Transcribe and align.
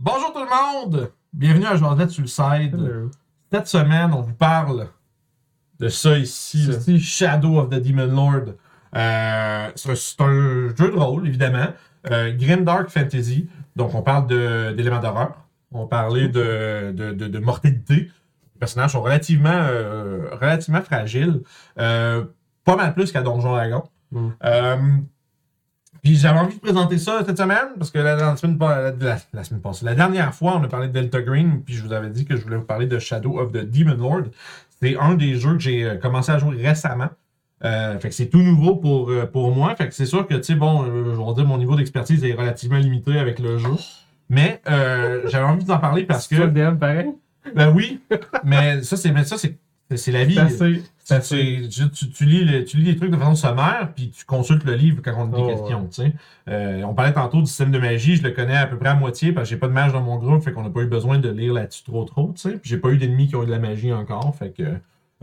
Bonjour 0.00 0.32
tout 0.32 0.40
le 0.44 0.46
monde! 0.94 1.10
Bienvenue 1.32 1.66
à 1.66 1.74
Josette 1.76 2.10
sur 2.10 2.22
le 2.22 2.28
side. 2.28 2.74
Hello. 2.74 3.10
Cette 3.52 3.66
semaine, 3.66 4.12
on 4.14 4.20
vous 4.20 4.32
parle 4.34 4.86
de 5.80 5.88
ça 5.88 6.16
ici, 6.16 7.00
Shadow 7.00 7.58
of 7.58 7.68
the 7.70 7.74
Demon 7.82 8.06
Lord. 8.06 8.54
Euh, 8.94 9.70
c'est 9.74 9.90
un- 9.90 9.94
c'est 9.96 10.20
un 10.20 10.68
jeu 10.76 10.90
de 10.92 10.96
rôle, 10.96 11.26
évidemment. 11.26 11.66
Euh, 12.10 12.32
Grimdark 12.36 12.88
Fantasy. 12.90 13.48
Donc, 13.76 13.94
on 13.94 14.02
parle 14.02 14.26
de- 14.28 14.72
d'éléments 14.76 15.00
d'horreur. 15.00 15.34
On 15.72 15.86
parlait 15.86 16.28
de, 16.28 16.92
de, 16.94 17.12
de, 17.12 17.26
de 17.26 17.38
mortalité. 17.38 17.94
Les 18.54 18.58
personnages 18.60 18.92
sont 18.92 19.02
relativement, 19.02 19.50
euh, 19.52 20.28
relativement 20.40 20.80
fragiles. 20.80 21.42
Euh, 21.78 22.24
pas 22.64 22.76
mal 22.76 22.94
plus 22.94 23.10
qu'à 23.12 23.22
Donjon 23.22 23.50
Dragon. 23.52 23.82
Mm. 24.12 24.28
Euh, 24.44 24.76
puis 26.02 26.16
j'avais 26.16 26.38
envie 26.38 26.54
de 26.56 26.60
présenter 26.60 26.98
ça 26.98 27.22
cette 27.26 27.36
semaine 27.38 27.68
parce 27.78 27.90
que 27.90 27.98
la, 27.98 28.16
la 28.16 28.36
semaine, 28.36 28.58
pas- 28.58 28.92
la, 29.00 29.16
la 29.32 29.44
semaine 29.44 29.60
passée, 29.60 29.84
la 29.84 29.94
dernière 29.94 30.34
fois, 30.34 30.56
on 30.56 30.64
a 30.64 30.68
parlé 30.68 30.88
de 30.88 30.92
Delta 30.92 31.20
Green, 31.22 31.62
puis 31.64 31.74
je 31.74 31.82
vous 31.84 31.92
avais 31.92 32.10
dit 32.10 32.24
que 32.24 32.36
je 32.36 32.42
voulais 32.42 32.56
vous 32.56 32.64
parler 32.64 32.86
de 32.86 32.98
Shadow 32.98 33.38
of 33.38 33.52
the 33.52 33.64
Demon 33.68 33.96
Lord. 33.96 34.24
C'est 34.80 34.96
un 34.96 35.14
des 35.14 35.34
jeux 35.34 35.54
que 35.54 35.60
j'ai 35.60 35.84
euh, 35.84 35.96
commencé 35.96 36.30
à 36.32 36.38
jouer 36.38 36.56
récemment. 36.64 37.08
Euh, 37.64 37.98
fait 37.98 38.10
que 38.10 38.14
c'est 38.14 38.26
tout 38.28 38.38
nouveau 38.42 38.76
pour, 38.76 39.10
euh, 39.10 39.26
pour 39.26 39.52
moi. 39.52 39.74
Fait 39.74 39.88
que 39.88 39.94
c'est 39.94 40.06
sûr 40.06 40.26
que, 40.26 40.34
tu 40.34 40.44
sais, 40.44 40.54
bon, 40.54 40.84
euh, 40.84 41.14
je 41.14 41.18
vais 41.20 41.34
dire, 41.34 41.44
mon 41.44 41.58
niveau 41.58 41.74
d'expertise 41.74 42.22
est 42.24 42.32
relativement 42.34 42.78
limité 42.78 43.18
avec 43.18 43.40
le 43.40 43.58
jeu. 43.58 43.70
Mais 44.30 44.60
euh, 44.68 45.22
j'avais 45.26 45.44
envie 45.46 45.64
d'en 45.64 45.78
parler 45.78 46.04
parce 46.04 46.28
C'est 46.28 46.36
que. 46.36 46.42
le 46.42 46.48
DM 46.52 46.76
pareil? 46.78 47.08
Ben 47.56 47.72
oui, 47.74 48.00
mais 48.44 48.82
ça, 48.82 48.96
c'est 48.96 49.10
mais 49.10 49.24
ça, 49.24 49.38
c'est 49.38 49.58
c'est 49.96 50.12
la 50.12 50.24
vie. 50.24 50.36
Ça, 51.08 51.20
tu, 51.20 51.66
tu- 51.70 52.10
tu 52.10 52.24
lis 52.26 52.44
le- 52.44 52.64
tu 52.64 52.76
lis 52.76 52.84
les 52.84 52.96
trucs 52.96 53.10
de 53.10 53.16
façon 53.16 53.34
sommaire, 53.34 53.92
puis 53.96 54.10
tu 54.10 54.26
consultes 54.26 54.64
le 54.64 54.74
livre 54.74 55.00
quand 55.02 55.14
on 55.16 55.32
a 55.32 55.36
des 55.36 55.42
Oh, 55.42 55.46
questions. 55.48 55.86
tu 55.86 56.02
sais. 56.02 56.12
Euh, 56.50 56.82
on 56.82 56.92
parlait 56.92 57.14
tantôt 57.14 57.38
du 57.40 57.46
système 57.46 57.70
de 57.70 57.78
magie, 57.78 58.16
je 58.16 58.22
le 58.22 58.30
connais 58.32 58.58
à 58.58 58.66
peu 58.66 58.76
près 58.76 58.90
à 58.90 58.94
moitié 58.94 59.32
parce 59.32 59.48
que 59.48 59.54
j'ai 59.54 59.58
pas 59.58 59.68
de 59.68 59.72
mage 59.72 59.94
dans 59.94 60.02
mon 60.02 60.16
groupe, 60.18 60.42
fait 60.42 60.52
qu'on 60.52 60.62
n'a 60.64 60.68
pas 60.68 60.80
eu 60.82 60.86
besoin 60.86 61.16
de 61.16 61.30
lire 61.30 61.54
là-dessus 61.54 61.82
trop 61.82 62.04
trop. 62.04 62.34
Puis 62.34 62.60
j'ai 62.62 62.76
pas 62.76 62.90
eu 62.90 62.98
d'ennemis 62.98 63.28
qui 63.28 63.36
ont 63.36 63.42
eu 63.42 63.46
de 63.46 63.50
la 63.50 63.58
magie 63.58 63.90
encore. 63.90 64.34
Fait 64.38 64.50
que, 64.50 64.62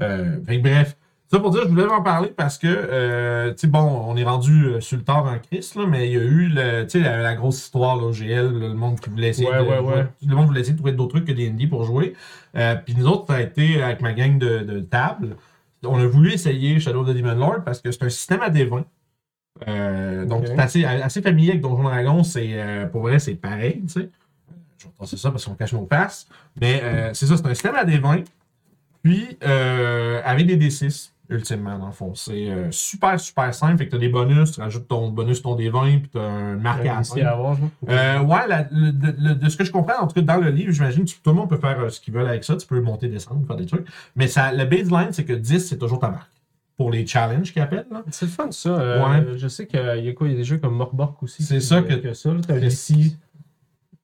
euh, 0.01 0.37
fait 0.43 0.57
que 0.57 0.63
bref. 0.63 0.97
Ça 1.31 1.39
pour 1.39 1.49
dire, 1.51 1.61
je 1.63 1.69
voulais 1.69 1.85
en 1.85 2.01
parler 2.03 2.29
parce 2.35 2.57
que, 2.59 2.67
euh, 2.67 3.49
tu 3.51 3.61
sais, 3.61 3.67
bon, 3.67 3.79
on 4.07 4.15
est 4.15 4.23
rendu 4.23 4.65
euh, 4.65 4.79
sur 4.79 4.97
le 4.97 5.03
tard 5.03 5.25
en 5.25 5.37
Christ, 5.39 5.75
là, 5.75 5.85
mais 5.87 6.07
il 6.07 6.13
y 6.13 6.17
a 6.17 6.21
eu 6.23 6.47
le, 6.49 6.87
la, 6.99 7.17
la 7.21 7.35
grosse 7.35 7.57
histoire, 7.63 7.97
le 7.97 8.73
monde 8.73 8.99
qui 8.99 9.09
voulait 9.11 9.29
essayer 9.29 9.49
Ouais, 9.49 9.57
de, 9.57 9.63
ouais, 9.63 9.79
ouais. 9.79 10.05
le 10.25 10.35
monde 10.35 10.47
voulait 10.47 10.61
essayer 10.61 10.73
de 10.73 10.77
trouver 10.79 10.93
d'autres 10.93 11.15
trucs 11.15 11.25
que 11.25 11.31
des 11.31 11.49
ND 11.49 11.67
pour 11.69 11.83
jouer. 11.83 12.13
Euh, 12.55 12.75
Puis 12.83 12.95
nous 12.97 13.05
autres, 13.07 13.25
ça 13.27 13.35
a 13.35 13.41
été 13.41 13.81
avec 13.83 14.01
ma 14.01 14.13
gang 14.13 14.37
de, 14.39 14.59
de 14.59 14.79
table. 14.81 15.35
On 15.87 15.97
a 15.97 16.05
voulu 16.05 16.33
essayer 16.33 16.79
Shadow 16.79 17.01
of 17.01 17.07
the 17.07 17.13
Demon 17.15 17.35
Lord 17.35 17.63
parce 17.63 17.81
que 17.81 17.91
c'est 17.91 18.03
un 18.03 18.09
système 18.09 18.41
à 18.41 18.49
des 18.49 18.65
20. 18.65 18.85
Euh, 19.67 20.25
Donc, 20.25 20.41
Ok. 20.43 20.47
c'est 20.47 20.59
assez, 20.61 20.85
assez 20.85 21.21
familier 21.21 21.51
avec 21.51 21.61
Donjon 21.61 21.83
Dragon. 21.83 22.23
C'est, 22.23 22.49
euh, 22.53 22.85
pour 22.87 23.01
vrai, 23.03 23.19
c'est 23.19 23.35
pareil, 23.35 23.81
tu 23.83 23.89
sais. 24.01 24.09
Je 24.77 24.85
vais 24.85 24.91
passer 24.99 25.17
ça 25.17 25.31
parce 25.31 25.45
qu'on 25.45 25.55
cache 25.55 25.73
nos 25.73 25.87
faces. 25.87 26.27
Mais 26.59 26.81
euh, 26.83 27.13
c'est 27.13 27.25
ça, 27.25 27.37
c'est 27.37 27.45
un 27.47 27.53
système 27.53 27.75
à 27.75 27.85
des 27.85 27.97
20. 27.97 28.23
Puis, 29.03 29.37
avec 29.41 30.47
des 30.47 30.57
D6, 30.57 31.11
ultimement, 31.29 31.77
dans 31.79 31.87
le 31.87 31.91
fond. 31.91 32.13
C'est 32.15 32.49
euh, 32.49 32.69
super, 32.71 33.19
super 33.19 33.53
simple. 33.53 33.77
Fait 33.77 33.85
que 33.85 33.89
tu 33.91 33.95
as 33.95 33.99
des 33.99 34.09
bonus, 34.09 34.51
tu 34.51 34.61
rajoutes 34.61 34.87
ton 34.87 35.09
bonus, 35.09 35.41
ton 35.41 35.55
D20, 35.57 35.99
puis 36.01 36.09
tu 36.09 36.17
as 36.19 36.21
un 36.21 36.55
marque 36.55 36.81
à 36.85 36.95
la 36.95 37.01
Ici 37.01 37.19
fin. 37.19 37.25
à 37.25 37.31
avoir, 37.31 37.55
genre. 37.55 37.69
Euh, 37.89 38.19
ouais, 38.19 38.47
la- 38.47 38.67
le- 38.71 38.91
de, 38.91 39.15
le- 39.17 39.35
de 39.35 39.49
ce 39.49 39.57
que 39.57 39.63
je 39.63 39.71
comprends, 39.71 39.99
en 40.01 40.07
tout 40.07 40.13
cas 40.15 40.21
dans 40.21 40.37
le 40.41 40.49
livre, 40.49 40.71
j'imagine 40.71 41.05
que 41.05 41.11
tout 41.11 41.29
le 41.29 41.33
monde 41.33 41.49
peut 41.49 41.57
faire 41.57 41.79
euh, 41.79 41.89
ce 41.89 41.99
qu'ils 41.99 42.13
veulent 42.13 42.27
avec 42.27 42.43
ça. 42.43 42.55
Tu 42.55 42.67
peux 42.67 42.79
monter, 42.81 43.07
descendre, 43.07 43.45
faire 43.47 43.55
des 43.55 43.65
trucs. 43.65 43.87
Mais 44.15 44.27
ça, 44.27 44.51
le 44.53 44.65
baseline, 44.65 45.11
c'est 45.11 45.25
que 45.25 45.33
10, 45.33 45.59
c'est 45.67 45.77
toujours 45.77 45.99
ta 45.99 46.09
marque. 46.09 46.29
Pour 46.77 46.91
les 46.91 47.07
challenges 47.07 47.53
qu'ils 47.53 47.61
appellent. 47.61 47.87
C'est 48.11 48.25
le 48.25 48.31
fun, 48.31 48.51
ça. 48.51 48.69
Euh, 48.69 49.05
Ouais. 49.07 49.37
Je 49.37 49.47
sais 49.47 49.65
qu'il 49.65 49.79
y 49.79 50.09
a 50.09 50.13
quoi? 50.13 50.27
Il 50.27 50.31
y 50.31 50.35
a 50.35 50.37
des 50.37 50.43
jeux 50.43 50.57
comme 50.57 50.75
Morbork 50.75 51.23
aussi. 51.23 51.41
C'est 51.43 51.61
ça 51.61 51.81
que- 51.81 51.93
que 51.93 52.13
ça. 52.13 52.29
un 52.31 52.41
C'est- 52.45 52.59
DC 52.59 53.15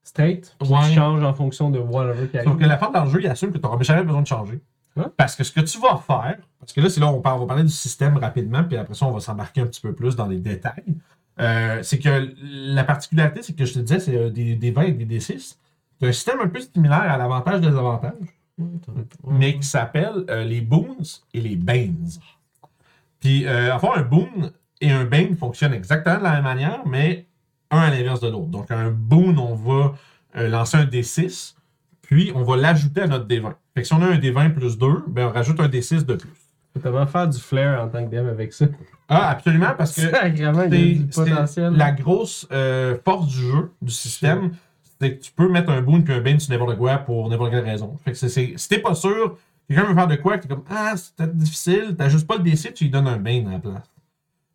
state 0.04 0.56
qui 0.60 0.72
Ouais. 0.72 0.94
change 0.96 1.24
en 1.24 1.34
fonction 1.34 1.70
de 1.70 1.80
whatever 1.80 2.28
qui 2.28 2.38
Sauf 2.38 2.48
arrive. 2.48 2.60
que 2.60 2.66
la 2.66 2.78
fin 2.78 2.90
dans 2.92 3.04
le 3.06 3.10
jeu, 3.12 3.20
il 3.22 3.28
assume 3.28 3.52
que 3.52 3.58
tu 3.58 3.64
n'auras 3.64 3.82
jamais 3.84 4.04
besoin 4.04 4.22
de 4.22 4.28
changer. 4.28 4.60
Ouais. 4.96 5.06
Parce 5.18 5.36
que 5.36 5.44
ce 5.44 5.52
que 5.52 5.62
tu 5.62 5.80
vas 5.80 5.98
faire, 5.98 6.38
parce 6.62 6.74
que 6.74 6.80
là, 6.80 6.90
c'est 6.90 7.02
là 7.02 7.08
où 7.08 7.16
on, 7.16 7.22
parle, 7.22 7.38
on 7.38 7.42
va 7.42 7.48
parler 7.48 7.64
du 7.64 7.70
système 7.70 8.16
rapidement, 8.18 8.64
puis 8.64 8.78
après 8.78 8.94
ça, 8.94 9.06
on 9.06 9.12
va 9.12 9.20
s'embarquer 9.20 9.62
un 9.62 9.68
petit 9.68 9.82
peu 9.82 9.94
plus 9.94 10.16
dans 10.16 10.28
les 10.28 10.40
détails. 10.40 10.96
Euh, 11.40 11.82
c'est 11.84 12.00
que 12.00 12.34
la 12.42 12.84
particularité, 12.84 13.42
c'est 13.42 13.54
que 13.54 13.66
je 13.66 13.74
te 13.74 13.80
disais, 13.80 14.00
c'est 14.00 14.16
euh, 14.16 14.30
des, 14.30 14.56
des 14.56 14.72
20 14.72 14.84
et 14.84 14.92
des 14.92 15.20
D6. 15.20 15.58
C'est 16.00 16.08
un 16.08 16.12
système 16.12 16.40
un 16.40 16.48
peu 16.48 16.60
similaire 16.60 17.12
à 17.12 17.18
l'avantage-désavantage. 17.18 18.14
mais 19.28 19.58
qui 19.58 19.68
s'appelle 19.68 20.26
euh, 20.30 20.44
les 20.44 20.62
boons 20.62 21.24
et 21.34 21.42
les 21.42 21.56
banes. 21.56 22.10
Puis, 23.20 23.46
euh, 23.46 23.74
en 23.74 23.80
fait, 23.80 23.90
un 23.96 24.02
boon 24.02 24.52
et 24.82 24.92
un 24.92 25.06
bane 25.06 25.36
fonctionnent 25.36 25.74
exactement 25.74 26.18
de 26.18 26.24
la 26.24 26.34
même 26.34 26.44
manière, 26.44 26.86
mais 26.86 27.28
un 27.70 27.80
à 27.80 27.90
l'inverse 27.90 28.20
de 28.20 28.30
l'autre. 28.30 28.48
Donc, 28.48 28.72
un 28.72 28.90
boon, 28.90 29.38
on 29.38 29.56
va 29.56 29.96
euh, 30.38 30.48
lancer 30.48 30.78
un 30.78 30.86
D6, 30.86 31.56
puis 32.02 32.32
on 32.36 32.44
va 32.44 32.58
l'ajouter 32.58 33.02
à 33.02 33.08
notre 33.08 33.28
D20. 33.28 33.54
Fait 33.74 33.82
que 33.82 33.88
si 33.88 33.94
on 33.94 34.02
a 34.02 34.08
un 34.08 34.18
D20 34.18 34.54
plus 34.54 34.78
2, 34.78 35.06
ben 35.08 35.28
on 35.28 35.32
rajoute 35.32 35.60
un 35.60 35.68
D6 35.68 36.06
de 36.06 36.16
plus. 36.16 36.41
Tellement 36.80 37.06
faire 37.06 37.28
du 37.28 37.38
flair 37.40 37.82
en 37.84 37.88
tant 37.90 38.06
que 38.06 38.10
DM 38.16 38.28
avec 38.28 38.54
ça. 38.54 38.66
Ah, 39.10 39.30
absolument, 39.32 39.74
parce 39.78 39.94
que 39.96 40.02
c'est 41.12 41.62
la 41.78 41.92
grosse 41.92 42.48
euh, 42.52 42.98
force 43.04 43.28
du 43.28 43.40
jeu, 43.42 43.72
du 43.82 43.92
système, 43.92 44.52
c'est 45.00 45.18
que 45.18 45.24
tu 45.24 45.32
peux 45.34 45.50
mettre 45.50 45.70
un 45.70 45.82
boon 45.82 46.02
puis 46.02 46.14
un 46.14 46.22
bane 46.22 46.40
sur 46.40 46.52
n'importe 46.54 46.78
quoi 46.78 46.98
pour 47.00 47.28
n'importe 47.30 47.52
quelle 47.52 47.66
raison. 47.66 47.98
Fait 48.06 48.12
que 48.12 48.18
c'est- 48.18 48.30
c'est- 48.30 48.54
si 48.56 48.70
t'es 48.70 48.80
pas 48.80 48.96
sûr, 48.96 49.38
quelqu'un 49.68 49.84
veut 49.86 49.94
faire 49.96 50.08
de 50.08 50.16
quoi, 50.16 50.38
que 50.38 50.44
t'es 50.44 50.48
comme 50.48 50.64
Ah, 50.70 50.94
c'est 50.96 51.14
peut-être 51.16 51.36
difficile, 51.36 51.96
t'as 51.98 52.08
juste 52.08 52.26
pas 52.26 52.38
le 52.38 52.44
DC, 52.44 52.74
tu 52.74 52.86
lui 52.86 52.92
donnes 52.92 53.08
un 53.08 53.18
bane 53.18 53.48
à 53.48 53.52
la 53.54 53.60
place. 53.60 53.92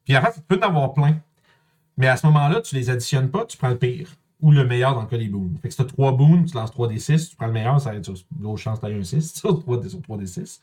Puis 0.07 0.17
en 0.17 0.23
fait, 0.23 0.33
tu 0.33 0.41
peux 0.49 0.59
en 0.65 0.69
avoir 0.69 0.95
plein. 0.95 1.17
Mais 1.99 2.07
à 2.09 2.17
ce 2.17 2.27
moment-là, 2.27 2.61
tu 2.63 2.75
les 2.77 2.89
additionnes 2.91 3.29
pas, 3.31 3.45
tu 3.45 3.57
prends 3.59 3.69
le 3.71 3.77
pire. 3.79 4.09
Ou 4.41 4.53
le 4.53 4.65
meilleur 4.67 4.95
dans 4.95 5.01
le 5.01 5.07
cas 5.07 5.17
des 5.19 5.29
boons. 5.29 5.51
Fait 5.63 5.69
que 5.69 5.75
si 5.75 5.79
t'as 5.79 5.85
3 5.85 6.13
boons, 6.13 6.45
tu 6.45 6.55
lances 6.55 6.71
3 6.71 6.89
D6, 6.89 7.31
tu 7.31 7.37
prends 7.37 7.47
le 7.47 7.53
meilleur, 7.55 7.81
ça 7.81 7.91
va 7.91 7.97
être 7.97 8.05
sur 8.05 8.15
l'autre 8.41 8.59
chance 8.59 8.79
t'as 8.81 8.89
un 8.91 9.03
6, 9.03 9.35
sur 9.41 9.59
3 9.61 9.79
D- 9.79 9.89
sur 9.89 10.01
3 10.03 10.19
D6. 10.19 10.61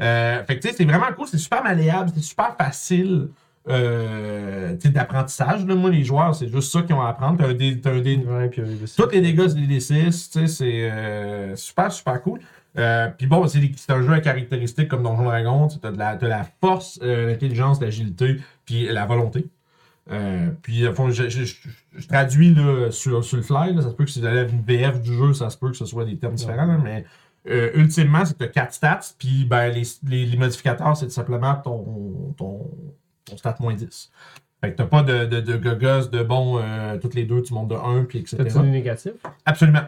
Euh, 0.00 0.42
fait 0.44 0.56
que 0.56 0.62
tu 0.62 0.68
sais, 0.68 0.74
c'est 0.76 0.84
vraiment 0.84 1.12
cool, 1.16 1.26
c'est 1.28 1.38
super 1.38 1.62
malléable, 1.62 2.10
c'est 2.14 2.22
super 2.22 2.56
facile 2.56 3.28
euh, 3.68 4.76
d'apprentissage. 4.84 5.64
Moi, 5.64 5.90
les 5.90 6.02
joueurs, 6.04 6.34
c'est 6.34 6.48
juste 6.48 6.72
ça 6.72 6.82
qu'ils 6.82 6.94
ont 6.94 7.02
à 7.02 7.08
apprendre. 7.10 7.38
T'as 7.38 7.48
un 7.48 7.54
dé- 7.54 7.80
t'as 7.80 7.92
un 7.92 8.00
dé- 8.00 8.16
Ouais, 8.16 8.48
puis 8.48 8.62
tous 8.96 9.08
les 9.10 9.20
dégâts, 9.20 9.48
c'est 9.48 9.54
des 9.66 9.78
D6, 9.78 10.30
tu 10.30 10.40
sais, 10.40 10.46
c'est 10.46 10.90
euh, 10.90 11.54
super, 11.56 11.92
super 11.92 12.20
cool. 12.22 12.40
Euh, 12.78 13.08
Puis 13.16 13.26
bon, 13.26 13.46
c'est 13.46 13.60
c'est 13.76 13.92
un 13.92 14.02
jeu 14.02 14.12
à 14.12 14.20
caractéristiques 14.20 14.88
comme 14.88 15.02
Donjon 15.02 15.24
Dragon. 15.24 15.68
Tu 15.68 15.76
as 15.86 15.90
de 15.92 15.98
la, 15.98 16.16
t'as 16.16 16.26
la 16.28 16.46
force, 16.60 16.98
euh, 17.02 17.26
l'intelligence, 17.28 17.80
l'agilité, 17.80 18.36
puis 18.64 18.86
la 18.86 19.04
volonté. 19.06 19.46
Puis, 20.62 20.84
fond, 20.94 21.10
je, 21.10 21.28
je- 21.28 21.44
je- 21.44 21.54
je 21.96 22.06
traduis 22.08 22.54
là, 22.54 22.90
sur, 22.90 23.22
sur 23.24 23.36
le 23.36 23.42
fly. 23.42 23.74
Là, 23.74 23.82
ça 23.82 23.90
se 23.90 23.94
peut 23.94 24.04
que 24.04 24.10
si 24.10 24.20
vous 24.20 24.26
allez 24.26 24.40
à 24.40 24.42
une 24.42 24.62
VF 24.62 25.00
du 25.00 25.14
jeu, 25.14 25.32
ça 25.34 25.48
se 25.50 25.56
peut 25.56 25.70
que 25.70 25.76
ce 25.76 25.86
soit 25.86 26.04
des 26.04 26.16
termes 26.16 26.34
différents. 26.34 26.66
là, 26.66 26.78
mais 26.82 27.04
euh, 27.48 27.70
ultimement, 27.74 28.24
c'est 28.24 28.34
que 28.34 28.38
tu 28.38 28.44
as 28.44 28.48
4 28.48 28.72
stats. 28.72 29.00
Puis 29.18 29.44
ben, 29.44 29.68
les, 29.68 29.82
les, 30.06 30.26
les 30.26 30.36
modificateurs, 30.36 30.96
c'est 30.96 31.06
tout 31.06 31.12
simplement 31.12 31.54
ton, 31.56 32.34
ton, 32.36 32.70
ton 33.24 33.36
stat 33.36 33.56
moins 33.60 33.74
10. 33.74 34.10
Fait 34.62 34.70
que 34.70 34.76
t'as 34.76 34.86
pas 34.86 35.02
de, 35.02 35.26
de, 35.26 35.40
de 35.40 35.56
gogos 35.56 36.08
de 36.08 36.22
bon, 36.22 36.60
euh, 36.62 36.96
toutes 36.98 37.14
les 37.14 37.24
deux, 37.24 37.42
tu 37.42 37.52
montes 37.52 37.68
de 37.68 37.74
1, 37.74 38.04
puis 38.04 38.20
etc. 38.20 38.36
T'as-tu 38.38 38.58
des 38.60 38.70
négatifs? 38.70 39.12
Absolument. 39.44 39.82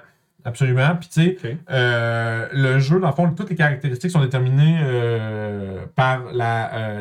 Absolument. 0.45 0.97
Puis 0.97 1.09
tu 1.09 1.39
sais, 1.41 1.59
euh, 1.71 2.49
le 2.53 2.79
jeu, 2.79 3.01
dans 3.01 3.09
le 3.09 3.15
fond, 3.15 3.31
toutes 3.31 3.51
les 3.51 3.57
caractéristiques 3.57 4.11
sont 4.11 4.21
déterminées 4.21 4.79
euh, 4.83 5.87
par 5.95 6.33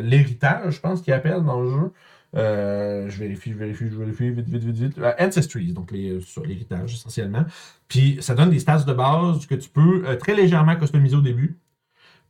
l'héritage, 0.01 0.75
je 0.75 0.79
pense 0.79 1.01
qu'ils 1.01 1.13
appellent 1.13 1.43
dans 1.43 1.61
le 1.61 1.69
jeu. 1.69 1.91
Euh, 2.35 3.09
je 3.09 3.19
vérifie, 3.19 3.51
je 3.51 3.57
vérifie, 3.57 3.85
je 3.89 3.95
vérifie, 3.95 4.29
vite, 4.31 4.49
vite, 4.49 4.63
vite, 4.63 4.75
vite. 4.75 4.97
Euh, 4.97 5.13
Ancestries, 5.19 5.73
donc 5.73 5.91
les, 5.91 6.19
sur 6.21 6.43
l'héritage 6.45 6.93
essentiellement. 6.93 7.45
Puis 7.87 8.17
ça 8.21 8.33
donne 8.33 8.49
des 8.49 8.59
stats 8.59 8.83
de 8.83 8.93
base 8.93 9.45
que 9.45 9.55
tu 9.55 9.69
peux 9.69 10.03
euh, 10.05 10.15
très 10.15 10.35
légèrement 10.35 10.75
customiser 10.75 11.15
au 11.15 11.21
début. 11.21 11.57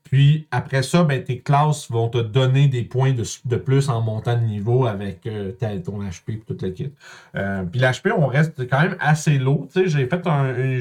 Puis 0.04 0.48
après 0.52 0.84
ça, 0.84 1.04
ben, 1.04 1.24
tes 1.24 1.40
classes 1.40 1.90
vont 1.90 2.10
te 2.10 2.18
donner 2.18 2.68
des 2.68 2.84
points 2.84 3.14
de, 3.14 3.56
plus 3.56 3.90
en 3.90 4.02
montant 4.02 4.38
de 4.38 4.44
niveau 4.44 4.86
avec 4.86 5.26
euh, 5.26 5.52
ton 5.84 6.00
HP 6.04 6.34
et 6.34 6.40
toute 6.40 6.62
la 6.62 6.70
kit. 6.70 6.92
Euh, 7.36 7.64
puis 7.64 7.80
l'HP, 7.80 8.10
on 8.16 8.28
reste 8.28 8.70
quand 8.70 8.82
même 8.82 8.98
assez 9.00 9.40
low. 9.40 9.68
J'ai 9.74 10.06
fait. 10.06 10.22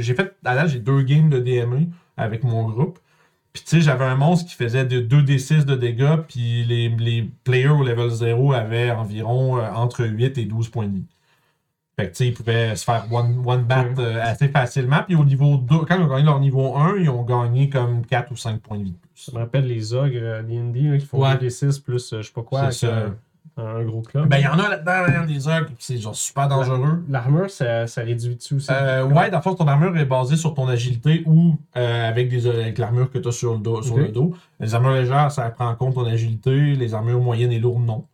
J'ai 0.00 0.14
fait. 0.14 0.34
À 0.44 0.66
j'ai 0.66 0.80
deux 0.80 1.02
games 1.02 1.30
de 1.30 1.38
DME 1.38 1.86
avec 2.16 2.44
mon 2.44 2.68
groupe. 2.68 2.98
Puis 3.52 3.62
tu 3.64 3.69
sais, 3.70 3.81
j'avais 3.82 4.04
un 4.06 4.16
monstre 4.16 4.49
qui 4.50 4.56
faisait 4.56 4.87
de 4.87 5.00
2d6 5.00 5.64
de 5.66 5.75
dégâts, 5.76 6.16
puis 6.26 6.64
les, 6.64 6.88
les 6.88 7.28
players 7.44 7.69
au 7.69 7.84
level 7.84 8.08
0 8.08 8.52
avaient 8.54 8.90
environ 8.90 9.58
euh, 9.58 9.70
entre 9.75 10.04
8 10.06 10.38
et 10.38 10.44
12 10.46 10.69
points 10.70 10.87
de 10.87 10.94
vie. 10.94 11.04
Fait 11.99 12.06
que 12.06 12.12
tu 12.12 12.16
sais, 12.16 12.26
ils 12.28 12.32
pouvaient 12.34 12.75
se 12.75 12.84
faire 12.84 13.06
one, 13.12 13.43
one 13.44 13.64
bat 13.64 13.84
euh, 13.99 14.19
assez 14.22 14.49
facilement. 14.49 15.02
Puis 15.06 15.14
au 15.14 15.25
niveau 15.25 15.58
2, 15.58 15.81
quand 15.81 15.96
ils 15.96 16.02
ont 16.02 16.08
gagné 16.08 16.22
leur 16.25 16.40
niveau 16.40 16.75
1, 16.75 16.96
ils 16.96 17.10
ont 17.10 17.22
gagné 17.25 17.69
comme 17.69 18.06
4 18.06 18.32
ou 18.32 18.37
5 18.37 18.60
points 18.62 18.78
de 18.78 18.84
vie 18.84 18.93
de 18.93 18.96
plus. 18.96 19.10
Ça 19.14 19.32
me 19.32 19.38
rappelle 19.38 19.66
les 19.66 19.93
ogres 19.93 20.16
euh, 20.16 20.43
D&D 20.43 20.81
là, 20.81 20.96
qui 20.99 21.04
font 21.04 21.20
Ouais. 21.22 21.37
des 21.37 21.50
6 21.50 21.78
plus 21.81 22.10
euh, 22.14 22.22
je 22.22 22.28
sais 22.28 22.32
pas 22.32 22.43
quoi 22.43 22.70
C'est 22.72 22.87
ça. 22.87 23.10
Un 23.56 23.84
gros 23.84 24.00
club. 24.00 24.28
Ben, 24.28 24.38
il 24.38 24.44
y 24.44 24.46
en 24.46 24.58
a 24.58 24.69
là-dedans, 24.69 25.06
là, 25.06 25.26
des 25.26 25.64
puis 25.66 25.75
c'est 25.78 25.99
genre 25.99 26.14
super 26.14 26.49
dangereux. 26.49 27.04
L'armure, 27.08 27.50
ça, 27.50 27.87
ça 27.87 28.00
réduit 28.00 28.37
dessus 28.37 28.54
aussi. 28.54 28.69
Euh, 28.70 29.04
ouais, 29.04 29.31
dans 29.31 29.38
le 29.38 29.43
fond, 29.43 29.54
ton 29.54 29.69
armure 29.69 29.96
est 29.96 30.06
basée 30.06 30.37
sur 30.37 30.54
ton 30.54 30.69
agilité 30.69 31.22
ou 31.26 31.56
euh, 31.76 32.08
avec, 32.08 32.31
des, 32.31 32.46
avec 32.46 32.78
l'armure 32.78 33.10
que 33.10 33.19
tu 33.19 33.28
as 33.28 33.32
sur, 33.32 33.52
le 33.52 33.58
dos, 33.58 33.82
sur 33.82 33.99
le 33.99 34.08
dos. 34.08 34.34
Les 34.58 34.75
armures 34.75 34.93
légères, 34.93 35.31
ça 35.31 35.50
prend 35.50 35.69
en 35.69 35.75
compte 35.75 35.94
ton 35.94 36.06
agilité. 36.06 36.75
Les 36.75 36.94
armures 36.94 37.20
moyennes 37.20 37.52
et 37.52 37.58
lourdes, 37.58 37.84
non. 37.84 38.06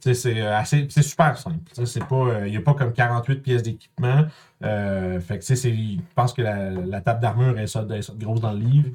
C'est 0.00 0.38
euh, 0.38 0.56
assez, 0.56 0.86
c'est 0.90 1.02
super 1.02 1.36
simple. 1.38 1.56
Euh, 1.78 2.42
il 2.46 2.50
n'y 2.50 2.58
a 2.58 2.60
pas 2.60 2.74
comme 2.74 2.92
48 2.92 3.42
pièces 3.42 3.62
d'équipement. 3.62 4.26
Fait 4.60 5.38
que, 5.38 5.44
je 5.44 5.96
pense 6.14 6.32
que 6.34 6.42
la, 6.42 6.70
la 6.70 7.00
table 7.00 7.20
d'armure 7.20 7.58
est 7.58 7.66
ça, 7.66 7.84
est 7.90 8.02
ça 8.02 8.12
de 8.12 8.22
grosse 8.22 8.40
dans 8.40 8.52
le 8.52 8.60
livre. 8.60 8.90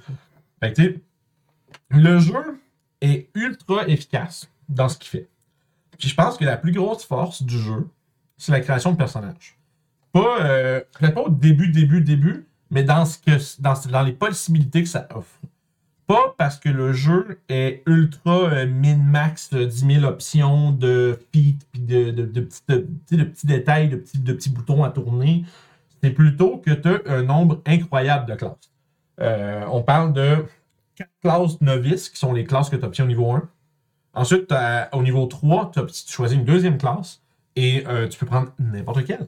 Fait 0.61 0.71
que, 0.71 0.81
tu 0.81 0.83
sais, 0.83 0.99
le 1.89 2.19
jeu 2.19 2.61
est 3.01 3.27
ultra 3.35 3.87
efficace 3.87 4.49
dans 4.69 4.87
ce 4.87 4.97
qu'il 4.97 5.09
fait. 5.09 5.27
Puis 6.03 6.09
je 6.09 6.15
pense 6.15 6.35
que 6.35 6.43
la 6.43 6.57
plus 6.57 6.73
grosse 6.73 7.05
force 7.05 7.43
du 7.43 7.57
jeu, 7.57 7.87
c'est 8.35 8.51
la 8.51 8.59
création 8.59 8.91
de 8.91 8.97
personnages. 8.97 9.57
Pas, 10.11 10.41
euh, 10.41 10.81
peut-être 10.99 11.13
pas 11.15 11.21
au 11.21 11.29
début, 11.29 11.69
début, 11.69 12.01
début, 12.01 12.45
mais 12.69 12.83
dans, 12.83 13.05
ce 13.05 13.17
que, 13.17 13.61
dans, 13.89 14.01
les 14.01 14.11
possibilités 14.11 14.83
que 14.83 14.89
ça 14.89 15.07
offre. 15.15 15.39
Pas 16.05 16.35
parce 16.37 16.57
que 16.57 16.67
le 16.67 16.91
jeu 16.91 17.39
est 17.47 17.83
ultra 17.87 18.49
euh, 18.51 18.67
min-max, 18.67 19.51
euh, 19.53 19.65
10 19.65 19.93
000 20.01 20.03
options 20.03 20.73
de 20.73 21.17
feats, 21.33 21.65
puis 21.71 21.81
de, 21.81 22.11
de, 22.11 22.25
de, 22.25 22.49
de- 22.67 22.87
de 23.11 23.23
petits 23.23 23.47
détails, 23.47 23.87
de 23.87 23.95
petits, 23.95 24.19
de 24.19 24.33
petits 24.33 24.49
boutons 24.49 24.83
à 24.83 24.89
tourner. 24.89 25.45
C'est 26.03 26.11
plutôt 26.11 26.57
que 26.57 26.71
tu 26.71 26.89
as 26.89 26.99
un 27.13 27.23
nombre 27.23 27.61
incroyable 27.65 28.25
de 28.29 28.35
classes. 28.35 28.73
Euh, 29.21 29.63
on 29.71 29.81
parle 29.81 30.11
de 30.11 30.43
quatre 30.95 31.11
classes 31.21 31.61
novices, 31.61 32.09
qui 32.09 32.17
sont 32.19 32.33
les 32.33 32.43
classes 32.43 32.69
que 32.69 32.75
tu 32.75 32.83
obtiens 32.83 33.05
au 33.05 33.07
niveau 33.07 33.31
1. 33.31 33.47
Ensuite, 34.13 34.53
au 34.91 35.01
niveau 35.01 35.25
3, 35.25 35.71
tu 35.73 35.81
choisis 36.07 36.37
une 36.37 36.45
deuxième 36.45 36.77
classe 36.77 37.21
et 37.55 37.83
euh, 37.87 38.07
tu 38.07 38.17
peux 38.19 38.25
prendre 38.25 38.49
n'importe 38.59 39.05
quelle. 39.05 39.27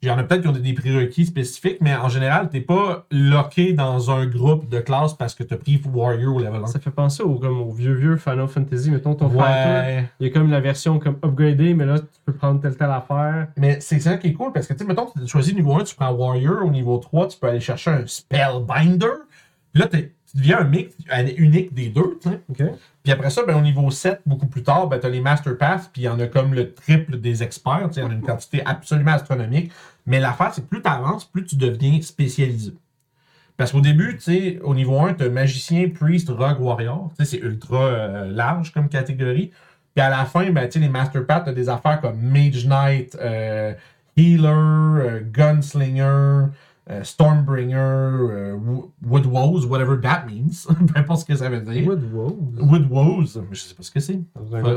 Il 0.00 0.06
y 0.06 0.12
en 0.12 0.18
a 0.18 0.22
peut-être 0.22 0.42
qui 0.42 0.48
ont 0.48 0.52
des- 0.52 0.74
prérequis 0.74 1.26
spécifiques, 1.26 1.78
mais 1.80 1.92
en 1.96 2.08
général, 2.08 2.48
tu 2.50 2.56
n'es 2.58 2.62
pas 2.62 3.04
locké 3.10 3.72
dans 3.72 4.12
un 4.12 4.26
groupe 4.26 4.68
de 4.68 4.78
classes 4.78 5.14
parce 5.14 5.34
que 5.34 5.42
tu 5.42 5.52
as 5.54 5.56
pris 5.56 5.82
Warrior 5.92 6.36
au 6.36 6.38
level 6.38 6.62
1. 6.62 6.66
Ça 6.68 6.78
fait 6.78 6.92
penser 6.92 7.24
au, 7.24 7.34
comme 7.34 7.60
au 7.60 7.72
vieux 7.72 7.94
vieux 7.94 8.16
Final 8.16 8.46
Fantasy. 8.46 8.92
Mettons 8.92 9.16
ton. 9.16 9.26
Ouais. 9.28 10.08
Il 10.20 10.28
y 10.28 10.30
a 10.30 10.32
comme 10.32 10.52
la 10.52 10.60
version 10.60 11.00
comme 11.00 11.16
upgradée, 11.24 11.74
mais 11.74 11.84
là, 11.84 11.98
tu 11.98 12.06
peux 12.24 12.32
prendre 12.32 12.60
telle 12.60 12.76
telle 12.76 12.90
affaire. 12.92 13.48
Mais 13.56 13.80
c'est 13.80 13.98
ça 13.98 14.18
qui 14.18 14.28
est 14.28 14.32
cool 14.34 14.52
parce 14.52 14.68
que, 14.68 14.74
tu 14.74 14.78
sais, 14.78 14.84
mettons, 14.84 15.06
tu 15.06 15.26
choisis 15.26 15.52
niveau 15.52 15.74
1, 15.74 15.82
tu 15.82 15.96
prends 15.96 16.12
Warrior. 16.12 16.64
Au 16.64 16.70
niveau 16.70 16.98
3, 16.98 17.26
tu 17.26 17.38
peux 17.38 17.48
aller 17.48 17.58
chercher 17.60 17.90
un 17.90 18.06
Spellbinder. 18.06 19.06
Puis 19.72 19.82
là, 19.82 19.88
t'es- 19.88 20.12
tu 20.30 20.38
deviens 20.38 20.58
un 20.60 20.64
mix 20.64 20.94
un 21.10 21.26
unique 21.26 21.74
des 21.74 21.88
deux. 21.88 22.18
Puis 23.02 23.12
après 23.12 23.30
ça, 23.30 23.42
ben, 23.46 23.56
au 23.56 23.60
niveau 23.60 23.90
7, 23.90 24.20
beaucoup 24.26 24.46
plus 24.46 24.62
tard, 24.62 24.86
ben, 24.88 24.98
tu 24.98 25.06
as 25.06 25.10
les 25.10 25.20
Master 25.20 25.56
Pass, 25.56 25.88
puis 25.92 26.02
il 26.02 26.04
y 26.04 26.08
en 26.08 26.20
a 26.20 26.26
comme 26.26 26.54
le 26.54 26.74
triple 26.74 27.18
des 27.18 27.42
experts. 27.42 27.88
Il 27.96 28.00
y 28.00 28.02
en 28.02 28.10
a 28.10 28.12
une 28.12 28.22
quantité 28.22 28.62
absolument 28.64 29.12
astronomique. 29.12 29.72
Mais 30.06 30.20
l'affaire, 30.20 30.52
c'est 30.54 30.62
que 30.62 30.66
plus 30.66 30.82
tu 30.82 30.88
avances, 30.88 31.24
plus 31.24 31.44
tu 31.44 31.56
deviens 31.56 32.00
spécialisé. 32.02 32.74
Parce 33.56 33.72
qu'au 33.72 33.80
début, 33.80 34.16
tu 34.16 34.20
sais, 34.20 34.60
au 34.62 34.74
niveau 34.74 35.00
1, 35.00 35.14
tu 35.14 35.24
as 35.24 35.28
magicien, 35.30 35.88
priest, 35.88 36.28
rogue, 36.28 36.60
warrior. 36.60 37.10
C'est 37.18 37.38
ultra 37.38 37.86
euh, 37.86 38.30
large 38.30 38.72
comme 38.72 38.88
catégorie. 38.88 39.50
Puis 39.94 40.04
à 40.04 40.10
la 40.10 40.24
fin, 40.26 40.48
ben, 40.50 40.68
les 40.72 40.88
Master 40.88 41.26
Pass, 41.26 41.44
tu 41.44 41.50
as 41.50 41.52
des 41.52 41.68
affaires 41.68 42.00
comme 42.00 42.20
Mage 42.20 42.66
Knight, 42.66 43.16
euh, 43.20 43.74
Healer, 44.16 44.48
euh, 44.48 45.20
Gunslinger, 45.32 46.50
euh, 46.90 47.04
Stormbringer, 47.04 47.74
euh, 47.76 48.54
Wo- 48.56 48.90
Wood 49.06 49.26
Woes, 49.26 49.66
whatever 49.66 50.00
that 50.00 50.24
means. 50.26 50.66
Peu 50.86 50.98
importe 50.98 51.20
ce 51.20 51.24
que 51.26 51.36
ça 51.36 51.48
veut 51.50 51.60
dire. 51.60 51.86
Wood 51.86 52.02
Woes. 52.12 52.36
Wood 52.60 52.90
Woes, 52.90 53.38
je 53.52 53.60
sais 53.60 53.74
pas 53.74 53.82
ce 53.82 53.90
que 53.90 54.00
c'est. 54.00 54.20
Faut-. 54.62 54.68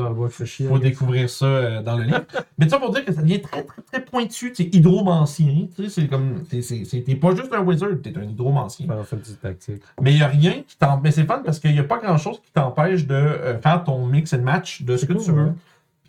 Faut 0.68 0.80
découvrir 0.80 1.30
ça 1.30 1.46
euh, 1.46 1.82
dans 1.82 1.96
le 1.98 2.04
livre. 2.04 2.22
Mais 2.58 2.68
ça 2.68 2.80
pour 2.80 2.92
dire 2.92 3.06
que 3.06 3.14
ça 3.14 3.22
devient 3.22 3.42
très 3.42 3.64
très 3.64 3.82
très 3.82 4.04
pointu, 4.04 4.52
c'est 4.54 4.74
hydromancien. 4.76 5.68
Tu 5.76 5.84
sais, 5.84 5.90
c'est 6.02 6.08
comme. 6.08 6.44
T'es 6.50 7.16
pas 7.16 7.34
juste 7.36 7.54
un 7.54 7.62
wizard, 7.62 7.90
t'es 8.04 8.18
un 8.18 8.24
hydromancien. 8.24 8.86
Final 8.88 9.04
Fantasy 9.06 9.36
Tactique. 9.38 9.82
Mais 10.02 10.12
il 10.12 10.18
n'y 10.18 10.24
a 10.24 10.28
rien 10.28 10.64
qui 10.68 10.78
t'empêche. 10.78 11.02
Mais 11.04 11.12
c'est 11.12 11.26
fun 11.26 11.42
parce 11.46 11.60
qu'il 11.60 11.72
n'y 11.72 11.80
a 11.80 11.84
pas 11.84 11.98
grand 12.00 12.18
chose 12.18 12.42
qui 12.42 12.52
t'empêche 12.52 13.08
de 13.08 13.16
euh, 13.16 13.58
faire 13.60 13.84
ton 13.84 14.06
mix 14.06 14.34
and 14.34 14.42
match 14.42 14.84
de 14.84 14.98
ce 14.98 15.06
que 15.06 15.14
cool, 15.14 15.24
tu 15.24 15.32
veux. 15.32 15.46
ouais. 15.46 15.52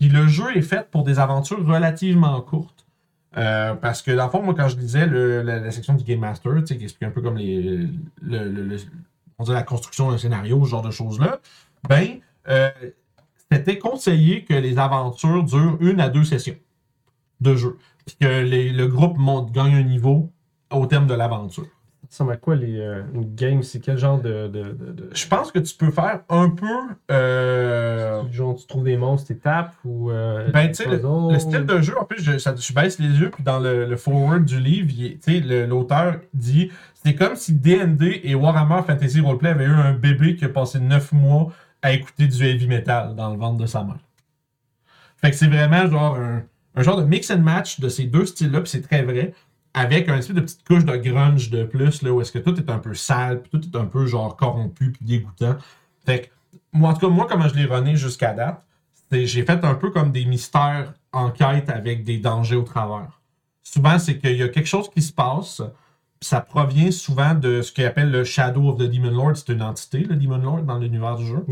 Puis 0.00 0.08
le 0.08 0.26
jeu 0.26 0.56
est 0.56 0.62
fait 0.62 0.88
pour 0.90 1.04
des 1.04 1.20
aventures 1.20 1.64
relativement 1.64 2.40
courtes. 2.40 2.81
Euh, 3.36 3.74
parce 3.74 4.02
que 4.02 4.10
dans 4.10 4.24
le 4.24 4.30
fond, 4.30 4.42
moi, 4.42 4.54
quand 4.54 4.68
je 4.68 4.76
lisais 4.76 5.06
le- 5.06 5.42
la, 5.42 5.70
section 5.70 5.94
du 5.94 6.04
Game 6.04 6.20
Master, 6.20 6.62
qui 6.64 6.74
explique 6.74 7.02
un 7.02 7.10
peu 7.10 7.22
comme 7.22 7.36
les, 7.36 7.88
le, 8.20 8.48
le- 8.48 8.76
on 9.38 9.44
la 9.50 9.62
construction 9.62 10.10
d'un 10.10 10.18
scénario, 10.18 10.62
ce 10.64 10.70
genre 10.70 10.82
de 10.82 10.90
choses-là, 10.90 11.40
ben, 11.88 12.18
euh, 12.48 12.70
c'était 13.50 13.78
conseillé 13.78 14.44
que 14.44 14.54
les 14.54 14.78
aventures 14.78 15.42
durent 15.44 15.78
une 15.80 16.00
à 16.00 16.08
deux 16.08 16.24
sessions 16.24 16.56
de 17.40 17.56
jeu. 17.56 17.78
Puis 18.06 18.16
que 18.20 18.42
les- 18.42 18.70
le 18.70 18.86
groupe 18.86 19.16
monte, 19.16 19.50
gagne 19.52 19.74
un 19.74 19.82
niveau 19.82 20.30
au 20.70 20.86
terme 20.86 21.06
de 21.06 21.14
l'aventure. 21.14 21.66
Ça 22.12 22.24
ressemble 22.24 22.32
à 22.32 22.36
quoi 22.36 22.56
les, 22.56 22.78
euh, 22.78 23.02
une 23.14 23.34
game? 23.34 23.62
C'est 23.62 23.80
quel 23.80 23.96
genre 23.96 24.20
de. 24.20 24.46
de, 24.46 24.64
de, 24.64 24.92
de- 24.92 25.08
Je 25.14 25.26
pense 25.26 25.50
que 25.50 25.58
tu 25.58 25.74
peux 25.74 25.90
faire 25.90 26.20
un 26.28 26.50
peu. 26.50 26.66
euh, 27.10 28.22
Genre, 28.30 28.54
tu 28.54 28.66
trouves 28.66 28.84
des 28.84 28.98
monstres, 28.98 29.28
tu 29.28 29.38
tapes 29.38 29.72
ou. 29.82 30.10
euh, 30.10 30.50
Ben, 30.52 30.68
tu 30.68 30.74
sais, 30.74 30.84
le, 30.90 31.38
style 31.38 31.64
de 31.64 31.80
jeu, 31.80 31.94
en 31.98 32.04
plus, 32.04 32.22
je, 32.22 32.36
ça- 32.36 32.54
je 32.54 32.72
baisse 32.74 32.98
les 32.98 33.08
yeux, 33.08 33.30
puis 33.30 33.42
dans 33.42 33.58
le, 33.58 33.86
le 33.86 33.96
forward 33.96 34.44
du 34.44 34.60
livre, 34.60 34.92
l'auteur 35.66 36.16
dit 36.34 36.70
c'est 36.92 37.14
comme 37.14 37.34
si 37.34 37.54
DND 37.54 38.20
et 38.22 38.34
Warhammer 38.34 38.82
Fantasy 38.86 39.20
Roleplay 39.20 39.48
avaient 39.48 39.64
eu 39.64 39.72
un 39.72 39.94
bébé 39.94 40.36
qui 40.36 40.44
a 40.44 40.50
passé 40.50 40.80
neuf 40.80 41.12
mois 41.12 41.50
à 41.80 41.92
écouter 41.94 42.26
du 42.28 42.44
heavy 42.44 42.68
metal 42.68 43.14
dans 43.14 43.30
le 43.32 43.38
ventre 43.38 43.56
de 43.56 43.66
sa 43.66 43.84
mère. 43.84 43.96
Fait 45.16 45.30
que 45.30 45.36
c'est 45.36 45.48
vraiment 45.48 45.88
genre 45.88 46.16
un, 46.18 46.42
un 46.76 46.82
genre 46.82 46.98
de 46.98 47.04
mix 47.04 47.30
and 47.30 47.38
match 47.38 47.80
de 47.80 47.88
ces 47.88 48.04
deux 48.04 48.26
styles-là, 48.26 48.60
puis 48.60 48.68
c'est 48.70 48.82
très 48.82 49.02
vrai, 49.02 49.32
avec 49.74 50.08
un 50.08 50.18
espèce 50.18 50.36
de 50.36 50.40
petite 50.40 50.66
couche 50.66 50.84
de 50.84 50.96
grunge 50.96 51.50
de 51.50 51.64
plus, 51.64 52.02
là, 52.02 52.12
où 52.12 52.20
est-ce 52.20 52.32
que 52.32 52.38
tout 52.38 52.56
est 52.56 52.70
un 52.70 52.78
peu 52.78 52.94
sale, 52.94 53.42
puis 53.42 53.50
tout 53.50 53.60
est 53.66 53.78
un 53.78 53.86
peu 53.86 54.06
genre 54.06 54.36
corrompu, 54.36 54.92
puis 54.92 55.04
dégoûtant. 55.04 55.56
Fait 56.04 56.22
que, 56.22 56.26
moi, 56.72 56.90
en 56.90 56.94
tout 56.94 57.00
cas, 57.00 57.08
moi, 57.08 57.26
comment 57.28 57.48
je 57.48 57.54
l'ai 57.54 57.64
runné 57.64 57.96
jusqu'à 57.96 58.32
date, 58.34 58.62
c'est- 59.10 59.26
j'ai 59.26 59.44
fait 59.44 59.64
un 59.64 59.74
peu 59.74 59.90
comme 59.90 60.12
des 60.12 60.24
mystères 60.24 60.92
enquêtes 61.12 61.70
avec 61.70 62.04
des 62.04 62.18
dangers 62.18 62.56
au 62.56 62.62
travers. 62.62 63.20
Souvent, 63.62 63.98
c'est 63.98 64.18
qu'il 64.18 64.36
y 64.36 64.42
a 64.42 64.48
quelque 64.48 64.68
chose 64.68 64.90
qui 64.90 65.00
se 65.02 65.12
passe, 65.12 65.62
ça 66.20 66.40
provient 66.40 66.90
souvent 66.90 67.34
de 67.34 67.62
ce 67.62 67.72
qu'ils 67.72 67.84
appelle 67.84 68.10
le 68.10 68.24
Shadow 68.24 68.68
of 68.70 68.78
the 68.78 68.82
Demon 68.82 69.10
Lord. 69.10 69.36
C'est 69.36 69.52
une 69.52 69.62
entité, 69.62 70.00
le 70.00 70.16
Demon 70.16 70.38
Lord, 70.38 70.62
dans 70.62 70.78
l'univers 70.78 71.16
du 71.16 71.26
jeu. 71.26 71.44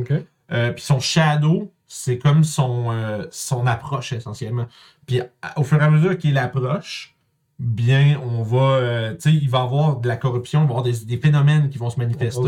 Euh, 0.52 0.72
puis 0.72 0.82
son 0.82 1.00
shadow, 1.00 1.72
c'est 1.86 2.18
comme 2.18 2.44
son, 2.44 2.90
euh, 2.90 3.24
son 3.30 3.66
approche 3.66 4.12
essentiellement. 4.12 4.66
Puis 5.06 5.20
au 5.56 5.64
fur 5.64 5.80
et 5.80 5.84
à 5.84 5.90
mesure 5.90 6.16
qu'il 6.18 6.38
approche, 6.38 7.16
bien, 7.60 8.18
on 8.24 8.42
va, 8.42 8.58
euh, 8.76 9.14
tu 9.14 9.30
sais, 9.30 9.32
il 9.32 9.48
va 9.50 9.60
avoir 9.60 9.96
de 9.96 10.08
la 10.08 10.16
corruption, 10.16 10.60
il 10.62 10.62
va 10.62 10.68
y 10.68 10.70
avoir 10.78 10.82
des, 10.82 11.04
des 11.04 11.18
phénomènes 11.18 11.68
qui 11.68 11.76
vont 11.78 11.90
se 11.90 11.98
manifester. 11.98 12.40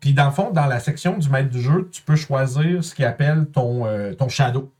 Puis 0.00 0.12
dans 0.14 0.26
le 0.26 0.30
fond, 0.30 0.50
dans 0.52 0.66
la 0.66 0.78
section 0.78 1.18
du 1.18 1.28
maître 1.28 1.50
du 1.50 1.60
jeu, 1.60 1.88
tu 1.92 2.02
peux 2.02 2.14
choisir 2.16 2.82
ce 2.84 2.94
qu'il 2.94 3.04
appelle 3.04 3.46
ton, 3.52 3.84
euh, 3.86 4.14
ton 4.14 4.28
shadow. 4.28 4.72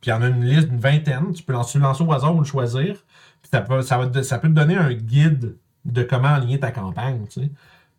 Puis 0.00 0.10
il 0.10 0.14
y 0.14 0.16
en 0.16 0.22
a 0.22 0.28
une 0.28 0.44
liste 0.44 0.68
d'une 0.68 0.78
vingtaine. 0.78 1.32
Tu 1.34 1.42
peux 1.42 1.52
lancer, 1.52 1.78
lancer 1.78 2.04
au 2.04 2.12
hasard 2.12 2.34
ou 2.34 2.38
le 2.38 2.44
choisir. 2.46 2.94
Puis 3.42 3.50
ça 3.52 3.60
peut, 3.60 3.82
ça, 3.82 3.98
va 3.98 4.06
te- 4.06 4.22
ça 4.22 4.38
peut 4.38 4.48
te 4.48 4.54
donner 4.54 4.76
un 4.76 4.92
guide 4.94 5.56
de 5.84 6.02
comment 6.04 6.28
aligner 6.28 6.60
ta 6.60 6.70
campagne. 6.70 7.26
Tu 7.28 7.40
sais. 7.42 7.50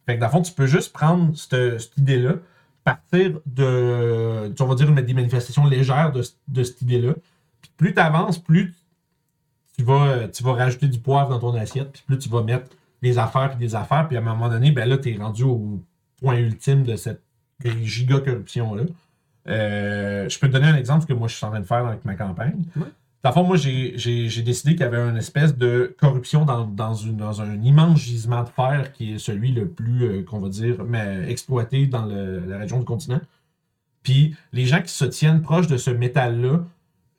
Fait 0.06 0.16
que 0.16 0.20
dans 0.22 0.28
le 0.28 0.32
fond, 0.32 0.42
tu 0.42 0.54
peux 0.54 0.66
juste 0.66 0.94
prendre 0.94 1.36
cette, 1.38 1.80
cette 1.80 1.98
idée-là, 1.98 2.36
partir 2.84 3.34
de, 3.46 4.52
on 4.60 4.66
va 4.66 4.76
dire, 4.76 4.92
des 4.92 5.14
manifestations 5.14 5.66
légères 5.66 6.12
de, 6.12 6.24
de 6.48 6.64
cette 6.64 6.82
idée-là. 6.82 7.14
Puis 7.62 7.72
plus 7.78 7.94
tu 7.94 8.00
avances, 8.00 8.40
plus 8.40 8.74
tu 9.82 9.88
vas, 9.88 10.28
tu 10.28 10.44
vas 10.44 10.54
rajouter 10.54 10.88
du 10.88 11.00
poivre 11.00 11.30
dans 11.30 11.40
ton 11.40 11.54
assiette, 11.56 11.92
puis 11.92 12.04
plus 12.06 12.18
tu 12.20 12.30
vas 12.30 12.44
mettre 12.44 12.68
des 13.02 13.18
affaires 13.18 13.50
puis 13.50 13.60
des 13.60 13.76
affaires, 13.76 14.08
puis 14.08 14.16
à 14.18 14.20
un 14.20 14.24
moment 14.24 14.48
donné, 14.50 14.72
ben 14.72 14.88
là, 14.88 14.98
tu 14.98 15.12
es 15.14 15.18
rendu 15.18 15.44
au 15.44 15.80
point 16.22 16.36
ultime 16.36 16.84
de 16.84 16.96
cette 16.96 17.22
giga 17.66 18.20
corruption-là. 18.20 18.84
Euh, 19.48 20.30
je 20.30 20.38
peux 20.40 20.48
te 20.48 20.54
donner 20.54 20.68
un 20.68 20.76
exemple 20.76 21.06
que 21.06 21.14
moi 21.14 21.28
je 21.28 21.36
suis 21.36 21.46
en 21.46 21.50
train 21.50 21.60
de 21.62 21.66
faire 21.66 21.86
avec 21.86 22.06
ma 22.06 22.14
campagne. 22.16 22.64
Ouais. 22.76 22.84
Dans 23.24 23.32
fond, 23.32 23.44
moi 23.44 23.56
j'ai 23.58 23.92
décidé 24.44 24.72
qu'il 24.72 24.82
y 24.82 24.84
avait 24.84 24.98
une 24.98 25.18
espèce 25.18 25.56
de 25.58 25.96
corruption 26.00 26.46
dans, 26.46 26.66
dans, 26.66 26.94
une- 26.96 27.18
dans 27.18 27.42
un 27.42 27.62
immense 27.62 28.00
gisement 28.00 28.44
de 28.44 28.50
fer 28.50 28.92
qui 28.94 29.14
est 29.14 29.18
celui 29.20 29.52
le 29.52 29.68
plus, 29.68 30.04
euh, 30.06 30.24
qu'on 30.24 30.40
va 30.40 30.50
dire, 30.50 30.84
mais 30.88 31.26
exploité 31.30 31.86
dans 31.88 32.06
le- 32.06 32.44
la 32.48 32.58
région 32.60 32.80
du 32.80 32.86
continent. 32.86 33.22
Puis 34.04 34.36
les 34.54 34.66
gens 34.66 34.82
qui 34.82 34.92
se 34.92 35.06
tiennent 35.06 35.42
proches 35.42 35.68
de 35.68 35.78
ce 35.78 35.92
métal-là 35.92 36.60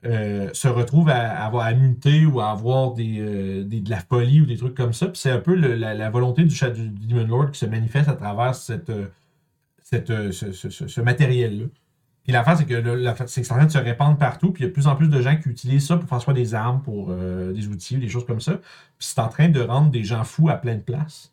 euh, 0.04 0.50
se 0.52 0.66
retrouvent 0.66 1.11
à, 1.11 1.44
avoir 1.44 1.64
à 1.64 1.75
muter 1.75 2.26
ou 2.26 2.40
à 2.40 2.50
avoir 2.50 2.94
euh, 2.99 3.62
des- 3.62 3.80
de 3.80 3.90
la 3.90 4.00
folie 4.00 4.40
ou 4.40 4.47
des 4.47 4.56
trucs 4.56 4.75
comme 4.75 4.92
ça. 4.92 5.06
Puis 5.06 5.18
c'est 5.18 5.30
un 5.30 5.38
peu 5.38 5.54
la, 5.54 6.11
volonté 6.11 6.42
du, 6.42 6.54
chat- 6.54 6.71
du 6.71 6.88
Demon 6.88 7.26
Lord 7.26 7.50
qui 7.52 7.61
se 7.61 7.66
manifeste 7.66 8.09
à 8.09 8.14
travers 8.14 8.54
cette, 8.56 8.90
euh, 8.90 9.06
cette, 9.82 10.32
ce, 10.32 11.00
matériel-là. 11.00 11.66
Puis 12.25 12.32
l'affaire, 12.32 12.59
c'est 12.59 12.64
que 12.64 13.26
c'est 13.26 13.52
en 13.52 13.56
train 13.56 13.66
de 13.66 13.73
se 13.73 13.78
répandre 13.78 14.16
partout, 14.16 14.52
puis 14.52 14.62
il 14.62 14.64
y 14.64 14.66
a 14.66 14.68
de 14.71 14.73
plus 14.73 14.87
en 14.87 14.97
plus 14.97 15.09
de 15.09 15.21
gens 15.21 15.37
qui 15.37 15.49
utilisent 15.49 15.87
ça 15.87 15.97
pour 15.97 16.09
faire 16.09 16.21
soit 16.21 16.35
des 16.35 16.54
armes, 16.54 16.80
pour 16.80 17.12
des 17.12 17.66
outils, 17.66 17.97
des 17.97 18.09
choses 18.09 18.25
comme 18.25 18.40
ça. 18.40 18.52
Puis 18.99 19.09
c'est 19.09 19.18
en 19.18 19.28
train 19.28 19.49
de 19.49 19.61
rendre 19.61 19.90
des 19.90 20.04
gens 20.04 20.23
fous 20.23 20.49
à 20.49 20.54
plein 20.54 20.76
de 20.76 20.80
places. 20.80 21.32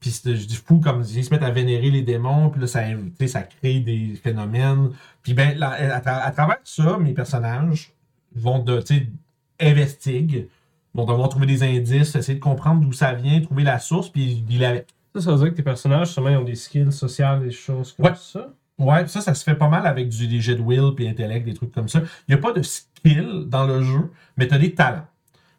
Puis 0.00 0.20
je 0.24 0.46
dis 0.46 0.56
fou 0.56 0.80
comme 0.80 1.02
ils 1.02 1.24
se 1.24 1.30
mettent 1.30 1.42
à 1.42 1.50
vénérer 1.50 1.90
les 1.90 2.02
démons, 2.02 2.50
puis 2.50 2.60
là, 2.60 2.66
ça, 2.66 2.82
ça 3.26 3.42
crée 3.42 3.80
des 3.80 4.14
phénomènes. 4.22 4.90
Puis 5.22 5.32
ben, 5.32 5.62
à 5.62 6.30
travers 6.30 6.58
ça, 6.64 6.98
mes 6.98 7.12
personnages 7.12 7.93
vont 8.34 8.58
de, 8.60 8.80
tu 8.80 8.96
sais, 8.98 9.06
investiguent, 9.60 10.46
vont 10.94 11.04
devoir 11.04 11.28
trouver 11.28 11.46
des 11.46 11.62
indices, 11.62 12.14
essayer 12.14 12.38
de 12.38 12.42
comprendre 12.42 12.80
d'où 12.80 12.92
ça 12.92 13.12
vient, 13.14 13.40
trouver 13.40 13.62
la 13.64 13.78
source, 13.78 14.08
puis 14.10 14.36
dealer 14.42 14.66
avec. 14.66 14.86
Ça, 15.14 15.20
ça 15.22 15.30
veut 15.32 15.38
dire 15.38 15.50
que 15.50 15.56
tes 15.56 15.62
personnages, 15.62 16.08
justement, 16.08 16.28
ils 16.30 16.36
ont 16.36 16.44
des 16.44 16.54
skills 16.56 16.92
sociales, 16.92 17.42
des 17.42 17.50
choses 17.50 17.92
comme 17.92 18.06
Ouais. 18.06 18.12
ça? 18.16 18.48
Ouais, 18.76 19.06
ça, 19.06 19.20
ça 19.20 19.34
se 19.34 19.44
fait 19.44 19.54
pas 19.54 19.68
mal 19.68 19.86
avec 19.86 20.08
du, 20.08 20.26
des 20.26 20.40
jets 20.40 20.56
de 20.56 20.60
will 20.60 20.94
puis 20.96 21.06
intellect, 21.06 21.44
des 21.46 21.54
trucs 21.54 21.72
comme 21.72 21.88
ça. 21.88 22.00
Il 22.28 22.34
n'y 22.34 22.40
a 22.40 22.42
pas 22.42 22.52
de 22.52 22.62
skill 22.62 23.44
dans 23.46 23.66
le 23.66 23.82
jeu, 23.82 24.10
mais 24.36 24.48
tu 24.48 24.54
as 24.54 24.58
des 24.58 24.74
talents. 24.74 25.06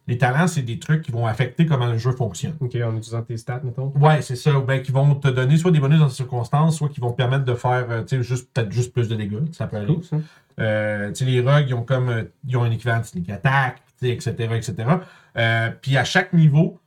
Les 0.08 0.20
talents, 0.20 0.48
c'est 0.48 0.62
des 0.62 0.78
trucs 0.78 1.02
qui 1.02 1.12
vont 1.12 1.26
affecter 1.26 1.66
comment 1.66 1.88
le 1.88 1.98
jeu 1.98 2.12
fonctionne. 2.12 2.56
Ok, 2.60 2.76
en 2.76 2.96
utilisant 2.96 3.24
tes 3.24 3.38
stats, 3.38 3.62
mettons. 3.64 3.92
Ouais, 4.00 4.22
c'est 4.22 4.36
ça. 4.36 4.60
Ben, 4.60 4.82
qui 4.82 4.92
vont 4.92 5.16
te 5.16 5.28
donner 5.28 5.58
soit 5.58 5.72
des 5.72 5.80
bonus 5.80 6.00
dans 6.00 6.10
ces 6.10 6.18
circonstances, 6.18 6.78
soit 6.78 6.90
qui 6.90 7.00
vont 7.00 7.12
te 7.12 7.18
permettre 7.18 7.44
de 7.44 7.56
faire, 7.56 7.90
euh, 7.90 8.04
tu 8.04 8.18
sais, 8.18 8.24
juste, 8.24 8.54
peut-être 8.54 8.72
juste 8.72 8.94
plus 8.94 9.10
de 9.10 9.16
dégâts. 9.16 9.52
Ça 9.52 9.66
peut 9.66 9.78
aller. 9.78 9.96
Cool, 9.96 10.04
ça. 10.04 10.18
Euh, 10.60 11.12
les 11.22 11.42
rogues, 11.42 11.66
ils 11.68 11.74
ont 11.74 11.84
comme, 11.84 12.10
euh, 12.10 12.24
ils 12.48 12.56
ont 12.56 12.64
un 12.64 12.72
équivalent 12.72 13.02
de 13.02 13.06
sneak 13.06 13.30
attack, 13.30 13.82
etc., 14.02 14.32
etc. 14.56 14.76
Euh, 15.38 15.72
puis 15.82 15.98
à 15.98 16.04
chaque 16.04 16.34
niveau, 16.34 16.80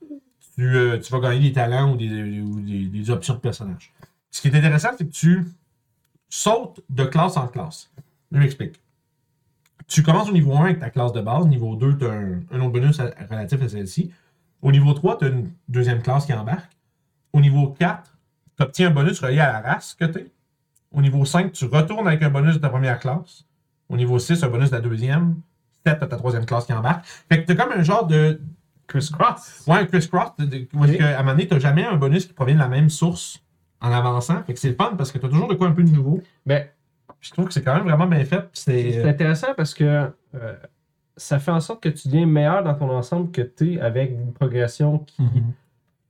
tu, 0.55 0.77
tu 1.01 1.11
vas 1.11 1.19
gagner 1.19 1.49
des 1.49 1.53
talents 1.53 1.93
ou 1.93 1.97
des, 1.97 2.41
ou 2.41 2.59
des, 2.61 2.85
des 2.85 3.09
options 3.09 3.35
de 3.35 3.39
personnage. 3.39 3.93
Ce 4.31 4.41
qui 4.41 4.47
est 4.47 4.55
intéressant, 4.55 4.89
c'est 4.97 5.05
que 5.05 5.13
tu 5.13 5.45
sautes 6.29 6.81
de 6.89 7.03
classe 7.03 7.37
en 7.37 7.47
classe. 7.47 7.91
Je 8.31 8.39
m'explique. 8.39 8.79
Tu 9.89 10.03
commences 10.03 10.29
au 10.29 10.33
niveau 10.33 10.55
1 10.55 10.65
avec 10.65 10.79
ta 10.79 10.89
classe 10.89 11.11
de 11.13 11.21
base. 11.21 11.45
Niveau 11.47 11.75
2, 11.75 11.97
tu 11.97 12.05
as 12.05 12.11
un, 12.11 12.41
un 12.51 12.59
autre 12.61 12.69
bonus 12.71 12.99
à- 12.99 13.11
relatif 13.29 13.61
à 13.61 13.67
celle-ci. 13.69 14.11
Au 14.61 14.71
niveau 14.71 14.93
3, 14.93 15.17
tu 15.17 15.25
as 15.25 15.29
une 15.29 15.51
deuxième 15.67 16.01
classe 16.01 16.25
qui 16.25 16.33
embarque. 16.33 16.71
Au 17.33 17.41
niveau 17.41 17.67
4, 17.79 18.15
tu 18.57 18.63
obtiens 18.63 18.87
un 18.87 18.91
bonus 18.91 19.19
relié 19.19 19.39
à 19.39 19.51
la 19.61 19.61
race 19.73 19.95
que 19.99 20.05
tu 20.05 20.27
Au 20.91 21.01
niveau 21.01 21.25
5, 21.25 21.51
tu 21.51 21.65
retournes 21.65 22.07
avec 22.07 22.21
un 22.23 22.29
bonus 22.29 22.55
de 22.55 22.59
ta 22.59 22.69
première 22.69 22.99
classe. 22.99 23.45
Au 23.89 23.97
niveau 23.97 24.19
6, 24.19 24.43
un 24.43 24.47
bonus 24.49 24.69
de 24.69 24.75
la 24.75 24.81
deuxième. 24.81 25.35
7, 25.85 25.97
tu 25.97 26.03
as 26.03 26.07
ta 26.07 26.17
troisième 26.17 26.45
classe 26.45 26.65
qui 26.65 26.73
embarque. 26.73 27.05
Fait 27.29 27.43
que 27.43 27.51
tu 27.51 27.57
comme 27.57 27.71
un 27.71 27.83
genre 27.83 28.05
de. 28.05 28.39
Chris 28.87 29.07
Cross. 29.13 29.65
Ouais, 29.67 29.77
un 29.77 29.85
crisscross. 29.85 30.31
de- 30.39 30.45
de- 30.45 30.67
où 30.73 30.83
est-ce 30.83 30.93
Ok. 30.93 30.97
que, 30.97 31.03
à 31.03 31.15
un 31.15 31.19
moment 31.19 31.31
donné, 31.33 31.47
tu 31.47 31.53
n'as 31.53 31.59
jamais 31.59 31.85
un 31.85 31.95
bonus 31.95 32.25
qui 32.25 32.33
provient 32.33 32.55
de 32.55 32.59
la 32.59 32.67
même 32.67 32.89
source 32.89 33.39
en 33.81 33.91
avançant. 33.91 34.41
Fait 34.45 34.53
que 34.55 34.59
c'est 34.59 34.69
le 34.69 34.75
fun 34.75 34.95
parce 34.97 35.11
que 35.11 35.19
tu 35.19 35.25
as 35.27 35.29
toujours 35.29 35.47
de 35.47 35.53
quoi 35.53 35.67
un 35.67 35.71
peu 35.73 35.83
de 35.83 35.91
nouveau. 35.91 36.21
Ben, 36.47 36.65
Puis 37.19 37.29
je 37.29 37.33
trouve 37.33 37.45
que 37.47 37.53
c'est 37.53 37.61
quand 37.63 37.75
même 37.75 37.83
vraiment 37.83 38.07
bien 38.07 38.23
fait. 38.25 38.47
c'est 38.53 38.91
c'est. 38.93 39.07
intéressant 39.07 39.53
parce 39.55 39.73
que 39.73 40.09
euh, 40.35 40.53
ça 41.17 41.37
fait 41.39 41.51
en 41.51 41.59
sorte 41.59 41.83
que 41.83 41.89
tu 41.89 42.07
deviens 42.07 42.25
meilleur 42.25 42.63
dans 42.63 42.73
ton 42.73 42.89
ensemble 42.89 43.31
que 43.31 43.41
tu 43.41 43.73
es 43.73 43.81
avec 43.81 44.11
une 44.11 44.31
progression 44.33 44.99
qui 44.99 45.21
Mhm. 45.23 45.53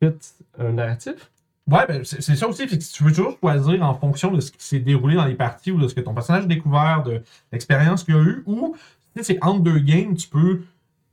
fit 0.01 0.33
un 0.59 0.71
narratif. 0.73 1.31
Ouais, 1.67 1.85
ben, 1.87 2.03
c'est 2.03 2.21
ça 2.35 2.47
aussi. 2.47 2.67
c'est 2.67 2.77
que 2.77 2.83
tu 2.83 3.03
veux 3.03 3.11
toujours 3.11 3.37
choisir 3.39 3.83
en 3.83 3.93
fonction 3.93 4.31
de 4.31 4.39
ce 4.39 4.51
qui 4.51 4.63
s'est 4.63 4.79
déroulé 4.79 5.15
dans 5.15 5.25
les 5.25 5.35
parties 5.35 5.71
ou 5.71 5.79
de 5.79 5.87
ce 5.87 5.93
que 5.93 6.01
ton 6.01 6.13
personnage 6.15 6.43
a 6.45 6.47
découvert, 6.47 7.03
de 7.03 7.21
l'expérience 7.51 8.03
qu'il 8.03 8.15
a 8.15 8.21
eu, 8.23 8.43
ou 8.47 8.75
c'est 9.21 9.37
entre 9.43 9.61
deux 9.61 9.77
games, 9.79 10.15
tu 10.15 10.27
peux 10.29 10.61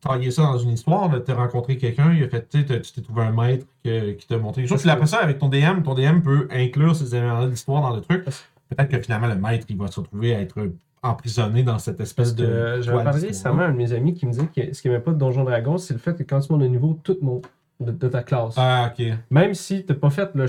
tailler 0.01 0.31
ça 0.31 0.43
dans 0.43 0.59
une 0.59 0.71
histoire. 0.71 1.11
Tu 1.25 1.31
as 1.31 1.35
rencontré 1.35 1.77
quelqu'un, 1.77 2.13
il 2.15 2.23
a 2.23 2.29
fait, 2.29 2.49
tu 2.49 2.65
t'es 2.65 3.03
trouvé 3.03 3.23
un 3.23 3.33
maître 3.33 3.67
que- 3.85 4.13
qui 4.13 4.27
t'a 4.27 4.39
montré 4.39 4.63
des 4.63 4.69
choses. 4.69 4.81
Puis 4.83 4.91
après 4.91 5.07
ça, 5.07 5.19
avec 5.19 5.39
ton 5.39 5.49
DM, 5.49 5.83
ton 5.83 5.95
DM 5.95 6.21
peut 6.23 6.49
inclure 6.51 6.95
ces 6.97 7.15
éléments 7.15 7.47
d'histoire 7.47 7.83
dans 7.83 7.95
le 7.97 8.01
truc. 8.01 8.25
Peut-être 8.69 8.91
que 8.91 9.01
finalement, 9.01 9.27
le 9.29 9.37
maître, 9.37 9.67
il 9.69 9.77
va 9.77 9.87
se 9.89 10.01
retrouver 10.01 10.35
à 10.35 10.41
être 10.41 10.71
emprisonné 11.03 11.63
dans 11.63 11.79
cette 11.79 12.01
espèce 12.01 12.33
Parce 12.33 12.35
de. 12.35 12.45
euh, 12.45 12.83
j'avais 12.83 13.05
parlé 13.05 13.27
récemment 13.29 13.63
à 13.63 13.67
un 13.67 13.73
de 13.73 13.77
mes 13.77 13.93
amis 13.93 14.15
qui 14.15 14.27
me 14.27 14.33
disait 14.33 14.47
que 14.55 14.73
ce 14.75 14.83
qu'il 14.83 14.91
n'aimait 14.91 15.03
pas 15.03 15.13
de 15.13 15.19
Donjon 15.19 15.45
Dragon, 15.45 15.79
c'est 15.79 15.95
le 15.95 16.01
fait 16.01 16.17
que 16.17 16.23
quand 16.25 16.41
tu 16.41 16.53
montes 16.53 16.63
de 16.63 16.67
niveau, 16.67 16.99
tout 17.05 17.17
monte 17.23 17.49
de, 17.79 17.93
de 17.93 18.09
ta 18.09 18.23
classe. 18.23 18.55
Ah, 18.57 18.91
ok. 18.93 19.07
Même 19.31 19.55
si 19.55 19.85
tu 19.85 19.93
n'as 19.93 19.99
pas 19.99 20.11
fait 20.11 20.31
le 20.35 20.47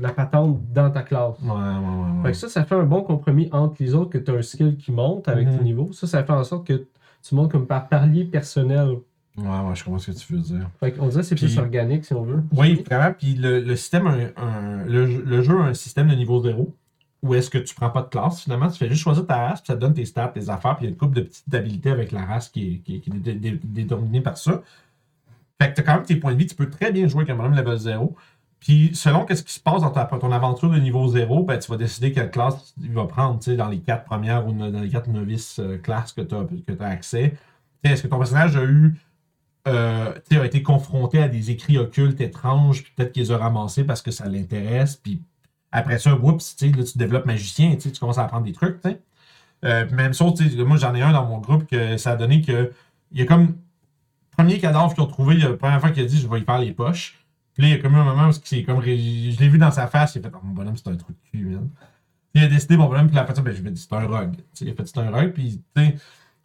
la 0.00 0.12
patente 0.12 0.58
dans 0.72 0.90
ta 0.90 1.02
classe. 1.02 1.34
ouais, 1.42 1.50
ouais. 1.50 1.54
ouais. 1.56 2.22
Fait 2.24 2.30
que 2.32 2.36
ça, 2.36 2.48
ça 2.48 2.64
fait 2.64 2.74
un 2.76 2.84
bon 2.84 3.02
compromis 3.02 3.48
entre 3.52 3.76
les 3.82 3.94
autres 3.94 4.10
que 4.10 4.18
tu 4.18 4.30
as 4.30 4.34
un 4.34 4.42
skill 4.42 4.76
qui 4.76 4.92
monte 4.92 5.26
avec 5.28 5.48
Mhm. 5.48 5.58
tes 5.58 5.64
niveaux. 5.64 5.90
Ça, 5.92 6.06
ça 6.06 6.22
fait 6.22 6.32
en 6.32 6.44
sorte 6.44 6.66
que 6.66 6.86
tu 7.26 7.34
montes 7.34 7.50
comme 7.50 7.66
par 7.66 7.88
palier 7.88 8.24
personnel. 8.24 8.98
Ouais, 9.36 9.44
ouais, 9.46 9.74
je 9.74 9.84
comprends 9.84 9.98
ce 9.98 10.10
que 10.10 10.16
tu 10.16 10.32
veux 10.34 10.40
dire. 10.40 10.68
Fait 10.80 10.92
qu'on 10.92 11.06
dirait 11.08 11.22
que 11.22 11.26
c'est 11.28 11.34
plus 11.36 11.58
organique 11.58 12.04
si 12.04 12.12
on 12.12 12.22
veut. 12.22 12.42
Oui, 12.56 12.84
vraiment. 12.88 13.12
Puis 13.18 13.34
le, 13.34 13.60
le 13.60 13.76
système, 13.76 14.06
un- 14.06 14.30
un- 14.36 14.84
le, 14.84 15.06
le 15.06 15.42
jeu 15.42 15.56
a 15.58 15.64
un 15.64 15.74
système 15.74 16.08
de 16.08 16.14
niveau 16.14 16.40
0 16.42 16.74
où 17.22 17.34
est-ce 17.34 17.50
que 17.50 17.58
tu 17.58 17.74
prends 17.74 17.90
pas 17.90 18.02
de 18.02 18.08
classe 18.08 18.42
finalement? 18.42 18.68
Tu 18.70 18.78
fais 18.78 18.88
juste 18.88 19.02
choisir 19.02 19.26
ta 19.26 19.36
race, 19.48 19.60
puis 19.60 19.68
ça 19.68 19.74
te 19.74 19.80
donne 19.80 19.94
tes 19.94 20.04
stats, 20.04 20.28
tes 20.28 20.48
affaires, 20.48 20.76
puis 20.76 20.86
il 20.86 20.88
y 20.88 20.90
a 20.90 20.92
une 20.92 20.96
couple 20.96 21.16
de 21.16 21.22
petites 21.22 21.52
habilités 21.52 21.90
avec 21.90 22.12
la 22.12 22.24
race 22.24 22.48
qui 22.48 22.74
est, 22.74 22.78
qui 22.78 23.00
qui 23.00 23.10
est 23.10 23.14
dé- 23.14 23.34
dé- 23.34 23.60
déterminée 23.62 24.20
par 24.20 24.38
ça. 24.38 24.62
Fait 25.60 25.70
que 25.70 25.74
tu 25.74 25.80
as 25.80 25.84
quand 25.84 25.94
même 25.96 26.04
tes 26.04 26.16
points 26.16 26.32
de 26.32 26.38
vie, 26.38 26.46
tu 26.46 26.54
peux 26.54 26.70
très 26.70 26.92
bien 26.92 27.08
jouer 27.08 27.24
un 27.28 27.34
bonhomme 27.34 27.56
level 27.56 27.76
0. 27.76 28.16
Puis 28.60 28.90
selon 28.94 29.24
qu'est-ce 29.24 29.42
qui 29.42 29.52
se 29.52 29.60
passe 29.60 29.82
dans 29.82 29.90
ta, 29.90 30.04
ton 30.04 30.32
aventure 30.32 30.70
de 30.70 30.78
niveau 30.78 31.06
0, 31.08 31.44
ben, 31.44 31.58
tu 31.58 31.70
vas 31.70 31.76
décider 31.76 32.12
quelle 32.12 32.30
classe 32.30 32.74
il 32.80 32.92
va 32.92 33.06
prendre, 33.06 33.38
tu 33.40 33.56
dans 33.56 33.68
les 33.68 33.78
quatre 33.78 34.04
premières 34.04 34.46
ou 34.46 34.52
dans 34.52 34.80
les 34.80 34.88
quatre 34.88 35.08
novices 35.08 35.58
euh, 35.58 35.78
classes 35.78 36.12
que 36.12 36.22
tu 36.22 36.34
as, 36.34 36.86
accès. 36.86 37.36
Tu 37.84 37.90
Est-ce 37.90 38.02
que 38.02 38.08
ton 38.08 38.18
personnage 38.18 38.56
a 38.56 38.64
eu 38.64 38.94
euh, 39.66 40.14
tu 40.30 40.38
a 40.38 40.46
été 40.46 40.62
confronté 40.62 41.20
à 41.20 41.28
des 41.28 41.50
écrits 41.50 41.78
occultes 41.78 42.20
étranges, 42.20 42.82
puis 42.82 42.92
peut-être 42.96 43.12
qu'il 43.12 43.22
les 43.22 43.32
a 43.32 43.38
ramassés 43.38 43.84
parce 43.84 44.02
que 44.02 44.10
ça 44.10 44.26
l'intéresse, 44.28 44.96
puis 44.96 45.20
après 45.72 45.98
ça, 45.98 46.16
sais, 46.38 46.68
là, 46.68 46.84
tu 46.84 46.98
développes 46.98 47.26
magicien, 47.26 47.76
tu 47.76 47.90
commences 47.92 48.18
à 48.18 48.24
apprendre 48.24 48.44
des 48.44 48.52
trucs. 48.52 48.78
Euh, 49.64 49.90
même 49.90 50.14
chose, 50.14 50.40
moi 50.58 50.76
j'en 50.76 50.94
ai 50.94 51.02
un 51.02 51.12
dans 51.12 51.26
mon 51.26 51.38
groupe 51.38 51.66
que 51.66 51.96
ça 51.96 52.12
a 52.12 52.16
donné 52.16 52.42
que 52.42 52.72
il 53.10 53.18
y 53.18 53.22
a 53.22 53.26
comme 53.26 53.56
premier 54.36 54.58
cadavre 54.58 54.94
qu'ils 54.94 55.02
ont 55.02 55.06
trouvé, 55.06 55.36
la 55.36 55.54
première 55.54 55.80
fois 55.80 55.90
qu'il 55.90 56.04
a 56.04 56.06
dit 56.06 56.20
je 56.20 56.28
vais 56.28 56.40
y 56.40 56.44
faire 56.44 56.58
les 56.58 56.72
poches. 56.72 57.18
Puis 57.54 57.64
là, 57.64 57.68
il 57.68 57.76
y 57.76 57.78
a 57.78 57.82
comme 57.82 57.94
eu 57.94 57.98
un 57.98 58.04
moment 58.04 58.28
où 58.28 58.32
c'est 58.32 58.62
comme 58.62 58.80
je 58.82 58.86
l'ai 58.86 59.48
vu 59.48 59.58
dans 59.58 59.72
sa 59.72 59.88
face, 59.88 60.14
il 60.14 60.20
a 60.20 60.22
fait 60.22 60.34
oh, 60.34 60.40
mon 60.44 60.54
bonhomme, 60.54 60.76
c'est 60.76 60.88
un 60.88 60.96
truc 60.96 61.16
de 61.16 61.38
cul, 61.38 61.58
il 62.34 62.44
a 62.44 62.48
décidé, 62.48 62.76
mon 62.76 62.86
bonhomme, 62.86 63.08
puis 63.08 63.16
la 63.16 63.26
fait 63.26 63.40
ben, 63.40 63.54
je 63.54 63.62
c'est 63.74 63.92
un 63.92 64.06
rogue. 64.06 64.36
Il 64.60 64.70
a 64.70 64.74
fait 64.74 64.86
c'est 64.86 64.98
un 64.98 65.10
rogue, 65.10 65.32
puis 65.32 65.60
tu 65.74 65.82
sais, 65.82 65.96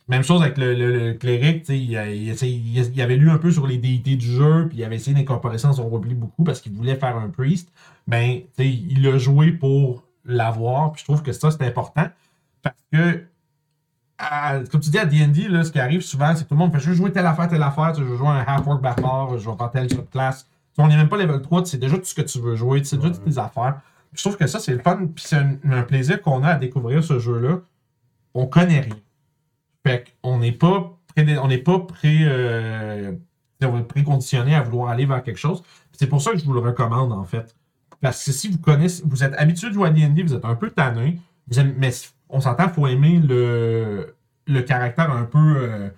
même 0.07 0.23
chose 0.23 0.41
avec 0.41 0.57
le, 0.57 0.73
le, 0.75 1.07
le 1.09 1.13
cléric, 1.13 1.67
il, 1.69 1.91
il, 1.91 2.29
essaie- 2.29 2.49
il, 2.51 2.77
il 2.77 3.01
avait 3.01 3.15
lu 3.15 3.29
un 3.29 3.37
peu 3.37 3.51
sur 3.51 3.65
les 3.67 3.77
déités 3.77 4.15
du 4.15 4.25
jeu, 4.25 4.67
puis 4.69 4.79
il 4.79 4.83
avait 4.83 4.97
essayé 4.97 5.15
d'incorporer 5.15 5.57
ça 5.57 5.69
dans 5.69 5.75
son 5.75 5.87
roleplay 5.87 6.13
beaucoup 6.13 6.43
parce 6.43 6.59
qu'il 6.61 6.73
voulait 6.73 6.95
faire 6.95 7.15
un 7.17 7.29
priest. 7.29 7.71
Ben, 8.07 8.41
il 8.57 9.01
l'a 9.01 9.17
joué 9.17 9.51
pour 9.51 10.03
l'avoir, 10.25 10.91
puis 10.91 10.99
je 11.01 11.05
trouve 11.05 11.21
que 11.23 11.31
ça, 11.31 11.51
c'est 11.51 11.63
important 11.65 12.07
parce 12.61 12.75
que, 12.91 13.23
à- 14.17 14.59
comme 14.71 14.81
tu 14.81 14.89
dis, 14.89 14.99
à 14.99 15.05
D&D, 15.05 15.63
ce 15.63 15.71
qui 15.71 15.79
arrive 15.79 16.01
souvent, 16.01 16.35
c'est 16.35 16.43
que 16.43 16.49
tout 16.49 16.55
le 16.55 16.59
monde 16.59 16.71
fait 16.73 16.79
je 16.79 16.89
veux 16.89 16.95
jouer 16.95 17.11
telle 17.11 17.25
affaire, 17.25 17.47
telle 17.47 17.63
affaire, 17.63 17.93
je 17.95 18.03
veux 18.03 18.17
jouer 18.17 18.27
un 18.27 18.43
half-orc 18.45 18.79
barbare, 18.81 19.37
je 19.37 19.49
vais 19.49 19.55
faire 19.57 19.71
telle 19.71 19.87
classe. 20.11 20.47
On 20.77 20.87
n'est 20.87 20.97
même 20.97 21.09
pas 21.09 21.17
level 21.17 21.41
3, 21.41 21.63
tu 21.63 21.69
sais 21.71 21.77
déjà 21.77 21.97
tout 21.97 22.05
ce 22.05 22.15
que 22.15 22.21
tu 22.21 22.39
veux 22.39 22.55
jouer, 22.55 22.83
sais 22.83 22.97
déjà 22.97 23.09
toutes 23.11 23.23
tes 23.25 23.37
affaires. 23.37 23.79
Je 24.13 24.21
trouve 24.21 24.37
que 24.37 24.47
ça, 24.47 24.59
c'est 24.59 24.73
le 24.73 24.79
fun, 24.79 25.07
puis 25.13 25.23
c'est 25.27 25.35
un, 25.37 25.57
un 25.71 25.83
plaisir 25.83 26.21
qu'on 26.21 26.43
a 26.43 26.49
à 26.49 26.55
découvrir 26.55 27.03
ce 27.03 27.19
jeu-là. 27.19 27.59
On 28.33 28.45
connaît 28.47 28.81
rien. 28.81 28.95
Fait 29.85 30.05
qu'on 30.21 30.39
n'est 30.39 30.51
pas 30.51 30.97
on 31.17 31.47
n'est 31.47 31.57
pas 31.59 31.79
pré, 31.79 32.19
euh, 32.21 33.11
préconditionné 33.87 34.55
à 34.55 34.61
vouloir 34.63 34.89
aller 34.89 35.05
vers 35.05 35.21
quelque 35.21 35.37
chose. 35.37 35.61
C'est 35.91 36.07
pour 36.07 36.21
ça 36.21 36.31
que 36.31 36.37
je 36.39 36.45
vous 36.45 36.53
le 36.53 36.59
recommande, 36.59 37.11
en 37.11 37.23
fait. 37.23 37.55
Parce 38.01 38.25
que 38.25 38.31
si 38.31 38.49
vous 38.49 38.57
connaissez, 38.57 39.03
vous 39.05 39.23
êtes 39.23 39.33
habitué 39.37 39.69
de 39.69 39.73
jouer 39.73 39.89
à 39.89 39.91
D&D, 39.91 40.23
vous 40.23 40.33
êtes 40.33 40.43
un 40.45 40.55
peu 40.55 40.71
tanné, 40.71 41.19
mais 41.77 41.91
on 42.29 42.41
s'entend, 42.41 42.63
il 42.67 42.73
faut 42.73 42.87
aimer 42.87 43.19
le, 43.19 44.15
le 44.47 44.61
caractère 44.63 45.11
un 45.11 45.23
peu, 45.23 45.37
euh, 45.57 45.89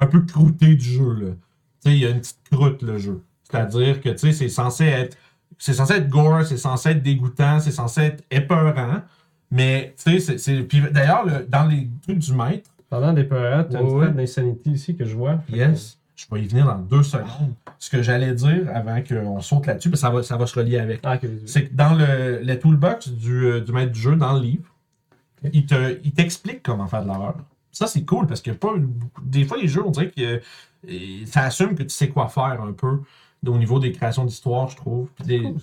un 0.00 0.06
peu 0.06 0.20
croûté 0.22 0.74
du 0.74 0.84
jeu. 0.84 1.38
il 1.86 1.94
y 1.96 2.04
a 2.06 2.10
une 2.10 2.20
petite 2.20 2.40
croûte, 2.50 2.82
le 2.82 2.98
jeu. 2.98 3.22
C'est-à-dire 3.48 4.00
que, 4.00 4.16
c'est 4.16 4.48
censé 4.48 4.84
être 4.86 5.16
c'est 5.56 5.72
censé 5.74 5.94
être 5.94 6.08
gore, 6.08 6.42
c'est 6.44 6.56
censé 6.56 6.90
être 6.90 7.02
dégoûtant, 7.02 7.60
c'est 7.60 7.70
censé 7.70 8.00
être 8.00 8.24
épeurant. 8.30 9.02
Mais, 9.52 9.94
tu 10.04 10.18
sais, 10.20 10.36
c'est- 10.38 10.90
d'ailleurs, 10.90 11.24
le- 11.24 11.46
dans 11.48 11.64
les 11.68 11.88
trucs 12.02 12.18
du 12.18 12.32
maître, 12.34 12.68
Pendant 12.94 13.12
des 13.12 13.24
périodes, 13.24 13.68
tu 13.70 13.76
as 13.76 13.80
une 13.80 13.86
stat 13.88 14.12
d'insanity 14.12 14.70
ici 14.72 14.96
que 14.96 15.04
je 15.04 15.14
vois. 15.16 15.40
yes, 15.50 15.98
je 16.16 16.26
vais 16.30 16.42
y 16.42 16.46
venir 16.46 16.66
dans 16.66 16.78
deux 16.78 17.02
secondes. 17.02 17.52
Ce 17.78 17.90
que 17.90 18.02
j'allais 18.02 18.32
dire 18.34 18.68
avant 18.72 19.00
qu'on 19.02 19.40
saute 19.40 19.66
là-dessus, 19.66 19.90
parce 19.90 20.00
que 20.02 20.06
ça 20.06 20.10
va, 20.14 20.22
ça 20.22 20.36
va 20.36 20.46
se 20.46 20.58
relier 20.58 20.78
avec. 20.78 21.00
Ah. 21.02 21.18
C'est 21.46 21.64
que 21.66 21.74
dans 21.74 21.94
le, 21.94 22.40
le 22.42 22.58
toolbox 22.58 23.08
du, 23.08 23.46
euh, 23.46 23.60
du 23.60 23.72
maître 23.72 23.92
du 23.92 24.00
jeu, 24.00 24.14
dans 24.16 24.32
le 24.34 24.40
livre, 24.40 24.64
il 25.52 25.66
te- 25.66 25.98
il 26.04 26.12
t'explique 26.12 26.62
comment 26.62 26.86
faire 26.86 27.02
de 27.02 27.08
l'horreur. 27.08 27.34
Ça, 27.72 27.86
c'est 27.88 28.04
cool 28.04 28.26
parce 28.26 28.40
que 28.40 28.52
pas, 28.52 28.72
des 29.22 29.44
fois, 29.44 29.56
les 29.60 29.66
jeux, 29.68 29.82
on 29.84 29.90
dirait 29.90 30.10
que 30.10 30.40
euh, 30.88 31.26
ça 31.26 31.42
assume 31.42 31.74
que 31.74 31.82
tu 31.82 31.90
sais 31.90 32.08
quoi 32.08 32.28
faire 32.28 32.62
un 32.62 32.72
peu 32.72 33.00
au 33.46 33.58
niveau 33.58 33.78
des 33.78 33.92
créations 33.92 34.24
d'histoire, 34.24 34.70
je 34.70 34.76
trouve. 34.76 35.08
Puis, 35.22 35.26
cool, 35.42 35.54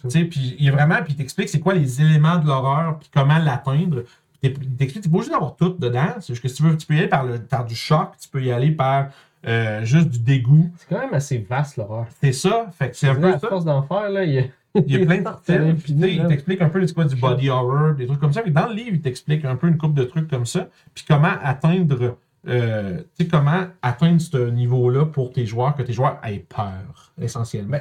il 0.60 0.70
a 0.70 0.72
vraiment, 0.72 0.98
puis 1.04 1.14
il 1.14 1.16
t'explique 1.16 1.50
c'est 1.50 1.60
quoi 1.62 1.74
les 1.74 2.00
éléments 2.02 2.38
de 2.38 2.46
l'horreur, 2.46 3.00
puis 3.00 3.10
comment 3.12 3.40
l'atteindre. 3.40 4.04
Puis 4.42 4.54
Il 4.62 4.76
t'explique, 4.76 5.04
t'es 5.04 5.10
pas 5.10 5.16
obligé 5.18 5.32
d'avoir 5.32 5.56
tout 5.56 5.70
dedans. 5.70 6.08
C'est 6.20 6.34
juste 6.34 6.42
que 6.42 6.50
si 6.50 6.56
tu 6.56 6.64
veux, 6.64 6.76
tu 6.76 6.88
peux 6.88 6.96
y 6.96 7.00
aller 7.00 7.08
par, 7.08 7.24
le, 7.26 7.40
par 7.40 7.66
du 7.66 7.76
choc, 7.76 8.10
tu 8.20 8.28
peux 8.30 8.42
y 8.44 8.52
aller 8.52 8.72
par 8.72 9.10
euh, 9.48 9.84
juste 9.86 10.10
du 10.10 10.20
dégoût. 10.20 10.72
C'est 10.78 10.90
quand 10.90 11.00
même 11.00 11.14
assez 11.14 11.38
vaste 11.38 11.78
l'horreur. 11.78 12.08
C'est 12.22 12.34
ça. 12.34 12.68
Fait 12.72 12.90
que 12.90 12.96
c'est 12.96 13.08
un 13.10 13.16
peu 13.16 13.28
À 13.34 13.40
ça. 13.40 13.48
force 13.50 13.66
d'en 13.66 13.84
faire, 13.84 14.10
là, 14.10 14.24
il 14.24 14.34
y 14.34 14.40
a. 14.40 14.44
Il 14.74 14.90
y 14.90 15.02
a 15.02 15.06
plein 15.06 15.18
de 15.18 15.24
là. 15.26 16.08
Il 16.08 16.28
t'explique 16.28 16.62
un 16.62 16.70
peu 16.70 16.86
quoi, 16.94 17.04
du 17.04 17.18
body 17.18 17.50
horror, 17.50 17.94
des 17.94 18.06
trucs 18.08 18.20
comme 18.22 18.32
ça. 18.32 18.42
Mais 18.46 18.52
dans 18.52 18.68
le 18.68 18.74
livre, 18.74 18.92
il 18.94 19.02
t'explique 19.02 19.44
un 19.44 19.58
peu 19.58 19.68
une 19.68 19.78
couple 19.78 19.96
de 19.96 20.06
trucs 20.06 20.30
comme 20.30 20.46
ça. 20.46 20.70
Puis 20.96 21.04
comment 21.06 21.34
atteindre, 21.44 22.16
euh, 22.48 23.00
tu 23.18 23.26
sais, 23.26 23.28
comment 23.28 23.66
atteindre 23.82 24.22
ce 24.22 24.50
niveau-là 24.50 25.06
pour 25.08 25.34
tes 25.34 25.46
joueurs, 25.46 25.76
que 25.76 25.82
tes 25.84 25.92
joueurs 25.92 26.20
aient 26.24 26.46
peur, 26.48 27.12
essentiellement. 27.20 27.80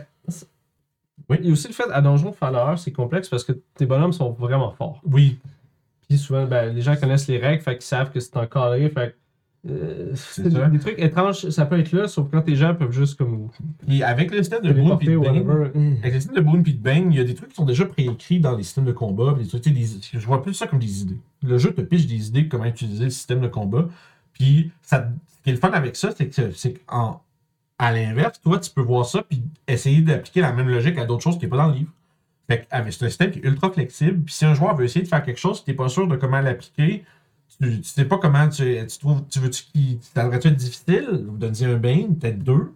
Mais- 1.29 1.39
Il 1.39 1.47
y 1.47 1.51
a 1.51 1.53
aussi 1.53 1.69
le 1.69 1.75
fait, 1.75 1.89
à 1.93 2.01
Donjon, 2.01 2.33
faire 2.33 2.51
l'horreur, 2.51 2.77
c'est 2.77 2.91
complexe 2.93 3.29
parce 3.29 3.45
que 3.45 3.53
tes 3.77 3.87
bonhommes 3.87 4.13
sont 4.13 4.33
vraiment 4.33 4.73
forts. 4.73 5.01
Oui, 5.05 5.39
Puis 6.11 6.19
souvent, 6.19 6.45
ben, 6.45 6.75
les 6.75 6.83
gens 6.83 6.97
connaissent 6.97 7.29
les 7.29 7.39
règles, 7.39 7.63
fait 7.63 7.75
qu'ils 7.77 7.83
savent 7.83 8.11
que 8.11 8.19
c'est 8.19 8.37
un 8.37 8.47
carré, 8.47 8.91
fait 8.91 9.17
Euh, 9.69 10.13
C'est 10.15 10.49
des 10.71 10.79
trucs 10.79 10.99
étranges, 10.99 11.51
ça 11.51 11.67
peut 11.67 11.79
être 11.79 11.93
là, 11.93 12.09
sauf 12.09 12.29
quand 12.33 12.41
tes 12.41 12.57
gens 12.57 12.75
peuvent 12.75 12.91
juste 12.93 13.17
comme 13.19 13.49
avec 14.03 14.31
le 14.31 14.39
système 14.39 14.63
de 14.63 14.73
Boone 14.73 14.99
et 15.03 15.05
de 15.05 15.17
ou 15.17 15.23
Bane, 15.23 15.37
whatever. 15.47 15.71
Avec 16.01 16.15
le 16.15 16.21
système 16.21 16.37
de 16.37 16.41
Boone 16.41 16.63
et 16.67 16.73
de 16.73 16.79
Bane, 16.83 17.13
il 17.13 17.19
y 17.19 17.21
a 17.21 17.25
des 17.25 17.35
trucs 17.35 17.51
qui 17.51 17.55
sont 17.57 17.67
déjà 17.67 17.85
préécrits 17.85 18.41
dans 18.41 18.57
les 18.57 18.63
systèmes 18.63 18.87
de 18.87 18.93
combat. 18.93 19.35
Des 19.39 19.47
trucs, 19.47 19.63
des- 19.63 19.87
je 20.13 20.27
vois 20.27 20.43
plus 20.43 20.55
ça 20.55 20.67
comme 20.67 20.79
des 20.79 21.03
idées. 21.03 21.19
Le 21.43 21.59
jeu 21.59 21.73
te 21.75 21.83
piche 21.83 22.07
des 22.07 22.27
idées 22.29 22.43
de 22.45 22.49
comment 22.49 22.65
utiliser 22.65 23.05
le 23.05 23.11
système 23.11 23.41
de 23.43 23.49
combat. 23.49 23.87
Puis 24.33 24.73
ça, 24.83 25.11
ce 25.29 25.43
qui 25.45 25.51
est 25.51 25.53
le 25.53 25.59
fun 25.59 25.71
avec 25.73 25.95
ça, 25.95 26.11
c'est 26.17 26.27
que 26.29 26.51
c'est 26.53 26.73
qu'en 26.87 27.21
à 27.79 27.93
l'inverse, 27.93 28.41
toi, 28.41 28.59
tu 28.59 28.71
peux 28.71 28.81
voir 28.83 29.05
ça 29.07 29.23
puis 29.23 29.43
essayer 29.69 30.01
d'appliquer 30.01 30.41
la 30.41 30.53
même 30.53 30.69
logique 30.71 30.99
à 30.99 31.05
d'autres 31.05 31.23
choses 31.23 31.37
qui 31.39 31.45
n'est 31.45 31.51
pas 31.51 31.59
dans 31.59 31.69
le 31.69 31.75
livre. 31.75 31.93
Fait 32.51 32.67
avec 32.73 32.93
c'est 32.93 33.05
un 33.05 33.09
système 33.09 33.31
qui 33.31 33.39
est 33.39 33.45
ultra 33.45 33.71
flexible. 33.71 34.23
Puis 34.25 34.35
si 34.35 34.45
un 34.45 34.55
joueur 34.55 34.75
veut 34.75 34.85
essayer 34.85 35.03
de 35.05 35.09
faire 35.09 35.23
quelque 35.23 35.39
chose, 35.39 35.63
tu 35.65 35.71
n'es 35.71 35.77
pas 35.77 35.89
sûr 35.89 36.09
de 36.09 36.17
comment 36.17 36.41
l'appliquer, 36.41 37.05
tu, 37.61 37.81
tu 37.81 37.89
sais 37.89 38.05
pas 38.05 38.19
comment 38.19 38.49
tu, 38.49 38.65
tu 38.89 38.99
trouves. 38.99 39.23
Tu 39.31 39.39
veux-tu 39.39 39.63
qu'il 39.73 39.99
t'aimerais-tu 40.15 40.49
être 40.49 40.57
difficile 40.57 41.27
ou 41.29 41.37
donner 41.37 41.65
un 41.67 41.77
Bane, 41.77 42.17
peut-être 42.17 42.43
deux? 42.43 42.73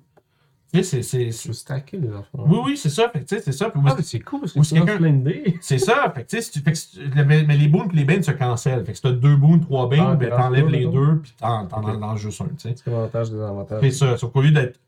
Tu 0.73 0.79
sais, 0.79 0.83
c'est- 0.85 1.03
c'est. 1.03 1.31
C'est- 1.33 1.53
stacker 1.53 1.99
les 1.99 2.09
enfants. 2.13 2.45
Oui, 2.47 2.59
oui, 2.65 2.77
c'est 2.77 2.89
ça. 2.89 3.09
Fait 3.09 3.21
que, 3.21 3.25
tu 3.25 3.37
sais, 3.37 3.43
c'est 3.43 3.53
ça. 3.53 3.71
Puis, 3.71 3.81
Ah, 3.85 3.95
mais 3.97 4.03
c'est 4.03 4.19
cool 4.21 4.41
parce 4.41 4.53
que 4.53 4.59
tu 4.59 4.65
si 4.65 4.75
quelqu'un- 4.75 4.97
plein 4.97 5.11
d'idées. 5.13 5.57
c'est 5.61 5.79
ça. 5.79 6.13
Fait 6.15 6.23
que, 6.25 6.29
tu 6.31 6.37
sais, 6.37 6.43
si 6.43 6.51
tu- 6.53 6.61
fait 6.61 6.73
que 6.73 6.79
si 6.79 6.91
tu- 6.91 7.01
mais, 7.25 7.45
mais 7.45 7.57
les 7.57 7.69
boons 7.69 7.89
et 7.93 7.97
les 7.97 8.05
banes 8.05 8.23
se 8.23 8.31
cancellent. 8.33 8.85
Fait 8.85 8.93
que 8.93 8.97
si 8.97 9.03
t'as 9.03 9.13
deux 9.13 9.37
boons, 9.37 9.59
trois 9.61 9.89
banes, 9.89 10.01
Ah, 10.03 10.15
ben, 10.15 10.31
t'enlèves 10.31 10.69
les 10.69 10.85
le 10.85 10.91
deux, 10.93 11.19
puis 11.21 11.33
t'en 11.39 11.67
t'en 11.67 12.17
juste 12.17 12.41
un, 12.41 12.47
tu 12.47 12.53
sais. 12.69 12.75
C'est 12.77 12.89
avantage, 12.93 13.31
désavantage. 13.31 13.81
C'est 13.83 13.91
ça. 13.91 14.17
Sauf 14.17 14.33
qu'au 14.33 14.43
lieu 14.43 14.51
d'être 14.53 14.79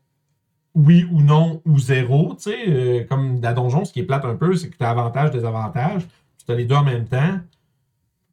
oui 0.77 1.07
ou 1.11 1.21
non 1.21 1.61
ou 1.65 1.79
zéro, 1.79 2.35
tu 2.35 2.51
sais, 2.51 2.57
euh, 2.67 3.03
comme 3.09 3.41
la 3.41 3.53
donjon, 3.53 3.83
ce 3.83 3.91
qui 3.91 3.99
est 4.01 4.03
plate 4.03 4.25
un 4.25 4.35
peu, 4.35 4.55
c'est 4.55 4.69
que 4.69 4.77
t'as 4.77 4.91
avantage, 4.91 5.31
désavantage, 5.31 6.03
puis 6.03 6.45
t'as 6.45 6.53
les 6.53 6.65
deux 6.65 6.75
en 6.75 6.83
même 6.83 7.05
temps, 7.05 7.39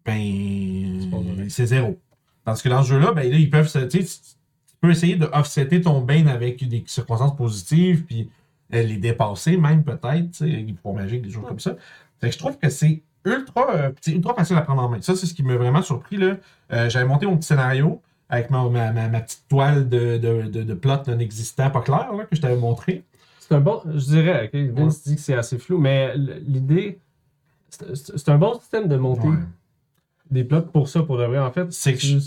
ben, 0.04 1.48
c'est 1.48 1.66
zéro. 1.66 1.98
Parce 2.44 2.60
que 2.60 2.68
dans 2.68 2.82
ce 2.82 2.90
jeu-là, 2.90 3.12
ben 3.12 3.30
là, 3.30 3.38
ils 3.38 3.48
peuvent 3.48 3.68
se, 3.68 3.78
tu 3.78 4.04
tu 4.04 4.10
peux 4.80 4.90
essayer 4.90 5.16
de 5.16 5.26
offsetter 5.32 5.80
ton 5.80 6.02
bane 6.02 6.28
avec 6.28 6.68
des 6.68 6.84
circonstances 6.86 7.34
positives, 7.34 8.04
puis 8.04 8.28
euh, 8.74 8.82
les 8.82 8.98
dépasser 8.98 9.56
même 9.56 9.82
peut-être, 9.82 10.30
tu 10.30 10.38
sais, 10.38 10.46
les 10.46 10.72
pouvoirs 10.74 11.02
magiques, 11.02 11.22
des 11.22 11.30
choses 11.30 11.46
comme 11.48 11.60
ça. 11.60 11.74
Fait 12.20 12.28
que 12.28 12.34
je 12.34 12.38
trouve 12.38 12.58
que 12.58 12.68
c'est 12.68 13.02
ultra, 13.24 13.74
euh, 13.74 13.92
c'est 14.02 14.12
ultra 14.12 14.34
facile 14.34 14.56
à 14.56 14.60
prendre 14.60 14.82
en 14.82 14.90
main. 14.90 15.00
Ça, 15.00 15.16
c'est 15.16 15.24
ce 15.24 15.32
qui 15.32 15.42
m'a 15.42 15.56
vraiment 15.56 15.80
surpris, 15.80 16.18
là. 16.18 16.36
Euh, 16.72 16.90
J'avais 16.90 17.06
monté 17.06 17.24
mon 17.24 17.38
petit 17.38 17.48
scénario 17.48 18.02
avec 18.34 18.50
ma, 18.50 18.68
ma, 18.68 18.92
ma- 18.92 19.08
ma 19.08 19.20
petite 19.20 19.44
toile 19.48 19.88
de, 19.88 20.18
de, 20.18 20.42
de, 20.48 20.62
de 20.62 20.74
plot 20.74 20.98
non 21.06 21.18
existant, 21.18 21.70
pas 21.70 21.80
clair, 21.80 22.12
là, 22.12 22.24
que 22.24 22.36
je 22.36 22.40
t'avais 22.40 22.56
montré. 22.56 23.02
C'est 23.40 23.54
un 23.54 23.60
bon, 23.60 23.82
je 23.86 24.04
dirais, 24.04 24.50
ok, 24.52 24.60
Vince 24.74 25.02
dit 25.04 25.16
que 25.16 25.20
c'est 25.20 25.34
assez 25.34 25.58
flou, 25.58 25.78
mais 25.78 26.16
l'idée, 26.16 26.98
c'est 27.70 28.28
un 28.28 28.38
bon 28.38 28.58
système 28.58 28.88
de 28.88 28.96
Ouais. 29.30 29.36
Des 30.34 30.44
plots 30.44 30.60
pour 30.60 30.88
ça, 30.88 31.02
pour 31.02 31.16
de 31.16 31.24
vrai. 31.24 31.38
En 31.38 31.50
fait, 31.50 31.72
C'est 31.72 31.94
que 31.94 32.00
je- 32.00 32.18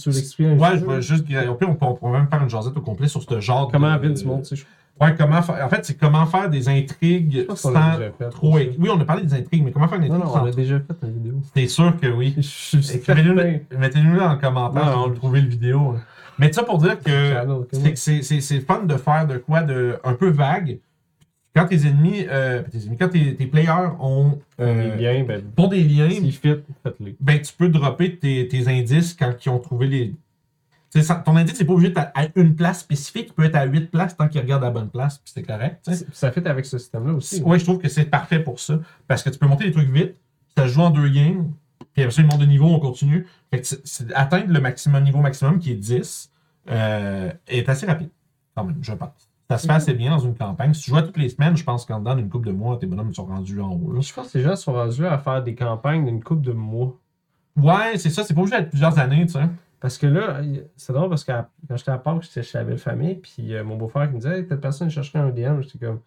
un 0.46 0.58
Ouais, 0.58 0.80
je 0.80 0.86
vais 0.86 1.02
juste. 1.02 1.26
Au 1.48 1.54
pire, 1.56 1.70
on 1.70 1.76
peut- 1.76 1.86
on 1.86 1.94
pourrait 1.94 2.14
même 2.20 2.28
faire 2.28 2.42
une 2.42 2.50
jasette 2.50 2.76
au 2.76 2.82
complet 2.82 3.08
sur 3.08 3.22
ce 3.22 3.40
genre 3.40 3.70
Comment 3.72 3.96
de. 3.96 4.08
Vince 4.08 4.26
monte, 4.26 4.44
tu 4.46 4.56
sais. 4.58 4.64
Ouais, 5.00 5.14
comment 5.16 5.44
faire. 5.44 5.64
En 5.64 5.70
fait, 5.70 5.86
c'est 5.86 5.94
comment 5.96 6.26
faire 6.26 6.50
des 6.50 6.68
intrigues 6.70 7.46
l'a 7.48 7.56
sans 7.56 7.72
fait. 8.00 8.30
trop. 8.32 8.58
ça. 8.58 8.64
Oui, 8.80 8.90
on 8.92 9.00
a 9.00 9.06
parlé 9.06 9.22
des 9.24 9.34
intrigues, 9.36 9.64
mais 9.64 9.72
comment 9.72 9.88
faire 9.88 10.00
une 10.00 10.06
intrigue 10.06 10.24
non, 10.24 10.30
on 10.32 10.34
sans 10.34 10.44
l'a 10.46 10.52
déjà 10.52 10.80
fait 10.80 10.96
une 11.08 11.14
vidéo. 11.14 11.34
C'est 11.54 11.68
sûr 11.68 11.94
que 12.02 12.08
oui? 12.08 12.36
Mettez-nous 13.78 14.18
dans 14.18 14.34
le 14.34 14.40
commentaire 14.40 14.86
Non, 14.86 15.04
on- 15.06 15.10
vous 15.10 15.16
trouvez 15.16 15.42
le 15.42 15.50
vidéo. 15.50 15.94
hein. 15.96 16.02
Mais 16.40 16.52
ça 16.52 16.64
pour 16.64 16.78
dire 16.80 17.00
que 17.00 17.12
c'est 17.96 18.60
fun 18.62 18.84
de 18.86 18.96
faire 18.96 19.28
de 19.28 19.38
quoi 19.38 19.62
de 19.62 19.98
un 20.04 20.14
peu 20.14 20.30
vague. 20.30 20.80
Quand 21.58 21.68
tes 21.68 21.88
ennemis, 21.88 22.26
euh, 22.30 22.62
tes 22.64 22.80
ennemis, 22.84 22.98
quand 22.98 23.10
tes, 23.10 23.36
tes 23.36 23.48
players 23.48 23.90
ont 24.00 24.40
euh, 24.60 24.96
Les 24.96 25.04
liens, 25.04 25.24
ben, 25.24 25.42
des 25.70 25.84
liens, 25.84 26.10
fit, 26.32 26.56
faites-les. 26.84 27.16
ben 27.20 27.42
tu 27.42 27.54
peux 27.54 27.70
dropper 27.70 28.18
tes, 28.18 28.48
tes 28.48 28.68
indices 28.68 29.14
quand 29.14 29.34
ils 29.46 29.50
ont 29.50 29.60
trouvé 29.60 29.88
les. 29.88 30.14
Ça- 31.02 31.16
ton 31.16 31.36
indice, 31.36 31.56
c'est 31.56 31.66
pas 31.66 31.74
obligé 31.74 31.90
d'être 31.90 32.12
à, 32.16 32.22
à 32.24 32.28
une 32.36 32.56
place 32.56 32.80
spécifique, 32.80 33.28
il 33.30 33.34
peut 33.34 33.44
être 33.44 33.56
à 33.56 33.66
huit 33.66 33.92
places 33.92 34.16
tant 34.18 34.28
qu'il 34.28 34.42
regarde 34.42 34.64
la 34.64 34.72
bonne 34.72 34.90
place, 34.90 35.18
puis 35.20 35.32
c'est 35.36 35.44
correct. 35.44 35.80
Ça 36.12 36.32
fit 36.32 36.40
avec 36.48 36.66
ce 36.66 36.78
système-là 36.78 37.14
aussi. 37.14 37.42
Oui, 37.46 37.60
je 37.60 37.64
trouve 37.66 37.78
que 37.80 37.90
c'est 37.90 38.06
parfait 38.06 38.40
pour 38.40 38.60
ça. 38.60 38.80
Parce 39.08 39.22
que 39.22 39.30
tu 39.30 39.38
peux 39.38 39.46
monter 39.48 39.66
des 39.66 39.72
trucs 39.72 39.90
vite, 39.90 40.16
ça 40.58 40.64
se 40.64 40.74
joue 40.74 40.82
en 40.82 40.90
deux 40.90 41.10
games, 41.10 41.52
puis 41.94 42.04
après 42.04 42.12
ça, 42.16 42.22
ils 42.22 42.28
montent 42.28 42.40
de 42.42 42.46
niveau, 42.46 42.66
on 42.68 42.80
continue. 42.80 43.28
Fait 43.52 43.62
que 43.62 43.68
c'est- 43.68 43.82
c'est- 43.86 44.14
atteindre 44.14 44.52
le 44.52 44.60
maximum 44.62 45.04
niveau 45.04 45.20
maximum, 45.20 45.60
qui 45.60 45.72
est 45.72 45.76
10, 45.76 46.32
euh, 46.72 47.32
est 47.48 47.68
assez 47.70 47.86
rapide, 47.86 48.10
quand 48.56 48.64
même, 48.64 48.78
je 48.82 48.94
pense. 48.94 49.27
Ça 49.50 49.58
se 49.58 49.66
fait 49.66 49.74
assez 49.74 49.94
bien 49.94 50.12
dans 50.12 50.20
une 50.20 50.36
campagne. 50.36 50.74
Si 50.74 50.82
tu 50.84 50.90
joues 50.92 50.98
à 50.98 51.04
toutes 51.04 51.18
les 51.18 51.30
semaines, 51.30 51.56
je 51.56 51.64
pense 51.64 51.86
qu'en 51.86 52.00
dedans 52.00 52.16
d'une 52.16 52.30
couple 52.30 52.48
de 52.48 52.52
mois, 52.52 52.78
tes 52.78 52.86
bonhommes 52.86 53.14
sont 53.14 53.26
rendus 53.26 53.62
en 53.62 53.72
haut. 53.72 53.94
là. 53.94 54.02
Je 54.02 54.14
pense 54.14 54.32
que 54.32 54.38
les 54.38 54.44
gens 54.44 54.56
sont 54.58 54.74
rendus 54.74 55.06
à 55.06 55.18
faire 55.18 55.42
des 55.42 55.56
campagnes 55.56 56.06
d'une 56.06 56.22
couple 56.22 56.42
de 56.42 56.52
mois. 56.52 56.98
Ouais, 57.56 57.98
c'est 57.98 58.10
ça, 58.10 58.24
c'est 58.24 58.34
pas 58.34 58.42
obligé 58.42 58.58
d'être 58.58 58.70
plusieurs 58.70 59.00
années, 59.00 59.26
tu 59.26 59.34
sais. 59.34 59.48
Parce 59.80 59.98
que 59.98 60.08
là, 60.08 60.42
c'est 60.76 60.92
drôle 60.92 61.10
parce 61.10 61.24
que 61.24 61.32
quand 61.68 61.78
j'étais 61.78 61.92
à 61.92 61.98
Pâques, 61.98 62.24
j'étais 62.24 62.44
chez 62.44 62.58
la 62.58 62.64
belle 62.64 62.78
famille, 62.78 63.16
puis 63.16 63.54
euh, 63.56 63.64
mon 63.64 63.78
beau-frère 63.78 64.08
qui 64.10 64.16
me 64.16 64.20
disait, 64.20 64.40
hey, 64.40 64.48
telle 64.48 64.60
personne 64.60 64.90
chercherait 64.90 65.20
un 65.20 65.30
DM. 65.30 65.62
J'étais 65.62 65.86
comme, 65.86 66.00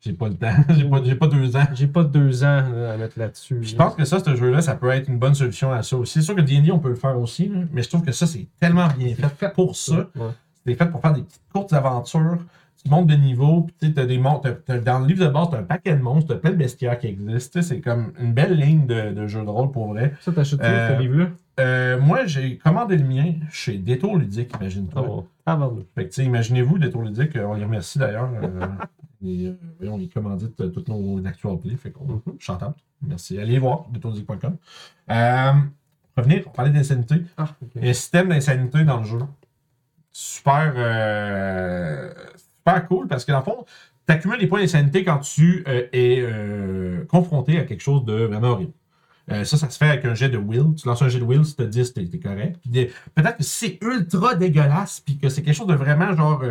J'ai 0.00 0.12
pas 0.12 0.28
le 0.28 0.34
temps, 0.34 0.52
j'ai 0.68 0.84
pas, 0.84 1.02
j'ai 1.02 1.14
pas 1.14 1.26
deux 1.28 1.56
ans. 1.56 1.64
j'ai 1.74 1.86
pas 1.86 2.02
deux 2.02 2.42
ans 2.42 2.68
là, 2.74 2.92
à 2.92 2.96
mettre 2.96 3.18
là-dessus. 3.18 3.56
Puis 3.60 3.68
Je 3.70 3.76
pense 3.76 3.94
que 3.94 4.04
ça, 4.04 4.18
ce 4.18 4.34
jeu-là, 4.34 4.60
ça 4.60 4.74
peut 4.74 4.90
être 4.90 5.08
une 5.08 5.18
bonne 5.18 5.34
solution 5.34 5.72
à 5.72 5.82
ça 5.84 5.96
aussi. 5.96 6.14
C'est 6.14 6.22
sûr 6.22 6.34
que 6.34 6.40
D&D, 6.40 6.70
on 6.72 6.80
peut 6.80 6.88
le 6.88 6.96
faire 6.96 7.18
aussi, 7.18 7.50
mais 7.72 7.82
je 7.82 7.88
trouve 7.88 8.02
que 8.02 8.12
ça, 8.12 8.26
c'est 8.26 8.48
tellement 8.58 8.88
bien 8.88 9.14
fait, 9.14 9.52
pour 9.54 9.76
ça. 9.76 10.10
Ouais. 10.16 10.30
C'est 10.66 10.74
fait 10.74 10.86
pour 10.86 11.00
faire 11.00 11.12
des 11.12 11.22
petites 11.22 11.42
courtes 11.52 11.72
aventures. 11.72 12.38
Tu 12.84 12.90
montes 12.90 13.06
de 13.06 13.14
niveau, 13.14 13.62
puis 13.62 13.74
tu 13.78 13.86
sais, 13.86 13.92
t'as 13.94 14.06
des 14.06 14.18
monstres. 14.18 14.56
Dans 14.84 14.98
le 14.98 15.06
livre 15.06 15.24
de 15.24 15.30
base, 15.30 15.48
t'as 15.50 15.58
un 15.58 15.62
paquet 15.62 15.94
de 15.94 16.02
monstres, 16.02 16.34
t'as 16.34 16.40
plein 16.40 16.50
de 16.50 16.56
bestiaires 16.56 16.98
qui 16.98 17.06
existent. 17.06 17.60
Tu 17.60 17.66
C'est 17.66 17.80
comme 17.80 18.12
une 18.20 18.32
belle 18.32 18.58
ligne 18.58 18.86
de, 18.86 19.12
de 19.12 19.26
jeu 19.28 19.42
de 19.44 19.48
rôle 19.48 19.70
pour 19.70 19.88
vrai. 19.88 20.14
Ça, 20.20 20.32
t'achètes 20.32 20.58
tu 20.60 20.66
Euh, 20.66 20.96
ce 20.96 21.00
livre-là? 21.02 21.26
Euh, 21.60 22.00
moi, 22.00 22.26
j'ai 22.26 22.56
commandé 22.56 22.96
le 22.96 23.04
mien 23.04 23.34
chez 23.50 23.76
Détour 23.78 24.16
Ludique, 24.16 24.52
imagine-toi. 24.58 25.24
Ah. 25.46 25.52
Ah 25.52 25.56
bon. 25.56 25.84
Tu 26.10 26.22
imaginez-vous, 26.22 26.78
Détour 26.78 27.02
Ludique, 27.02 27.36
euh, 27.36 27.44
on 27.46 27.54
les 27.54 27.64
remercie 27.64 27.98
d'ailleurs. 27.98 28.30
euh, 28.42 28.66
et, 29.24 29.52
et 29.80 29.88
on 29.88 29.98
les 29.98 30.08
commandite 30.08 30.56
toutes 30.72 30.88
nos 30.88 31.24
actual 31.24 31.58
play. 31.58 31.76
Fait 31.76 31.90
qu'on 31.90 32.20
chante 32.40 32.62
out. 32.62 32.74
Merci. 33.06 33.38
Allez 33.38 33.58
voir, 33.60 33.84
détourludique.com. 33.92 34.56
Euh, 35.10 35.52
revenir, 36.16 36.42
on 36.46 36.50
parlait 36.50 36.70
d'insanité. 36.72 37.16
Ah, 37.36 37.48
ok. 37.62 37.70
Il 37.76 37.84
y 37.84 37.86
a 37.86 37.90
un 37.90 37.94
système 37.94 38.28
d'insanité 38.30 38.82
dans 38.84 38.98
le 39.00 39.06
jeu. 39.06 39.18
Super, 40.12 40.74
euh, 40.76 42.12
super 42.58 42.86
cool 42.86 43.08
parce 43.08 43.24
que 43.24 43.32
dans 43.32 43.38
le 43.38 43.44
fond, 43.44 43.64
tu 44.06 44.12
accumules 44.12 44.38
les 44.38 44.46
points 44.46 44.60
d'insanité 44.60 45.04
quand 45.04 45.18
tu 45.20 45.64
euh, 45.66 45.86
es 45.92 46.20
euh, 46.20 47.06
confronté 47.06 47.58
à 47.58 47.64
quelque 47.64 47.80
chose 47.80 48.04
de 48.04 48.24
vraiment 48.24 48.48
horrible. 48.48 48.72
Ça, 49.28 49.56
ça 49.56 49.70
se 49.70 49.78
fait 49.78 49.88
avec 49.88 50.04
un 50.04 50.14
jet 50.14 50.28
de 50.28 50.36
will. 50.36 50.74
Tu 50.76 50.86
lances 50.86 51.00
un 51.00 51.08
jet 51.08 51.18
de 51.20 51.24
will, 51.24 51.42
si 51.46 51.56
tu 51.56 51.66
10, 51.66 51.94
t'es 51.94 52.04
t'es 52.04 52.18
correct. 52.18 52.60
Peut-être 53.14 53.38
que 53.38 53.42
c'est 53.44 53.78
ultra 53.80 54.34
dégueulasse, 54.34 55.00
puis 55.00 55.16
que 55.16 55.30
c'est 55.30 55.42
quelque 55.42 55.54
chose 55.54 55.68
de 55.68 55.74
vraiment 55.74 56.14
genre 56.14 56.44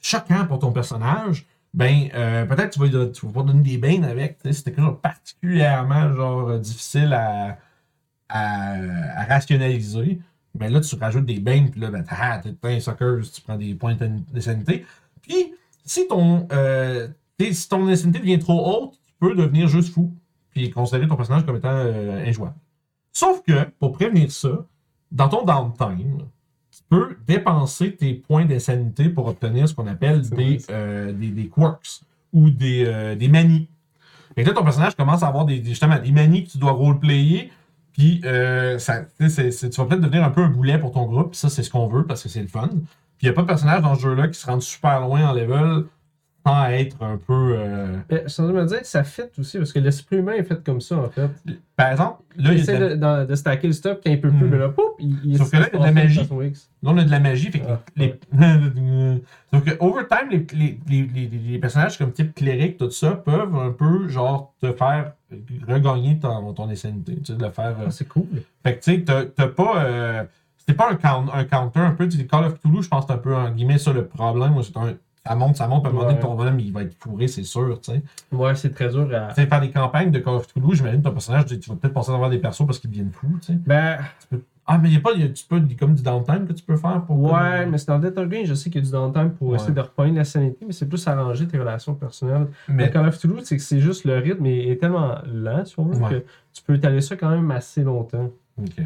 choquant 0.00 0.44
pour 0.46 0.58
ton 0.58 0.72
personnage, 0.72 1.46
ben 1.74 2.08
peut-être 2.48 2.70
tu 2.70 2.80
vas, 2.80 3.06
tu 3.06 3.26
vas 3.26 3.32
pas 3.32 3.42
donner 3.42 3.62
des 3.62 3.78
bains 3.78 4.02
avec. 4.02 4.38
c'est 4.42 4.64
quelque 4.64 4.80
chose 4.80 4.94
de 4.94 5.00
particulièrement 5.00 6.12
genre 6.12 6.58
difficile 6.58 7.12
à, 7.12 7.58
à 8.28 9.24
rationaliser, 9.28 10.18
ben 10.54 10.72
là 10.72 10.80
tu 10.80 10.94
rajoutes 10.96 11.26
des 11.26 11.40
bains, 11.40 11.66
puis 11.70 11.80
là, 11.80 11.90
ben 11.90 12.04
ah, 12.08 12.40
t'es 12.42 12.54
un 12.62 12.80
sucker, 12.80 13.18
tu 13.32 13.40
prends 13.40 13.56
des 13.56 13.74
points 13.74 13.96
de 13.96 14.40
sanité. 14.40 14.84
Puis 15.22 15.52
si 15.84 16.06
ton, 16.08 16.46
euh, 16.52 17.08
si 17.40 17.68
ton 17.68 17.86
insanité 17.88 18.20
devient 18.20 18.38
trop 18.38 18.64
haute, 18.84 18.92
tu 19.06 19.12
peux 19.18 19.34
devenir 19.34 19.68
juste 19.68 19.92
fou, 19.92 20.12
puis 20.50 20.70
considérer 20.70 21.08
ton 21.08 21.16
personnage 21.16 21.44
comme 21.44 21.56
étant 21.56 21.68
euh, 21.72 22.24
injouable. 22.26 22.54
Sauf 23.12 23.42
que, 23.46 23.64
pour 23.78 23.92
prévenir 23.92 24.30
ça, 24.30 24.64
dans 25.12 25.28
ton 25.28 25.44
downtime, 25.44 26.18
tu 26.70 26.80
peux 26.88 27.16
dépenser 27.26 27.94
tes 27.94 28.14
points 28.14 28.44
d'insanité 28.44 29.08
pour 29.08 29.26
obtenir 29.28 29.68
ce 29.68 29.74
qu'on 29.74 29.86
appelle 29.86 30.28
des, 30.30 30.58
euh, 30.70 31.12
des, 31.12 31.28
des 31.28 31.48
quirks 31.48 32.00
ou 32.32 32.50
des, 32.50 33.14
des 33.16 33.28
manies. 33.28 33.68
Que 34.36 34.42
là, 34.42 34.52
ton 34.52 34.64
personnage 34.64 34.96
commence 34.96 35.22
à 35.22 35.28
avoir 35.28 35.44
des, 35.44 35.60
des- 35.60 35.70
justement 35.70 35.98
des 36.00 36.10
manies 36.10 36.44
que 36.44 36.50
tu 36.50 36.58
dois 36.58 36.72
roleplayer. 36.72 37.52
Puis, 37.94 38.20
euh, 38.24 38.78
ça, 38.78 39.02
tu 39.18 39.24
vas 39.24 39.84
peut-être 39.86 40.00
devenir 40.00 40.24
un 40.24 40.30
peu 40.30 40.42
un 40.42 40.48
boulet 40.48 40.78
pour 40.78 40.92
ton 40.92 41.06
groupe. 41.06 41.34
Ça, 41.34 41.48
c'est 41.48 41.62
ce 41.62 41.70
qu'on 41.70 41.86
veut 41.86 42.04
parce 42.04 42.22
que 42.22 42.28
c'est 42.28 42.42
le 42.42 42.48
fun. 42.48 42.68
Puis, 42.68 42.80
il 43.22 43.26
n'y 43.26 43.30
a 43.30 43.32
pas 43.32 43.42
de 43.42 43.46
personnage 43.46 43.82
dans 43.82 43.94
ce 43.94 44.02
jeu-là 44.02 44.28
qui 44.28 44.38
se 44.38 44.46
rende 44.46 44.62
super 44.62 45.00
loin 45.00 45.28
en 45.28 45.32
level 45.32 45.84
sans 46.46 46.66
être 46.66 47.02
un 47.02 47.16
peu. 47.16 47.54
euh, 47.56 47.96
je 48.10 48.28
suis 48.28 48.42
en 48.42 48.46
train 48.46 48.54
de 48.54 48.60
me 48.62 48.66
dire 48.66 48.80
que 48.80 48.86
ça 48.86 49.02
fit 49.02 49.22
aussi, 49.38 49.56
parce 49.58 49.72
que 49.72 49.78
l'esprit 49.78 50.16
humain 50.16 50.32
est 50.34 50.42
fait 50.44 50.62
comme 50.62 50.80
ça, 50.80 50.96
en 50.98 51.08
fait. 51.08 51.30
Par 51.76 51.90
exemple, 51.92 52.22
là, 52.36 52.50
Il 52.52 52.52
il 52.52 52.56
de 52.56 52.60
essaie 52.62 52.78
la- 52.78 52.88
de, 52.90 52.94
dans- 52.96 53.26
de 53.26 53.34
stacker 53.34 53.66
le 53.66 53.72
stop 53.72 54.00
quand 54.04 54.10
il 54.10 54.20
peut 54.20 54.28
plus, 54.30 54.46
Hmm. 54.46 54.50
mais 54.50 54.58
là, 54.58 54.68
pouf, 54.68 54.84
il, 54.98 55.16
il 55.24 55.38
Sauf 55.38 55.50
que 55.50 55.56
là, 55.56 55.66
il 55.72 55.74
y 55.74 55.76
a 55.76 55.80
de 55.80 55.84
la 55.86 55.92
magie. 55.92 56.20
Là, 56.20 56.26
on 56.82 56.98
a 56.98 57.04
de 57.04 57.10
la 57.10 57.20
magie. 57.20 57.50
Fait 57.50 57.60
que 57.60 57.64
Ah, 57.68 57.80
les, 57.96 58.14
Sauf 59.52 59.64
que, 59.64 59.70
overtime, 59.80 60.28
les, 60.30 60.78
les, 60.88 61.06
les, 61.48 61.58
personnages 61.58 61.96
comme 61.98 62.12
type 62.12 62.34
cléric, 62.34 62.76
tout 62.76 62.90
ça, 62.90 63.12
peuvent 63.12 63.54
un 63.56 63.70
peu, 63.70 64.08
genre, 64.08 64.52
te 64.60 64.72
faire 64.72 65.12
regagner 65.66 66.18
ton, 66.18 66.52
ton 66.52 66.68
insanité. 66.68 67.16
Tu 67.16 67.24
sais, 67.32 67.34
de 67.38 67.44
le 67.44 67.50
faire. 67.50 67.76
euh, 67.80 67.84
Ah, 67.86 67.90
c'est 67.90 68.06
cool. 68.08 68.26
Fait 68.62 68.76
que, 68.76 68.84
tu 68.84 68.92
sais, 68.94 69.00
t'as- 69.02 69.24
t'as 69.26 69.48
pas. 69.48 69.84
Euh, 69.84 70.24
c'est 70.66 70.74
pas 70.74 70.90
un, 70.90 70.94
count- 70.96 71.30
un 71.32 71.44
counter 71.44 71.80
un 71.80 71.90
peu. 71.92 72.08
Sais, 72.10 72.26
Call 72.26 72.44
of 72.44 72.54
Cthulhu, 72.58 72.82
je 72.82 72.88
pense 72.88 73.04
que 73.04 73.12
c'est 73.12 73.18
un 73.18 73.18
peu, 73.22 73.34
en 73.34 73.50
guillemets, 73.50 73.78
ça 73.78 73.92
le 73.92 74.06
problème. 74.06 74.54
C'est 74.62 74.76
un. 74.76 74.94
Ça 75.26 75.34
monte, 75.34 75.56
ça 75.56 75.66
monte, 75.66 75.86
à 75.86 75.88
un 75.88 75.92
moment 75.92 76.04
donné, 76.04 76.16
Ouais. 76.16 76.20
ton 76.20 76.34
bonhomme, 76.34 76.60
il 76.60 76.70
va 76.72 76.82
être 76.82 76.94
fourré, 76.98 77.28
c'est 77.28 77.44
sûr, 77.44 77.80
tu 77.80 77.92
sais. 77.92 78.02
Ouais, 78.30 78.54
c'est 78.54 78.74
très 78.74 78.88
dur 78.90 79.08
à. 79.14 79.28
Tu 79.28 79.36
sais, 79.40 79.46
faire 79.46 79.60
des 79.60 79.70
campagnes 79.70 80.10
de 80.10 80.18
Call 80.18 80.34
of 80.34 80.46
Cthulhu, 80.48 80.74
j'imagine 80.76 81.00
ton 81.00 81.12
personnage, 81.12 81.46
tu 81.46 81.56
vas 81.70 81.76
peut-être 81.76 81.94
passer 81.94 82.10
à 82.10 82.14
avoir 82.14 82.28
des 82.28 82.38
persos 82.38 82.66
parce 82.66 82.78
qu'ils 82.78 82.90
deviennent 82.90 83.10
fous, 83.12 83.38
tu 83.40 83.52
sais. 83.52 83.58
Ben, 83.66 83.98
Ah, 84.66 84.78
mais 84.78 84.88
il 84.88 84.92
n'y 84.92 84.96
a 84.96 85.00
pas, 85.00 85.12
y 85.12 85.22
a, 85.22 85.28
tu 85.28 85.44
peux, 85.46 85.60
comme 85.78 85.94
du 85.94 86.02
downtime 86.02 86.46
que 86.46 86.54
tu 86.54 86.62
peux 86.64 86.76
faire 86.78 87.02
pour. 87.04 87.18
Ouais, 87.20 87.32
comme- 87.62 87.70
mais 87.72 87.76
c'est 87.78 87.88
dans 87.88 87.98
Dead 87.98 88.14
Game, 88.14 88.46
je 88.46 88.54
sais 88.54 88.70
qu'il 88.70 88.80
y 88.80 88.82
a 88.82 88.86
du 88.86 88.92
downtime 88.92 89.30
pour 89.32 89.48
Ouais. 89.48 89.56
essayer 89.56 89.74
de 89.74 89.80
repogner 89.80 90.16
la 90.16 90.24
sanité, 90.24 90.64
mais 90.66 90.72
c'est 90.72 90.88
plus 90.88 91.06
arranger 91.06 91.46
tes 91.46 91.58
relations 91.58 91.94
personnelles. 91.94 92.46
Mais, 92.68 92.84
Mais 92.84 92.90
Call 92.90 93.06
of 93.06 93.18
Cthulhu, 93.18 93.40
c'est 93.42 93.56
que 93.58 93.62
c'est 93.62 93.80
juste 93.80 94.06
le 94.06 94.16
rythme 94.18 94.46
est, 94.46 94.68
est 94.68 94.76
tellement 94.80 95.16
lent, 95.30 95.66
si 95.66 95.78
on 95.78 95.84
veut, 95.84 96.02
Ouais. 96.02 96.08
que 96.10 96.24
tu 96.54 96.62
peux 96.66 96.74
étaler 96.76 97.02
ça 97.02 97.14
quand 97.14 97.28
même 97.28 97.50
assez 97.50 97.82
longtemps. 97.82 98.30
ok. 98.58 98.84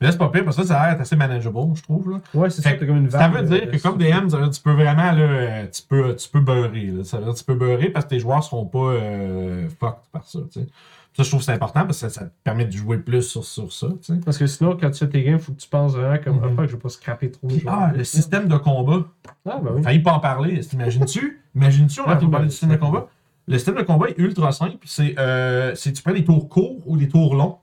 Mais 0.00 0.06
là, 0.06 0.12
c'est 0.12 0.18
pas 0.18 0.28
pire, 0.28 0.44
parce 0.44 0.56
que 0.56 0.62
ça, 0.62 0.68
ça 0.74 0.80
a 0.80 0.90
l'air 0.92 1.00
assez 1.00 1.16
manageable, 1.16 1.58
je 1.74 1.82
trouve. 1.82 2.10
Là. 2.10 2.20
Ouais, 2.34 2.50
c'est 2.50 2.62
ça, 2.62 2.70
t'as 2.72 2.86
comme 2.86 2.96
une 2.98 3.10
Ça 3.10 3.18
vague 3.28 3.32
veut 3.34 3.42
de- 3.42 3.56
dire 3.58 3.66
de- 3.66 3.76
que 3.76 3.82
comme 3.82 3.98
DM, 3.98 4.28
ça 4.28 4.36
veut 4.36 4.42
dire 4.44 4.50
que 4.50 4.54
tu 4.56 4.62
peux 4.62 4.72
vraiment, 4.72 5.12
là, 5.12 5.20
euh, 5.20 5.66
tu 5.72 5.82
peux, 5.88 6.14
tu 6.16 6.28
peux 6.28 6.40
beurrer. 6.40 6.86
Là. 6.86 7.04
Ça 7.04 7.18
veut 7.18 7.24
dire 7.24 7.32
que 7.34 7.38
tu 7.38 7.44
peux 7.44 7.54
beurrer 7.54 7.90
parce 7.90 8.04
que 8.04 8.10
tes 8.10 8.18
joueurs 8.20 8.42
seront 8.44 8.66
pas 8.66 8.78
euh, 8.78 9.68
fucked 9.80 9.98
par 10.12 10.24
ça. 10.24 10.38
tu 10.52 10.60
sais. 10.60 10.66
Ça, 11.16 11.24
je 11.24 11.28
trouve 11.30 11.40
que 11.40 11.46
c'est 11.46 11.52
important 11.52 11.80
parce 11.84 12.00
que 12.00 12.08
ça, 12.08 12.20
ça 12.20 12.26
te 12.26 12.30
permet 12.44 12.64
de 12.64 12.70
jouer 12.70 12.98
plus 12.98 13.22
sur, 13.22 13.42
sur 13.42 13.72
ça. 13.72 13.88
Parce 14.24 14.38
que 14.38 14.46
sinon, 14.46 14.76
quand 14.80 14.88
tu 14.90 14.98
fais 15.00 15.08
tes 15.08 15.24
games, 15.24 15.40
faut 15.40 15.50
que 15.52 15.58
tu 15.60 15.68
penses 15.68 15.94
vraiment 15.94 16.18
comme 16.22 16.36
Mhm. 16.36 16.42
ah, 16.44 16.48
fuck, 16.54 16.66
je 16.68 16.72
vais 16.76 16.78
pas 16.80 16.88
scraper 16.90 17.30
trop. 17.32 17.48
Puis, 17.48 17.64
ah, 17.66 17.90
le 17.96 18.04
système 18.04 18.46
de 18.46 18.56
combat. 18.56 19.04
Ah, 19.44 19.58
ben 19.60 19.72
oui. 19.74 19.82
Failli 19.82 19.98
pas 19.98 20.12
en 20.12 20.20
parler. 20.20 20.60
T'imagines-tu? 20.60 21.42
Imagines-tu, 21.56 22.00
on 22.00 22.04
a 22.04 22.08
Ouais, 22.10 22.14
pas 22.14 22.20
parlé 22.20 22.36
ouais, 22.36 22.44
du 22.44 22.50
système 22.50 22.68
de 22.68 22.74
c'est- 22.74 22.78
combat? 22.80 23.08
Le 23.48 23.54
système 23.56 23.74
de 23.76 23.82
combat 23.82 24.10
est 24.10 24.18
ultra 24.18 24.52
simple. 24.52 24.76
C'est, 24.84 25.18
euh, 25.18 25.74
c'est 25.74 25.90
tu 25.92 26.02
prends 26.04 26.12
des 26.12 26.24
tours 26.24 26.48
courts 26.48 26.82
ou 26.86 26.96
des 26.96 27.08
tours 27.08 27.34
longs 27.34 27.56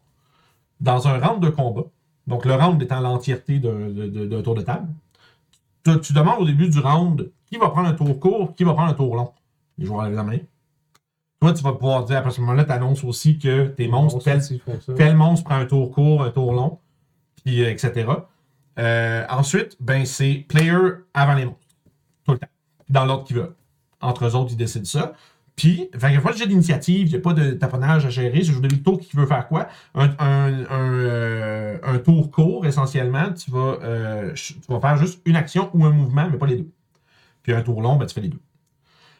dans 0.82 1.08
un 1.08 1.17
round 1.19 1.41
de 1.41 1.49
combat. 1.49 1.84
Donc, 2.28 2.46
le 2.46 2.56
round 2.56 2.82
étant 2.82 3.00
l'entièreté 3.00 3.60
d'un, 3.60 4.42
tour 4.42 4.56
de 4.56 4.62
table. 4.62 4.88
Tu, 5.84 6.00
tu 6.02 6.14
demandes 6.14 6.42
au 6.42 6.46
début 6.46 6.70
du 6.70 6.80
round 6.80 7.32
qui 7.46 7.58
va 7.58 7.70
prendre 7.70 7.88
un 7.88 7.94
tour 7.94 8.20
court, 8.20 8.56
qui 8.56 8.64
va 8.64 8.74
prendre 8.74 8.90
un 8.92 8.96
tour 8.96 9.16
long. 9.16 9.32
Les 9.78 9.86
joueurs 9.86 10.04
lèvent 10.06 10.16
la 10.16 10.24
main. 10.24 10.40
Toi, 11.40 11.54
tu 11.54 11.64
vas 11.64 11.74
pouvoir 11.74 12.06
dire, 12.06 12.26
à 12.26 12.32
ce 12.32 12.42
moment-là, 12.42 12.64
tu 12.64 12.72
annonces 12.72 13.04
aussi 13.04 13.38
que 13.38 13.68
tes 13.68 13.88
monstres, 13.88 14.24
tel 14.96 15.16
monstre 15.16 15.44
prend 15.44 15.56
un 15.58 15.66
tour 15.66 15.92
court, 15.92 16.24
un 16.24 16.32
tour 16.32 16.54
long, 16.54 16.80
puis 17.44 17.64
euh, 17.64 17.70
etc. 17.70 18.08
Euh, 18.80 19.26
ensuite, 19.30 19.78
ben, 19.80 20.06
c'est 20.06 20.46
player 20.48 20.78
avant 21.14 21.36
les 21.36 21.46
monstres. 21.46 21.60
Tout 22.26 22.32
le 22.32 22.40
temps. 22.40 22.48
Dans 22.90 23.06
l'ordre 23.06 23.26
qu'ils 23.26 23.38
veulent. 23.38 23.56
Entre 24.02 24.26
eux 24.26 24.36
autres, 24.36 24.52
ils 24.54 24.58
décident 24.58 24.86
ça. 24.86 25.14
Puis, 25.56 25.89
fait, 25.98 26.12
de 26.18 26.38
jet 26.38 26.48
d'initiative, 26.48 27.08
il 27.08 27.12
n'y 27.12 27.15
a 27.15 27.22
pas 27.22 27.34
de 27.34 27.52
taponnage 27.52 28.06
à 28.06 28.10
gérer. 28.10 28.41
Au 28.50 28.60
début 28.60 28.76
du 28.76 28.84
tour 28.84 29.00
qui 29.00 29.15
veut 29.15 29.26
faire 29.26 29.48
quoi. 29.48 29.68
Un, 29.94 30.10
un, 30.20 30.65
un, 30.70 30.94
euh, 30.94 31.98
tour 32.04 32.30
court, 32.30 32.65
essentiellement, 32.65 33.32
tu 33.32 33.52
vas, 33.52 33.78
euh, 33.82 34.34
tu 34.34 34.56
vas 34.68 34.82
faire 34.82 34.98
juste 34.98 35.22
une 35.26 35.38
action 35.38 35.70
ou 35.74 35.86
un 35.86 35.91
mouvement, 35.91 36.28
mais 36.30 36.38
pas 36.38 36.48
les 36.48 36.58
deux. 36.58 36.70
Puis 37.44 37.54
un 37.54 37.62
tour 37.62 37.82
long, 37.82 37.96
ben, 37.96 38.06
tu 38.06 38.13
fais 38.13 38.22
les 38.22 38.30
deux. 38.30 38.41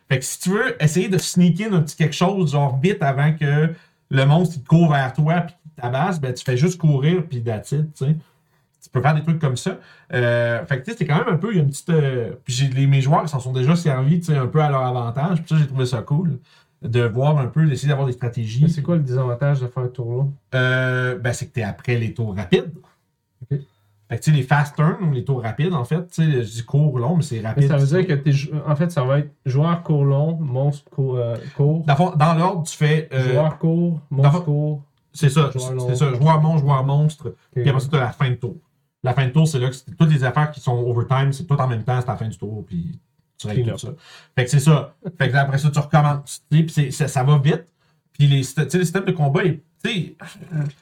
Fait 0.10 0.20
que 0.20 0.26
si 0.26 0.40
tu 0.40 0.50
veux 0.50 0.84
essayer 0.84 1.08
de 1.08 1.18
sneak 1.18 1.62
in 1.62 1.84
quelque 1.98 2.14
chose, 2.14 2.52
genre 2.52 2.80
vite 2.80 3.02
avant 3.02 3.34
que 3.34 3.74
le 4.12 4.26
monstre 4.26 4.62
te 4.62 4.68
court 4.68 4.92
vers 4.92 5.14
toi 5.14 5.42
puis 5.42 5.56
qu'il 5.56 5.82
tabasse, 5.82 6.20
ben 6.20 6.34
tu 6.34 6.44
fais 6.44 6.58
juste 6.58 6.80
courir 6.80 7.24
puis 7.28 7.38
it, 7.38 7.62
tu 7.64 7.78
sais. 7.96 8.16
Tu 8.86 8.90
peux 8.92 9.02
faire 9.02 9.14
des 9.16 9.24
trucs 9.24 9.40
comme 9.40 9.58
ça. 9.58 9.78
Euh, 10.14 10.64
fait 10.66 10.80
que 10.80 10.86
tu 10.86 10.92
sais, 10.92 10.98
c'est 10.98 11.06
quand 11.06 11.18
même 11.18 11.28
un 11.34 11.38
peu, 11.38 11.52
il 11.52 11.58
y 11.58 11.60
a 11.60 11.64
une 11.64 11.70
petite. 11.70 11.90
euh, 11.90 12.32
puis 12.44 12.70
les, 12.74 12.88
mes 12.88 13.02
joueurs 13.02 13.28
s'en 13.28 13.40
sont 13.40 13.52
déjà 13.52 13.76
servis, 13.76 14.20
tu 14.20 14.28
sais, 14.28 14.38
un 14.38 14.48
peu 14.48 14.62
à 14.62 14.70
leur 14.70 14.84
avantage. 14.86 15.40
Puis 15.44 15.50
ça, 15.50 15.58
j'ai 15.60 15.68
trouvé 15.68 15.86
ça 15.86 16.02
cool. 16.02 16.40
De 16.82 17.02
voir 17.02 17.38
un 17.40 17.48
peu, 17.48 17.66
d'essayer 17.66 17.90
d'avoir 17.90 18.06
des 18.06 18.14
stratégies. 18.14 18.62
Mais 18.64 18.70
C'est 18.70 18.84
quoi 18.84 18.96
le 18.96 19.02
désavantage 19.02 19.60
de 19.62 19.68
faire 19.68 19.84
un 19.84 19.88
tour 19.88 20.12
long 20.12 20.34
Euh, 20.54 21.18
ben, 21.18 21.34
c'est 21.34 21.48
que 21.48 21.54
t'es 21.54 21.64
après 21.64 21.98
les 21.98 22.14
tours 22.14 22.36
rapides. 22.36 22.72
Ok. 23.52 23.60
Fait 24.08 24.18
que 24.20 24.24
tu 24.24 24.30
sais, 24.32 24.38
les 24.38 24.44
fast 24.44 24.76
turns 24.76 25.04
ou 25.10 25.12
les 25.12 25.24
tours 25.24 25.42
rapides, 25.42 25.74
en 25.74 25.84
fait, 25.84 26.08
tu 26.10 26.24
sais, 26.24 26.44
je 26.44 26.52
dis 26.52 26.64
court, 26.64 27.00
long, 27.00 27.16
mais 27.16 27.24
c'est 27.24 27.42
Mais 27.42 27.48
rapide. 27.48 27.68
ça 27.70 27.78
veut 27.78 27.88
dire 27.88 28.06
que 28.06 28.14
t'es. 28.14 28.32
En 28.68 28.76
fait, 28.76 28.92
ça 28.92 29.04
va 29.04 29.18
être 29.20 29.32
joueur 29.48 29.82
court 29.82 30.06
long, 30.06 30.38
monstre 30.40 30.88
court. 30.92 31.18
euh, 31.18 31.38
court 31.58 31.84
Dans, 31.88 32.34
l'ordre, 32.36 32.64
tu 32.70 32.78
fais. 32.78 33.10
euh, 33.12 33.32
joueur 33.34 33.58
court, 33.58 34.00
monstre 34.12 34.44
court. 34.44 34.84
C'est 35.12 35.30
ça, 35.30 35.50
Joueur 35.56 35.82
c'est 35.88 35.96
ça. 35.96 36.14
Joueur 36.14 36.42
monstre, 36.42 36.68
joueur 36.68 36.84
monstre. 36.84 37.34
Puis 37.56 37.68
après 37.68 37.82
ça, 37.82 37.88
tu 37.90 37.96
as 37.96 38.00
la 38.02 38.12
fin 38.12 38.30
de 38.30 38.36
tour. 38.36 38.58
La 39.06 39.14
fin 39.14 39.26
de 39.28 39.32
tour, 39.32 39.48
c'est 39.48 39.60
là 39.60 39.70
que 39.70 39.76
toutes 39.98 40.12
les 40.12 40.24
affaires 40.24 40.52
qui 40.52 40.60
sont 40.60 40.74
overtime, 40.78 41.32
c'est 41.32 41.46
tout 41.46 41.54
en 41.56 41.68
même 41.68 41.84
temps, 41.84 42.00
c'est 42.02 42.08
la 42.08 42.18
fin 42.18 42.28
du 42.28 42.38
tour, 42.38 42.66
puis 42.68 43.00
tu 43.38 43.48
règles 43.48 43.72
tout 43.74 43.78
ça. 43.78 43.90
Fait 44.36 44.46
que 44.46 44.50
c'est 44.50 44.60
ça. 44.60 44.94
fait 45.18 45.30
que 45.30 45.36
après 45.38 45.58
ça, 45.60 45.70
tu 45.70 45.80
recommences. 45.80 46.42
Tu 46.52 46.64
Puis 46.66 46.70
c'est- 46.74 46.92
ça, 46.92 47.08
ça 47.08 47.24
va 47.24 47.38
vite. 47.38 47.66
Puis 48.14 48.28
les, 48.28 48.42
tu 48.44 48.78
le 48.78 48.84
système 48.84 49.06
de 49.06 49.12
combat 49.12 49.44
est. 49.46 49.62
tu 49.84 49.90
sais, 49.92 50.16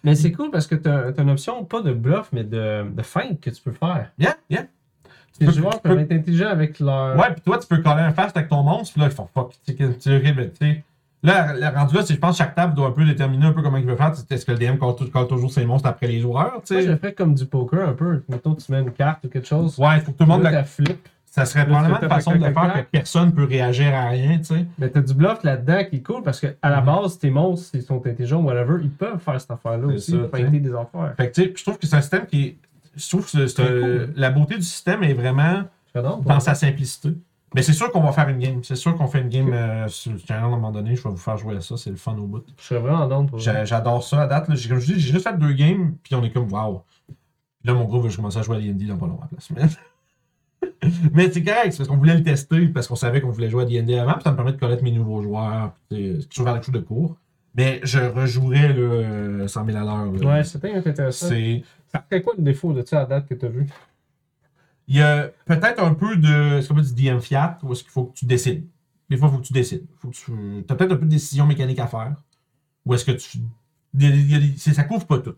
Mais 0.03 0.15
c'est 0.15 0.31
cool 0.31 0.51
parce 0.51 0.67
que 0.67 0.75
t'as 0.75 1.09
as 1.17 1.21
une 1.21 1.31
option, 1.31 1.65
pas 1.65 1.81
de 1.81 1.91
bluff, 1.93 2.29
mais 2.31 2.43
de, 2.43 2.85
de 2.89 3.01
feinte 3.01 3.41
que 3.41 3.49
tu 3.49 3.61
peux 3.61 3.71
faire. 3.71 4.11
Yeah, 4.17 4.37
yeah. 4.49 4.67
Les 5.39 5.47
peux- 5.47 5.51
joueurs 5.51 5.73
tu 5.81 5.89
peuvent 5.89 5.99
être 5.99 6.11
intelligents 6.11 6.47
avec 6.49 6.79
leur. 6.79 7.17
Ouais, 7.17 7.31
puis 7.33 7.41
toi, 7.41 7.57
tu 7.57 7.67
peux 7.67 7.79
coller 7.79 8.03
un 8.03 8.13
fast 8.13 8.37
avec 8.37 8.49
ton 8.49 8.61
monstre, 8.63 8.93
puis 8.93 9.01
là, 9.01 9.07
ils 9.07 9.13
font 9.13 9.27
fuck. 9.33 9.51
Tu 9.65 9.75
sais, 9.75 9.93
tu 9.95 9.99
sais, 9.99 10.83
Là, 11.23 11.53
le 11.53 11.67
rendu 11.77 11.95
là, 11.95 12.01
c'est 12.03 12.13
je 12.15 12.19
pense 12.19 12.37
que 12.37 12.43
chaque 12.43 12.53
table 12.55 12.73
doit 12.75 12.87
un 12.87 12.91
peu 12.91 13.05
déterminer 13.05 13.45
un 13.45 13.53
peu 13.53 13.61
comment 13.61 13.77
il 13.77 13.85
veut 13.85 13.95
faire. 13.95 14.13
Est-ce 14.29 14.45
que 14.45 14.51
le 14.51 14.57
DM 14.57 14.77
colle, 14.77 14.95
tou- 14.95 15.09
colle 15.09 15.27
toujours 15.27 15.51
ses 15.51 15.65
monstres 15.65 15.87
après 15.87 16.07
les 16.07 16.19
joueurs, 16.19 16.61
tu 16.65 16.73
Moi, 16.73 16.81
je 16.83 16.95
ferais 16.97 17.13
comme 17.13 17.33
du 17.33 17.45
poker 17.45 17.87
un 17.89 17.93
peu. 17.93 18.23
Mettons, 18.27 18.53
tu 18.55 18.71
mets 18.71 18.81
une 18.81 18.91
carte 18.91 19.23
ou 19.25 19.29
quelque 19.29 19.47
chose. 19.47 19.77
Ouais, 19.79 19.95
il 19.95 20.01
faut 20.01 20.11
que 20.11 20.17
tout 20.17 20.23
le 20.25 20.29
monde 20.29 20.43
la- 20.43 20.51
t'as 20.51 20.63
flip. 20.63 21.07
Ça 21.25 21.45
serait 21.45 21.65
probablement 21.65 21.99
une 21.99 22.09
façon 22.09 22.35
de 22.35 22.43
faire 22.43 22.73
que 22.75 22.81
personne 22.91 23.33
peut 23.33 23.45
réagir 23.45 23.91
à 23.95 24.09
rien, 24.09 24.37
tu 24.37 24.43
sais. 24.43 24.65
Mais 24.77 24.87
t'as 24.89 25.01
du 25.01 25.15
bluff 25.15 25.43
là-dedans 25.43 25.83
qui 25.89 25.95
est 25.95 26.03
cool 26.03 26.21
parce 26.21 26.39
que 26.39 26.47
à 26.61 26.69
la 26.69 26.79
Mhm. 26.81 26.85
base, 26.85 27.17
tes 27.17 27.31
monstres, 27.31 27.69
s'ils 27.71 27.81
sont 27.81 28.05
intelligents, 28.05 28.41
whatever, 28.43 28.75
ils 28.83 28.91
peuvent 28.91 29.17
faire 29.19 29.41
cette 29.41 29.49
affaire-là 29.49 29.87
aussi. 29.87 30.11
ça, 30.11 30.17
Feinter 30.31 30.59
des 30.59 30.69
affaires. 30.75 31.13
Fait 31.17 31.29
que, 31.29 31.33
tu 31.33 31.43
sais, 31.45 31.53
je 31.55 31.63
trouve 31.63 31.79
que 31.79 31.87
c'est 31.87 31.95
un 31.95 32.01
système 32.01 32.25
qui 32.27 32.43
est. 32.43 32.57
Je 32.95 33.09
trouve 33.09 33.25
que 33.31 33.79
cool. 34.05 34.13
la 34.15 34.29
beauté 34.29 34.55
du 34.57 34.61
système 34.61 35.03
est 35.03 35.13
vraiment 35.13 35.63
dans 36.25 36.39
sa 36.39 36.53
simplicité. 36.53 37.13
Mais 37.55 37.61
c'est 37.61 37.73
sûr 37.73 37.91
qu'on 37.91 38.01
va 38.01 38.11
faire 38.11 38.29
une 38.29 38.39
game. 38.39 38.63
C'est 38.63 38.75
sûr 38.75 38.95
qu'on 38.95 39.07
fait 39.07 39.21
une 39.21 39.29
game 39.29 39.51
euh, 39.53 39.87
sur 39.87 40.11
le 40.11 40.17
channel 40.17 40.43
à 40.43 40.47
un 40.47 40.49
moment 40.49 40.71
donné. 40.71 40.95
Je 40.95 41.03
vais 41.03 41.09
vous 41.09 41.17
faire 41.17 41.37
jouer 41.37 41.55
à 41.57 41.61
ça. 41.61 41.77
C'est 41.77 41.89
le 41.91 41.95
fun 41.95 42.15
au 42.17 42.25
bout. 42.25 42.43
Je 42.57 42.63
serais 42.63 42.79
vraiment 42.79 43.07
down 43.07 43.27
pour 43.27 43.39
J'a- 43.39 43.63
J'adore 43.65 44.03
ça 44.03 44.21
à 44.23 44.27
date. 44.27 44.47
là. 44.49 44.55
Comme 44.67 44.79
je 44.79 44.93
dis, 44.93 44.99
j'ai 44.99 45.11
juste 45.13 45.27
fait 45.27 45.37
deux 45.37 45.53
games, 45.53 45.95
puis 46.03 46.15
on 46.15 46.23
est 46.23 46.31
comme. 46.31 46.47
Puis 46.47 46.57
là, 47.63 47.73
mon 47.73 47.85
groupe 47.85 48.05
va 48.07 48.15
commencer 48.15 48.39
à 48.39 48.41
jouer 48.41 48.57
à 48.57 48.59
D&D 48.59 48.85
dans 48.85 48.97
pas 48.97 49.07
long 49.07 49.19
à 49.21 49.27
la 49.31 49.37
place. 49.37 49.49
Mais, 51.13 51.31
c'est 51.31 51.43
correct, 51.43 51.71
c'est 51.71 51.77
parce 51.77 51.89
qu'on 51.89 51.97
voulait 51.97 52.15
le 52.15 52.23
tester, 52.23 52.67
parce 52.67 52.87
qu'on 52.87 52.95
savait 52.95 53.21
qu'on 53.21 53.29
voulait 53.29 53.49
jouer 53.49 53.63
à 53.63 53.65
D&D 53.65 53.97
avant, 53.97 54.13
puis 54.13 54.23
ça 54.23 54.31
me 54.31 54.35
permet 54.35 54.51
de 54.53 54.57
connaître 54.59 54.83
mes 54.83 54.91
nouveaux 54.91 55.21
joueurs. 55.21 55.71
puis 55.89 56.19
vers 56.39 56.53
quelque 56.55 56.65
chose 56.65 56.73
de 56.75 56.79
court. 56.79 57.15
Mais 57.55 57.79
je 57.83 57.99
rejouerais 57.99 58.73
euh, 58.75 59.47
100 59.47 59.65
000 59.65 59.77
à 59.77 59.81
l'heure. 59.81 60.11
Ouais, 60.25 60.43
c'était 60.43 60.73
intéressant. 60.73 61.27
C'est. 61.29 61.63
Quoi 62.21 62.33
le 62.37 62.43
défaut 62.43 62.73
de 62.73 62.83
ça 62.85 63.01
à 63.01 63.05
date 63.05 63.27
que 63.27 63.35
t'as 63.35 63.47
vu? 63.47 63.67
Il 64.87 64.97
y 64.97 65.01
a 65.01 65.29
peut-être 65.45 65.81
un 65.81 65.93
peu 65.93 66.15
de. 66.17 66.59
C'est 66.61 66.67
comme 66.67 66.81
du 66.81 66.93
DM 66.93 67.19
fiat, 67.19 67.57
où 67.63 67.71
est-ce 67.71 67.83
qu'il 67.83 67.91
faut 67.91 68.05
que 68.05 68.17
tu 68.17 68.25
décides. 68.25 68.65
Des 69.09 69.17
fois, 69.17 69.29
il 69.29 69.31
faut 69.35 69.37
que 69.41 69.47
tu 69.47 69.53
décides. 69.53 69.85
Faut 69.99 70.09
que 70.09 70.15
tu 70.15 70.31
as 70.69 70.75
peut-être 70.75 70.91
un 70.93 70.97
peu 70.97 71.05
de 71.05 71.11
décision 71.11 71.45
mécanique 71.45 71.79
à 71.79 71.87
faire. 71.87 72.15
Ou 72.85 72.93
est-ce 72.93 73.05
que 73.05 73.11
tu. 73.11 73.39
ça 74.73 74.83
couvre 74.83 75.05
pas 75.05 75.19
tout. 75.19 75.35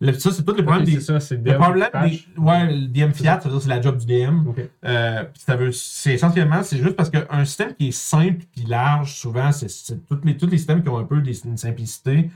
Le- 0.00 0.12
ça, 0.14 0.32
c'est 0.32 0.44
tout 0.44 0.54
le 0.54 0.64
problème 0.64 0.84
des. 0.84 1.00
ça, 1.00 1.20
c'est 1.20 1.36
Le 1.36 1.42
problème 1.58 1.88
des. 2.10 2.40
Ouais, 2.40 2.74
le 2.74 2.86
DM 2.88 3.12
fiat, 3.12 3.40
ça 3.40 3.48
veut 3.48 3.54
dire 3.54 3.62
c'est 3.62 3.68
la 3.68 3.80
job 3.80 3.96
du 3.98 4.06
DM. 4.06 4.48
Ok. 4.48 4.58
Euh, 4.84 5.24
puis 5.24 5.42
ça 5.46 5.56
veut, 5.56 5.70
c'est 5.72 6.14
essentiellement, 6.14 6.62
c'est 6.64 6.78
juste 6.78 6.96
parce 6.96 7.08
qu'un 7.08 7.44
système 7.44 7.74
qui 7.74 7.88
est 7.88 7.92
simple 7.92 8.44
puis 8.52 8.64
large, 8.64 9.14
souvent, 9.14 9.52
c'est, 9.52 9.68
tous 10.08 10.18
les, 10.24 10.36
tous 10.36 10.46
les 10.48 10.58
systèmes 10.58 10.82
qui 10.82 10.88
ont 10.88 10.98
un 10.98 11.04
peu 11.04 11.20
des- 11.22 11.44
une 11.46 11.56
simplicité. 11.56 12.30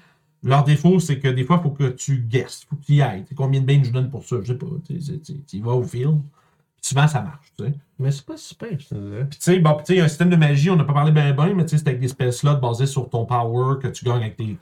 Leur 0.45 0.63
défaut, 0.63 1.01
c'est 1.01 1.19
que 1.19 1.27
des 1.29 1.45
fois, 1.45 1.57
il 1.61 1.63
faut 1.65 1.71
que 1.71 1.89
tu 1.89 2.19
guesses, 2.21 2.63
il 2.63 2.67
faut 2.69 2.77
que 2.77 2.85
tu 2.85 2.93
y 2.93 2.99
sais, 2.99 3.25
Combien 3.35 3.61
de 3.61 3.67
bains 3.67 3.83
je 3.83 3.91
donne 3.91 4.11
pour 4.11 4.25
ça? 4.25 4.37
Je 4.43 4.47
sais 4.53 4.59
pas. 4.59 4.67
Tu 4.87 5.57
y 5.57 5.61
vas 5.61 5.73
au 5.73 5.83
field. 5.83 6.21
Souvent, 6.89 7.09
ça 7.09 7.21
marche. 7.23 7.47
Tu 7.59 7.65
sais. 7.65 7.73
Mais 7.99 8.11
c'est 8.13 8.25
pas 8.27 8.37
super. 8.37 8.69
Puis 8.69 8.87
tu 8.89 8.97
sais, 9.41 9.59
bon, 9.59 9.79
il 9.89 9.97
y 9.97 10.01
a 10.01 10.05
un 10.05 10.09
système 10.09 10.31
de 10.31 10.37
magie, 10.37 10.71
on 10.71 10.77
n'a 10.77 10.85
pas 10.85 10.93
parlé 10.93 11.11
bien 11.11 11.33
bien, 11.33 11.53
mais 11.55 11.65
tu 11.65 11.71
sais, 11.71 11.79
c'est 11.79 11.89
avec 11.89 12.01
des 12.01 12.09
spell 12.09 12.33
slots 12.33 12.57
basés 12.59 12.87
sur 12.87 13.09
ton 13.11 13.25
power 13.25 13.79
que 13.83 13.89
tu 13.89 14.05
gagnes 14.05 14.23
avec 14.23 14.37
tes. 14.37 14.57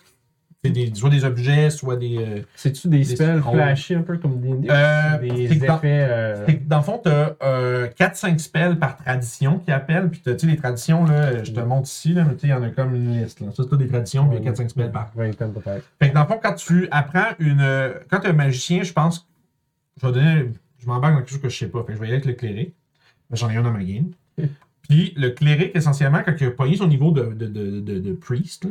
Des, 0.62 0.90
soit 0.94 1.10
des 1.10 1.26
objets, 1.26 1.68
soit 1.68 1.96
des. 1.96 2.16
euh, 2.16 2.40
C'est-tu 2.56 2.88
des 2.88 3.04
spells 3.04 3.42
flashy 3.52 3.94
un 3.96 4.00
peu 4.00 4.16
comme? 4.16 4.40
Euh, 4.70 5.18
des 5.18 5.28
dans- 5.66 5.76
effets... 5.76 6.06
euh, 6.08 6.46
Fait 6.46 6.56
que 6.56 6.64
dans 6.66 6.78
le 6.78 6.82
fond, 6.82 7.02
tu 7.04 7.10
as 7.10 7.88
4-5 7.98 8.38
spells 8.38 8.76
par 8.78 8.96
tradition 8.96 9.58
qui 9.58 9.70
appellent. 9.70 10.08
Puis, 10.08 10.22
tu 10.24 10.38
sais, 10.38 10.46
les 10.46 10.56
traditions, 10.56 11.04
là, 11.04 11.44
je 11.44 11.52
te 11.52 11.60
montre 11.60 11.88
ici, 11.90 12.14
là, 12.14 12.24
mais 12.24 12.32
tu 12.32 12.40
sais, 12.40 12.46
il 12.46 12.50
y 12.50 12.54
en 12.54 12.62
a 12.62 12.70
comme 12.70 12.94
une 12.94 13.20
liste. 13.20 13.40
Là. 13.40 13.48
Ça, 13.54 13.64
c'est 13.68 13.76
des 13.76 13.88
traditions, 13.88 14.26
puis 14.26 14.38
il 14.38 14.44
y 14.44 14.48
a 14.48 14.52
4-5 14.52 14.68
spells 14.70 14.90
par. 14.90 15.10
Fait 15.98 16.08
que 16.08 16.14
dans 16.14 16.22
le 16.22 16.26
fond, 16.28 16.40
quand 16.42 16.54
tu 16.54 16.88
apprends 16.90 17.32
une. 17.40 17.92
Quand 18.08 18.20
tu 18.20 18.26
es 18.28 18.30
un 18.30 18.32
magicien, 18.32 18.82
je 18.84 18.92
pense. 18.94 19.28
Je 20.00 20.06
vais 20.06 20.12
donner. 20.14 20.50
Je 20.84 20.90
m'embarque 20.90 21.14
dans 21.14 21.20
quelque 21.20 21.30
chose 21.30 21.40
que 21.40 21.48
je 21.48 21.56
sais 21.56 21.68
pas. 21.68 21.84
Je 21.88 21.94
vais 21.94 22.06
y 22.06 22.08
aller 22.08 22.12
avec 22.12 22.26
le 22.26 22.34
cléric. 22.34 22.74
J'en 23.30 23.48
ai 23.48 23.56
un 23.56 23.62
dans 23.62 23.72
ma 23.72 23.82
game. 23.82 24.10
Puis 24.82 25.14
le 25.16 25.30
cléric, 25.30 25.74
essentiellement, 25.74 26.22
quand 26.24 26.34
il 26.38 26.46
a 26.46 26.50
pogné 26.50 26.76
son 26.76 26.86
niveau 26.86 27.10
de, 27.10 27.32
de, 27.32 27.46
de, 27.46 27.80
de, 27.80 28.12
priest, 28.12 28.68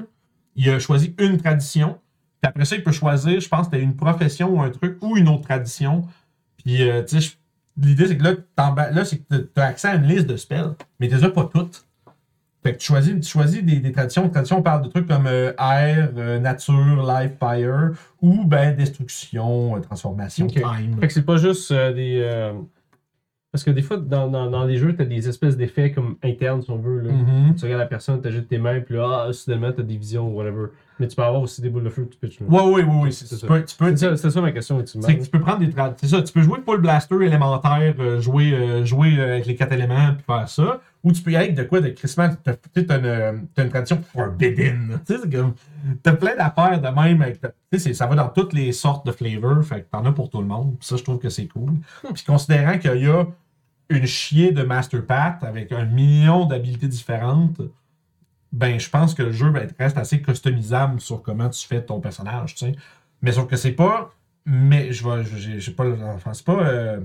il 0.56 0.70
a 0.70 0.78
choisi 0.78 1.16
une 1.18 1.38
tradition. 1.38 2.00
Puis 2.42 2.50
après 2.50 2.66
ça, 2.66 2.76
il 2.76 2.84
peut 2.84 2.92
choisir, 2.92 3.40
je 3.40 3.50
pense, 3.50 3.68
une 3.74 3.96
profession 3.96 4.50
ou 4.56 4.62
un 4.62 4.70
truc 4.70 4.98
ou 5.02 5.18
une 5.18 5.28
autre 5.28 5.42
tradition. 5.42 6.08
Puis, 6.58 6.84
euh, 6.84 7.04
l'idée, 7.78 8.08
c'est 8.08 8.18
que 8.18 8.24
là, 8.24 9.06
c'est 9.06 9.18
que 9.18 9.36
tu 9.38 9.60
as 9.60 9.66
accès 9.66 9.88
à 9.88 9.96
une 9.96 10.04
liste 10.04 10.28
de 10.28 10.38
spells, 10.38 10.76
mais 11.00 11.08
tu 11.08 11.16
les 11.16 11.24
as 11.24 11.32
pas 11.32 11.46
toutes. 11.46 11.88
Fait 12.64 12.74
que 12.74 12.78
tu 12.78 12.86
choisis, 12.86 13.14
tu 13.20 13.30
choisis 13.30 13.62
des, 13.64 13.80
des 13.80 13.92
traditions. 13.92 14.30
Traditions, 14.30 14.60
on 14.60 14.62
parle 14.62 14.84
de 14.84 14.88
trucs 14.88 15.08
comme 15.08 15.28
euh, 15.28 15.52
air, 15.60 16.10
euh, 16.18 16.40
nature, 16.40 17.06
life, 17.06 17.34
fire, 17.40 17.92
ou 18.22 18.46
ben 18.46 18.74
destruction, 18.76 19.76
euh, 19.76 19.80
transformation, 19.82 20.46
Ok. 20.46 20.54
time. 20.54 20.98
Fait 21.00 21.08
que 21.08 21.14
c'est 21.14 21.26
pas 21.26 21.38
juste 21.38 21.74
des... 21.74 22.52
Parce 23.52 23.64
que 23.64 23.70
des 23.70 23.84
fois, 23.84 23.98
dans, 23.98 24.28
dans, 24.30 24.50
dans 24.50 24.64
les 24.66 24.78
jeux, 24.78 24.96
t'as 24.96 25.06
des 25.06 25.30
espèces 25.30 25.56
d'effets 25.56 25.92
comme 25.92 26.16
internes, 26.24 26.64
si 26.64 26.72
on 26.72 26.78
veut. 26.80 27.02
Là. 27.02 27.12
Mhm. 27.12 27.54
Tu 27.54 27.66
regardes 27.66 27.82
la 27.82 27.86
personne, 27.86 28.20
t'agites 28.20 28.48
tes 28.48 28.58
mains, 28.58 28.80
puis 28.80 28.96
là, 28.96 29.26
ah, 29.28 29.34
soudainement, 29.34 29.72
t'as 29.72 29.84
des 29.84 29.96
visions 29.96 30.28
ou 30.28 30.38
whatever. 30.38 30.70
Mais 31.00 31.08
tu 31.08 31.16
peux 31.16 31.22
avoir 31.22 31.40
aussi 31.40 31.62
des 31.62 31.70
boules 31.70 31.84
de 31.84 31.90
feu 31.90 32.06
que 32.06 32.16
tu 32.16 32.18
pitches. 32.18 32.40
là. 32.40 32.48
Ouais, 32.48 32.64
ouais, 32.64 32.84
ouais, 32.84 33.02
ouais. 33.04 33.12
C'est 33.12 33.28
ça. 33.28 33.48
C'est 34.16 34.30
ça, 34.32 34.42
ma 34.42 34.52
question, 34.52 34.80
ultimement. 34.80 35.06
C'est 35.06 35.18
que 35.20 35.24
tu 35.24 35.30
peux 35.30 35.40
prendre 35.40 35.60
des 35.60 35.72
C'est 35.98 36.08
ça, 36.08 36.24
tu 36.24 36.34
peux 36.34 36.42
jouer 36.42 36.62
full 36.66 36.82
blaster 36.82 37.16
élémentaire, 37.24 37.94
jouer, 38.22 38.84
jouer 38.86 39.22
avec 39.22 39.46
les 39.46 39.56
quatre 39.56 39.74
éléments, 39.74 40.14
puis 40.16 40.24
faire 40.26 40.50
ça. 40.50 40.82
Ou 41.04 41.12
tu 41.12 41.22
peux 41.22 41.32
y 41.32 41.36
aller 41.36 41.46
avec 41.48 41.58
de 41.58 41.64
quoi 41.64 41.82
de 41.82 41.90
crissement. 41.90 42.30
T'as 42.44 42.54
t'as 42.56 42.98
une, 43.00 43.48
une 43.58 43.70
tradition 43.70 44.02
forbidden. 44.14 45.00
Tu 45.06 45.18
sais, 45.18 45.30
comme. 45.30 45.54
T'as 46.02 46.14
plein 46.14 46.36
d'affaires 46.36 46.80
de 46.80 46.88
même. 46.88 47.22
avec- 47.22 47.42
Tu 47.72 47.80
sais, 47.80 47.94
ça 47.94 48.08
va 48.08 48.16
dans 48.16 48.30
toutes 48.30 48.54
les 48.54 48.72
sortes 48.72 49.06
de 49.06 49.12
flavors. 49.12 49.64
Fait 49.66 49.82
que 49.82 49.88
t'en 49.92 50.06
as 50.06 50.14
pour 50.14 50.30
tout 50.30 50.40
le 50.40 50.48
monde. 50.48 50.78
Puis 50.80 50.88
ça, 50.88 50.96
je 50.96 51.04
trouve 51.04 51.20
que 51.20 51.28
c'est 51.30 51.48
cool. 51.48 51.74
Puis 52.14 52.24
considérant 52.26 52.78
qu'il 52.80 53.02
y 53.02 53.08
a 53.08 53.26
une 53.90 54.06
chier 54.06 54.52
de 54.54 54.64
Master 54.64 55.06
Path 55.06 55.44
avec 55.44 55.74
un 55.74 55.84
million 55.86 56.46
d'habilités 56.46 56.88
différentes, 56.88 57.60
ben 58.54 58.80
je 58.80 58.90
pense 58.90 59.14
que 59.14 59.24
le 59.24 59.32
jeu 59.34 59.52
reste 59.78 59.98
assez 59.98 60.22
customisable 60.22 61.02
sur 61.02 61.22
comment 61.22 61.50
tu 61.50 61.68
fais 61.68 61.82
ton 61.84 62.00
personnage, 62.00 62.56
tu 62.56 62.66
sais. 62.66 62.76
Mais 63.22 63.32
sauf 63.34 63.48
que 63.48 63.56
c'est 63.58 63.72
pas. 63.74 64.12
Mais 64.46 64.94
je 64.94 65.08
vais. 65.08 65.24
J'ai 65.38 65.60
j'ai 65.60 65.72
pas. 65.74 65.86
Enfin, 66.16 66.34
c'est 66.34 66.46
pas. 66.46 66.60
euh, 66.66 67.00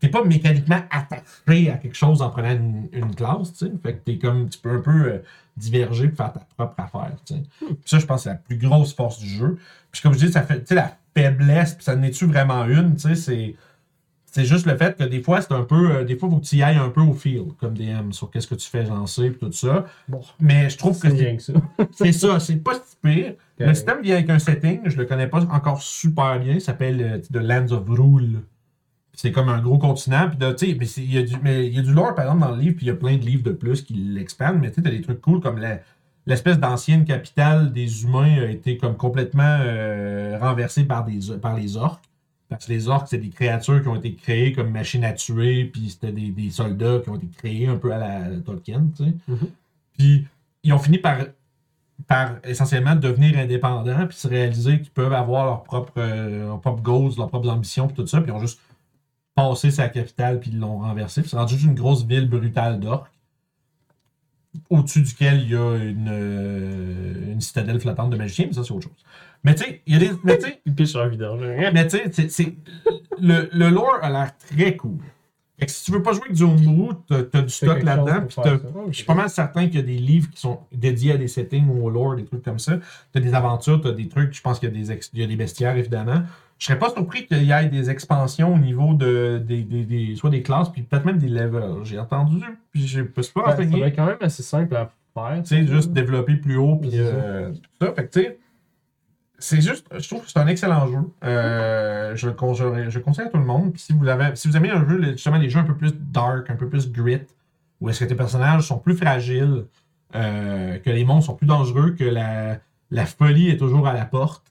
T'es 0.00 0.08
pas 0.08 0.24
mécaniquement 0.24 0.80
attaché 0.90 1.70
à 1.70 1.76
quelque 1.76 1.94
chose 1.96 2.22
en 2.22 2.30
prenant 2.30 2.52
une, 2.52 2.88
une 2.92 3.14
classe, 3.14 3.52
tu 3.52 3.66
sais. 3.66 3.72
Fait 3.82 3.94
que 3.94 3.98
t'es 4.04 4.18
comme. 4.18 4.48
Tu 4.48 4.58
peux 4.58 4.70
un 4.70 4.80
peu 4.80 4.90
euh, 5.12 5.18
diverger 5.56 6.08
pour 6.08 6.16
faire 6.16 6.32
ta 6.32 6.40
propre 6.56 6.74
affaire, 6.78 7.12
tu 7.26 7.34
sais. 7.34 7.42
Puis 7.60 7.76
ça, 7.84 7.98
je 7.98 8.06
pense 8.06 8.20
que 8.20 8.22
c'est 8.24 8.30
la 8.30 8.36
plus 8.36 8.56
grosse 8.56 8.94
force 8.94 9.18
du 9.18 9.28
jeu. 9.28 9.58
Puis 9.92 10.00
comme 10.00 10.14
je 10.14 10.26
dis, 10.26 10.32
ça 10.32 10.42
fait. 10.42 10.60
Tu 10.60 10.66
sais, 10.68 10.74
la 10.74 10.96
faiblesse, 11.14 11.74
puis 11.74 11.84
ça 11.84 11.96
n'est-tu 11.96 12.24
vraiment 12.26 12.64
une, 12.64 12.96
tu 12.96 13.08
sais, 13.08 13.14
c'est. 13.14 13.54
C'est 14.32 14.44
juste 14.44 14.64
le 14.64 14.76
fait 14.76 14.96
que 14.96 15.02
des 15.02 15.20
fois, 15.22 15.42
c'est 15.42 15.52
un 15.52 15.64
peu. 15.64 15.90
euh, 15.90 16.04
des 16.04 16.16
fois, 16.16 16.28
il 16.28 16.32
faut 16.34 16.38
que 16.40 16.46
tu 16.46 16.54
y 16.56 16.62
ailles 16.62 16.76
un 16.76 16.88
peu 16.90 17.00
au 17.00 17.14
feel, 17.14 17.46
comme 17.58 17.74
DM, 17.76 18.12
sur 18.12 18.30
qu'est-ce 18.30 18.46
que 18.46 18.54
tu 18.54 18.68
fais 18.68 18.84
lancer, 18.84 19.28
puis 19.30 19.40
tout 19.40 19.52
ça. 19.52 19.86
Bon, 20.06 20.20
Mais 20.38 20.70
je 20.70 20.78
trouve 20.78 20.96
que 20.96 21.10
c'est 21.10 21.36
que 21.36 21.42
ça. 21.42 21.52
c'est 21.90 22.12
ça, 22.12 22.38
c'est 22.38 22.54
pas 22.62 22.74
si 22.74 22.96
pire. 23.02 23.34
Le 23.58 23.74
système 23.74 24.00
vient 24.02 24.14
avec 24.14 24.30
un 24.30 24.38
setting, 24.38 24.82
je 24.84 24.96
le 24.96 25.04
connais 25.04 25.26
pas 25.26 25.40
encore 25.50 25.82
super 25.82 26.38
bien, 26.38 26.54
il 26.54 26.60
s'appelle 26.60 27.02
euh, 27.02 27.18
The 27.18 27.42
Lands 27.42 27.72
of 27.72 27.88
Rule. 27.88 28.42
C'est 29.22 29.32
comme 29.32 29.50
un 29.50 29.60
gros 29.60 29.76
continent, 29.76 30.30
puis 30.30 30.38
tu 30.38 30.66
sais, 30.66 30.74
mais 30.78 30.86
il 31.04 31.12
y, 31.12 31.18
a 31.18 31.22
du- 31.22 31.36
mais 31.42 31.66
il 31.66 31.74
y 31.74 31.78
a 31.78 31.82
du 31.82 31.92
lore 31.92 32.14
par 32.14 32.24
exemple 32.24 32.40
dans 32.40 32.54
le 32.56 32.60
livre, 32.62 32.74
puis 32.76 32.86
il 32.86 32.88
y 32.88 32.92
a 32.92 32.94
plein 32.96 33.16
de 33.18 33.22
livres 33.22 33.42
de 33.42 33.50
plus 33.52 33.82
qui 33.82 33.92
l'expandent, 33.92 34.58
mais 34.60 34.70
tu 34.70 34.76
sais, 34.76 34.82
t'as 34.82 34.90
des 34.90 35.02
trucs 35.02 35.20
cool 35.20 35.40
comme 35.40 35.58
la- 35.58 35.80
l'espèce 36.26 36.58
d'ancienne 36.58 37.04
capitale 37.04 37.70
des 37.72 38.04
humains 38.04 38.42
a 38.42 38.46
été 38.46 38.78
comme 38.78 38.96
complètement 38.96 39.58
euh, 39.60 40.38
renversée 40.40 40.84
par, 40.84 41.04
des, 41.04 41.18
par 41.40 41.54
les 41.54 41.76
orques. 41.76 42.02
Parce 42.48 42.64
que 42.66 42.72
les 42.72 42.88
orques, 42.88 43.08
c'est 43.10 43.18
des 43.18 43.28
créatures 43.28 43.82
qui 43.82 43.88
ont 43.88 43.96
été 43.96 44.14
créées 44.14 44.52
comme 44.52 44.70
machines 44.70 45.04
à 45.04 45.12
tuer, 45.12 45.66
puis 45.66 45.90
c'était 45.90 46.12
des, 46.12 46.30
des 46.30 46.50
soldats 46.50 46.98
qui 47.04 47.10
ont 47.10 47.16
été 47.16 47.26
créés 47.36 47.66
un 47.68 47.76
peu 47.76 47.92
à 47.92 47.98
la 47.98 48.36
Tolkien, 48.44 48.86
tu 48.96 49.04
sais. 49.04 49.12
Mhm. 49.28 49.38
Puis 49.98 50.26
ils 50.64 50.72
ont 50.72 50.78
fini 50.78 50.96
par 50.98 51.18
par 52.06 52.36
essentiellement 52.44 52.96
devenir 52.96 53.38
indépendants 53.38 54.06
puis 54.06 54.16
se 54.16 54.26
réaliser 54.26 54.80
qu'ils 54.80 54.90
peuvent 54.90 55.12
avoir 55.12 55.44
leurs 55.44 55.62
propres, 55.62 55.92
euh, 55.98 56.46
leurs 56.46 56.60
propres 56.60 56.82
goals, 56.82 57.12
leurs 57.18 57.28
propres 57.28 57.50
ambitions 57.50 57.86
puis 57.86 57.96
tout 57.96 58.06
ça, 58.06 58.22
puis 58.22 58.30
ils 58.30 58.34
ont 58.34 58.40
juste 58.40 58.58
passé 59.34 59.70
sa 59.70 59.88
capitale 59.88 60.40
puis 60.40 60.50
ils 60.52 60.58
l'ont 60.58 60.78
renversé. 60.78 61.20
Puis 61.22 61.30
c'est 61.30 61.36
rendu 61.36 61.54
juste 61.54 61.66
une 61.66 61.74
grosse 61.74 62.04
ville 62.04 62.28
brutale 62.28 62.80
d'orques 62.80 63.10
au-dessus 64.68 65.02
duquel 65.02 65.42
il 65.42 65.50
y 65.50 65.56
a 65.56 65.76
une, 65.76 66.08
euh, 66.10 67.32
une 67.32 67.40
citadelle 67.40 67.80
flottante 67.80 68.10
de 68.10 68.16
magiciens, 68.16 68.46
mais 68.48 68.52
ça 68.52 68.64
c'est 68.64 68.72
autre 68.72 68.88
chose. 68.88 69.04
Mais 69.44 69.54
tu 69.54 69.64
sais, 69.64 69.80
il 69.86 69.94
y 69.94 69.96
a 69.96 70.00
des. 70.00 70.10
Mais 70.24 70.38
tu 70.38 70.46
sais, 70.46 70.60
mais 71.72 71.86
tu 71.86 71.98
sais, 72.12 72.28
c'est- 72.28 72.54
le, 73.20 73.48
le 73.52 73.68
lore 73.70 73.98
a 74.02 74.10
l'air 74.10 74.32
très 74.36 74.76
cool. 74.76 74.98
Fait 75.58 75.66
que 75.66 75.72
si 75.72 75.84
tu 75.84 75.92
veux 75.92 76.02
pas 76.02 76.12
jouer 76.12 76.22
avec 76.24 76.36
du 76.36 76.42
homebrew, 76.42 76.94
t'as 77.06 77.22
t'as 77.22 77.42
du 77.42 77.50
stock 77.50 77.78
là-dedans, 77.84 78.12
puis 78.26 78.34
t'as- 78.42 78.56
je 78.90 78.96
suis 78.96 79.04
pas 79.04 79.14
mal 79.14 79.30
certain 79.30 79.66
qu'il 79.66 79.76
y 79.76 79.78
a 79.78 79.82
des 79.82 79.98
livres 79.98 80.30
qui 80.30 80.40
sont 80.40 80.60
dédiés 80.72 81.12
à 81.12 81.16
des 81.16 81.28
settings 81.28 81.68
ou 81.68 81.84
au 81.84 81.90
lore, 81.90 82.16
des 82.16 82.24
trucs 82.24 82.42
comme 82.42 82.58
ça. 82.58 82.78
Tu 83.12 83.18
as 83.18 83.20
des 83.20 83.34
aventures, 83.34 83.80
tu 83.80 83.88
as 83.88 83.92
des 83.92 84.08
trucs, 84.08 84.34
je 84.34 84.40
pense 84.42 84.58
qu'il 84.58 84.74
y 84.74 85.18
y 85.18 85.22
a 85.22 85.26
des 85.26 85.36
bestiaires, 85.36 85.76
évidemment. 85.76 86.22
Je 86.60 86.66
serais 86.66 86.78
pas 86.78 86.90
surpris 86.90 87.26
qu'il 87.26 87.42
y 87.42 87.50
ait 87.52 87.66
des 87.68 87.88
expansions 87.90 88.54
au 88.54 88.58
niveau 88.58 88.92
de 88.94 89.42
des, 89.44 89.62
des, 89.64 89.84
des- 89.84 90.14
soit 90.14 90.30
des 90.30 90.42
classes, 90.42 90.68
puis 90.68 90.82
peut-être 90.82 91.06
même 91.06 91.18
des 91.18 91.28
levels. 91.28 91.82
J'ai 91.84 91.98
entendu, 91.98 92.38
puis 92.70 92.86
je 92.86 93.00
peux 93.02 93.22
pas 93.34 93.40
Ouais, 93.56 93.56
ça 93.56 93.64
va 93.78 93.86
être 93.88 93.96
quand 93.96 94.06
même 94.06 94.18
assez 94.20 94.42
simple 94.42 94.76
à 94.76 94.90
faire. 95.14 95.42
Tu 95.42 95.46
sais, 95.56 95.66
juste 95.66 95.92
développer 95.92 96.36
plus 96.36 96.56
haut, 96.56 96.76
puis 96.76 96.90
euh, 96.94 97.50
tout 97.52 97.86
ça. 97.86 97.92
Fait 97.94 98.06
que, 98.06 98.12
tu 98.12 98.20
sais, 98.22 98.38
c'est 99.38 99.60
juste, 99.62 99.86
je 99.98 100.06
trouve 100.06 100.22
que 100.22 100.30
c'est 100.30 100.38
un 100.38 100.46
excellent 100.48 100.86
jeu. 100.86 100.98
Euh, 101.24 102.14
je, 102.14 102.28
je, 102.28 102.90
je 102.90 102.98
le 102.98 103.04
conseille 103.04 103.24
à 103.26 103.30
tout 103.30 103.38
le 103.38 103.44
monde. 103.46 103.72
Puis 103.72 103.80
si 103.80 103.92
vous, 103.94 104.06
avez, 104.06 104.36
si 104.36 104.46
vous 104.48 104.56
aimez 104.56 104.68
un 104.70 104.86
jeu, 104.86 105.00
justement, 105.12 105.38
les 105.38 105.48
jeux 105.48 105.60
un 105.60 105.64
peu 105.64 105.74
plus 105.76 105.94
dark, 106.12 106.50
un 106.50 106.56
peu 106.56 106.68
plus 106.68 106.92
grit, 106.92 107.22
où 107.80 107.88
est-ce 107.88 108.00
que 108.00 108.04
tes 108.04 108.14
personnages 108.14 108.64
sont 108.66 108.78
plus 108.78 108.94
fragiles, 108.96 109.64
euh, 110.14 110.76
que 110.78 110.90
les 110.90 111.06
monstres 111.06 111.30
sont 111.30 111.36
plus 111.36 111.46
dangereux, 111.46 111.92
que 111.92 112.04
la, 112.04 112.58
la 112.90 113.06
folie 113.06 113.48
est 113.48 113.56
toujours 113.56 113.88
à 113.88 113.94
la 113.94 114.04
porte, 114.04 114.49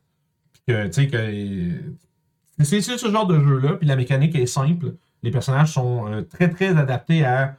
que, 0.69 0.87
tu 0.87 0.93
sais, 0.93 1.07
que. 1.07 2.63
C'est 2.63 2.81
ce 2.81 3.09
genre 3.09 3.25
de 3.25 3.39
jeu-là, 3.39 3.73
puis 3.73 3.87
la 3.87 3.95
mécanique 3.95 4.35
est 4.35 4.45
simple. 4.45 4.93
Les 5.23 5.31
personnages 5.31 5.73
sont 5.73 6.11
euh, 6.11 6.21
très, 6.21 6.49
très 6.49 6.77
adaptés 6.77 7.25
à 7.25 7.55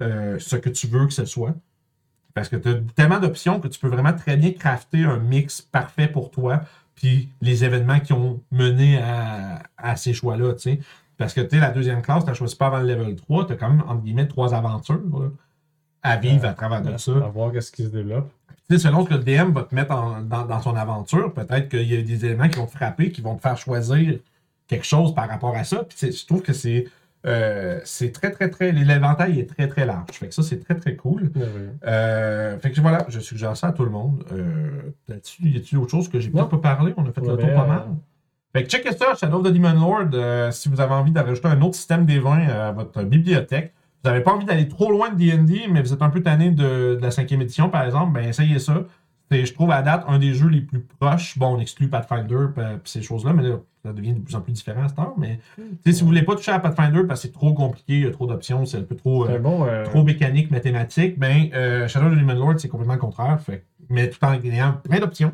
euh, 0.00 0.38
ce 0.38 0.56
que 0.56 0.70
tu 0.70 0.86
veux 0.86 1.06
que 1.06 1.12
ce 1.12 1.26
soit. 1.26 1.54
Parce 2.34 2.48
que 2.48 2.56
tu 2.56 2.68
as 2.68 2.74
tellement 2.94 3.18
d'options 3.18 3.60
que 3.60 3.68
tu 3.68 3.78
peux 3.78 3.88
vraiment 3.88 4.12
très 4.12 4.36
bien 4.36 4.52
crafter 4.52 5.04
un 5.04 5.18
mix 5.18 5.60
parfait 5.60 6.08
pour 6.08 6.30
toi, 6.30 6.62
puis 6.94 7.28
les 7.40 7.64
événements 7.64 8.00
qui 8.00 8.12
ont 8.12 8.42
mené 8.50 8.98
à, 8.98 9.62
à 9.76 9.96
ces 9.96 10.14
choix-là, 10.14 10.54
tu 10.54 10.60
sais. 10.60 10.80
Parce 11.18 11.34
que, 11.34 11.40
tu 11.40 11.50
sais, 11.50 11.58
la 11.58 11.70
deuxième 11.70 12.00
classe, 12.00 12.24
tu 12.24 12.34
choisi 12.34 12.56
pas 12.56 12.68
avant 12.68 12.78
le 12.78 12.86
level 12.86 13.16
3, 13.16 13.46
tu 13.46 13.52
as 13.52 13.56
quand 13.56 13.68
même, 13.68 13.82
entre 13.82 14.02
guillemets, 14.02 14.28
trois 14.28 14.54
aventures 14.54 15.02
là, 15.12 15.28
à 16.02 16.16
vivre 16.16 16.46
à 16.46 16.54
travers 16.54 16.80
de 16.80 16.96
ça. 16.96 17.12
À 17.12 17.28
voir 17.28 17.52
qu'est-ce 17.52 17.72
qui 17.72 17.82
se 17.82 17.88
développe. 17.88 18.30
Sais, 18.70 18.78
selon 18.78 19.04
ce 19.04 19.08
que 19.08 19.14
le 19.14 19.24
DM 19.24 19.52
va 19.52 19.62
te 19.62 19.74
mettre 19.74 19.92
en- 19.92 20.20
dans, 20.20 20.44
dans 20.44 20.60
son 20.60 20.76
aventure, 20.76 21.32
peut-être 21.32 21.68
qu'il 21.70 21.90
y 21.90 21.96
a 21.96 22.02
des 22.02 22.24
éléments 22.26 22.48
qui 22.48 22.58
vont 22.58 22.66
te 22.66 22.72
frapper, 22.76 23.10
qui 23.10 23.22
vont 23.22 23.34
te 23.36 23.40
faire 23.40 23.56
choisir 23.56 24.18
quelque 24.66 24.84
chose 24.84 25.14
par 25.14 25.28
rapport 25.28 25.56
à 25.56 25.64
ça. 25.64 25.84
Puis 25.84 26.12
je 26.12 26.26
trouve 26.26 26.42
que 26.42 26.52
c'est 26.52 26.86
euh, 27.26 27.80
c'est 27.84 28.12
très, 28.12 28.30
très, 28.30 28.48
très. 28.48 28.70
L'éventail 28.70 29.40
est 29.40 29.46
très, 29.46 29.66
très 29.68 29.84
large. 29.84 30.10
Fait 30.12 30.28
que 30.28 30.34
ça, 30.34 30.42
c'est 30.42 30.62
très, 30.64 30.76
très 30.76 30.94
cool. 30.94 31.32
Euh, 31.84 32.58
fait 32.58 32.70
que 32.70 32.80
voilà, 32.80 33.04
je 33.08 33.18
suggère 33.20 33.56
ça 33.56 33.68
à 33.68 33.72
tout 33.72 33.84
le 33.84 33.90
monde. 33.90 34.24
Euh, 34.32 34.92
y 35.08 35.56
a-t-il 35.56 35.78
autre 35.78 35.90
chose 35.90 36.08
que 36.08 36.20
j'ai 36.20 36.30
peut-être 36.30 36.48
pas 36.48 36.58
parlé 36.58 36.94
On 36.96 37.02
a 37.02 37.12
fait 37.12 37.20
le 37.20 37.26
tour 37.36 37.36
pas 37.54 37.64
euh, 37.64 37.66
mal. 37.66 37.84
Fait 38.52 38.62
que 38.64 38.70
checkez 38.70 38.92
ça, 38.92 39.14
Shadow 39.14 39.38
of 39.40 39.46
the 39.46 39.52
Demon 39.52 39.72
Lord. 39.74 40.52
si 40.52 40.68
vous 40.68 40.80
avez 40.80 40.94
envie 40.94 41.12
de 41.12 41.18
rajouter 41.18 41.48
un 41.48 41.60
autre 41.60 41.74
système 41.74 42.06
des 42.06 42.18
vins 42.18 42.46
à 42.48 42.72
votre 42.72 43.02
bibliothèque, 43.02 43.72
vous 44.04 44.10
n'avez 44.10 44.22
pas 44.22 44.32
envie 44.32 44.46
d'aller 44.46 44.68
trop 44.68 44.90
loin 44.90 45.10
de 45.10 45.16
D&D, 45.16 45.66
mais 45.70 45.82
vous 45.82 45.92
êtes 45.92 46.02
un 46.02 46.10
peu 46.10 46.22
tanné 46.22 46.50
de, 46.50 46.96
de 46.96 47.00
la 47.02 47.10
cinquième 47.10 47.42
édition, 47.42 47.68
par 47.68 47.84
exemple, 47.84 48.12
ben 48.12 48.28
essayez 48.28 48.58
ça. 48.58 48.84
C'est, 49.30 49.44
je 49.44 49.52
trouve, 49.52 49.70
à 49.72 49.82
date, 49.82 50.04
un 50.08 50.18
des 50.18 50.32
jeux 50.32 50.48
les 50.48 50.62
plus 50.62 50.80
proches. 50.80 51.36
Bon, 51.38 51.56
on 51.56 51.60
exclut 51.60 51.88
Pathfinder 51.88 52.46
et 52.56 52.60
ces 52.84 53.02
choses-là, 53.02 53.34
mais 53.34 53.42
là, 53.42 53.56
ça 53.84 53.92
devient 53.92 54.14
de 54.14 54.20
plus 54.20 54.34
en 54.34 54.40
plus 54.40 54.52
différent 54.52 54.84
à 54.84 54.88
cette 54.88 54.98
heure. 54.98 55.12
Mais 55.18 55.38
sais, 55.84 55.92
si 55.92 56.00
vous 56.00 56.06
voulez 56.06 56.22
pas 56.22 56.34
toucher 56.34 56.52
à 56.52 56.58
Pathfinder 56.60 57.02
parce 57.06 57.20
que 57.20 57.26
c'est 57.26 57.32
trop 57.34 57.52
compliqué, 57.52 57.94
il 57.94 58.04
y 58.04 58.06
a 58.06 58.10
trop 58.10 58.26
d'options, 58.26 58.64
c'est 58.64 58.78
un 58.78 58.82
peu 58.82 58.96
trop... 58.96 59.28
Euh, 59.28 59.38
bon. 59.38 59.66
euh, 59.66 59.84
trop 59.84 60.02
mécanique, 60.02 60.50
mathématique, 60.50 61.18
ben 61.18 61.50
euh, 61.52 61.86
Shadow 61.88 62.06
of 62.06 62.14
the 62.14 62.18
Demon 62.18 62.34
Lord, 62.34 62.54
c'est 62.58 62.68
complètement 62.68 62.94
le 62.94 63.00
contraire. 63.00 63.38
Fait, 63.40 63.64
mais 63.90 64.08
tout 64.08 64.24
en 64.24 64.32
ayant 64.32 64.72
plein 64.82 64.98
d'options. 64.98 65.32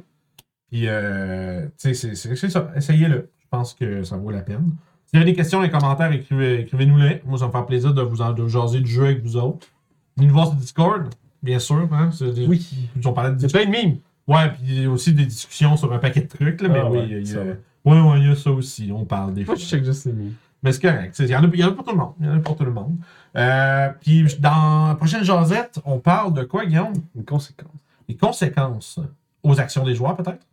Puis, 0.70 0.88
euh, 0.88 1.68
c'est 1.76 1.94
c'est 1.94 2.16
ça. 2.16 2.72
Essayez-le. 2.74 3.30
Je 3.38 3.46
pense 3.48 3.74
que 3.74 4.02
ça 4.02 4.16
vaut 4.16 4.30
la 4.30 4.40
peine. 4.40 4.72
Si 5.14 5.18
vous 5.18 5.22
avez 5.22 5.30
des 5.30 5.36
questions 5.36 5.60
les 5.60 5.70
commentaires, 5.70 6.10
écrivez- 6.10 6.62
écrivez-nous-les. 6.62 7.22
Moi, 7.24 7.38
ça 7.38 7.46
me 7.46 7.52
fait 7.52 7.62
plaisir 7.66 7.94
de 7.94 8.02
vous 8.02 8.20
en, 8.20 8.32
de 8.32 8.48
jaser 8.48 8.80
du 8.80 8.90
jeu 8.90 9.04
avec 9.04 9.22
vous 9.22 9.36
autres. 9.36 9.68
Venez 10.16 10.26
nous 10.26 10.34
voir 10.34 10.48
sur 10.48 10.56
Discord, 10.56 11.04
bien 11.40 11.60
sûr. 11.60 11.86
Hein, 11.92 12.10
des- 12.34 12.48
Oui. 12.48 12.68
On 13.04 13.12
parlait 13.12 13.30
de 13.30 13.38
C'est 13.38 13.52
plein 13.52 13.64
de 13.64 13.70
mimes. 13.70 13.98
Ouais, 14.26 14.48
puis 14.50 14.62
il 14.66 14.82
y 14.82 14.84
a 14.86 14.90
aussi 14.90 15.12
des 15.12 15.24
discussions 15.24 15.76
sur 15.76 15.92
un 15.92 15.98
paquet 15.98 16.22
de 16.22 16.26
trucs. 16.26 16.60
Là, 16.60 16.68
mais 16.68 16.80
Ah 16.80 16.90
oui, 16.90 16.98
ouais, 16.98 17.04
il 17.06 17.12
y 17.12 17.14
a- 17.14 17.18
y 17.20 17.26
ça 17.28 17.40
a, 17.42 17.44
va. 17.44 17.50
ouais, 17.84 18.00
ouais, 18.10 18.20
il 18.22 18.26
y 18.26 18.30
a 18.32 18.34
ça 18.34 18.50
aussi. 18.50 18.90
On 18.92 19.04
parle 19.04 19.34
des 19.34 19.44
Moi, 19.44 19.54
je 19.54 19.64
check 19.64 19.84
juste 19.84 20.04
les 20.06 20.12
mimes. 20.14 20.32
mais 20.64 20.72
c'est 20.72 20.82
correct. 20.82 21.16
Il 21.20 21.28
y, 21.28 21.36
en 21.36 21.44
a, 21.44 21.46
il 21.46 21.60
y 21.60 21.62
en 21.62 21.68
a 21.68 21.70
pour 21.70 21.84
tout 21.84 21.92
le 21.92 21.98
monde. 21.98 22.14
Il 22.18 22.26
y 22.26 22.28
en 22.28 22.34
a 22.34 22.40
pour 22.40 22.56
tout 22.56 22.64
le 22.64 22.72
monde. 22.72 22.96
Euh, 23.36 23.90
puis 24.00 24.26
dans 24.40 24.88
la 24.88 24.94
prochaine 24.96 25.22
jasette, 25.22 25.78
on 25.84 26.00
parle 26.00 26.34
de 26.34 26.42
quoi, 26.42 26.66
Guillaume? 26.66 26.92
Une 27.14 27.24
conséquence. 27.24 27.70
Les 28.08 28.16
conséquences 28.16 28.98
aux 29.44 29.60
actions 29.60 29.84
des 29.84 29.94
joueurs, 29.94 30.16
peut-être? 30.16 30.44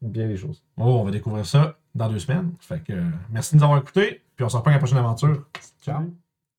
Bien 0.00 0.28
les 0.28 0.36
choses. 0.36 0.62
Oh, 0.76 0.98
on 1.00 1.02
va 1.02 1.10
découvrir 1.10 1.44
ça 1.44 1.74
dans 1.96 2.08
deux 2.08 2.18
semaines. 2.18 2.52
Fait 2.60 2.80
que 2.80 2.92
euh, 2.92 3.02
merci 3.30 3.54
de 3.54 3.58
nous 3.60 3.64
avoir 3.64 3.80
écoutés. 3.80 4.22
Puis 4.36 4.44
on 4.44 4.48
se 4.48 4.56
reprend 4.56 4.70
à 4.70 4.74
la 4.74 4.78
prochaine 4.78 4.98
aventure. 4.98 5.44
Ciao. 5.82 6.25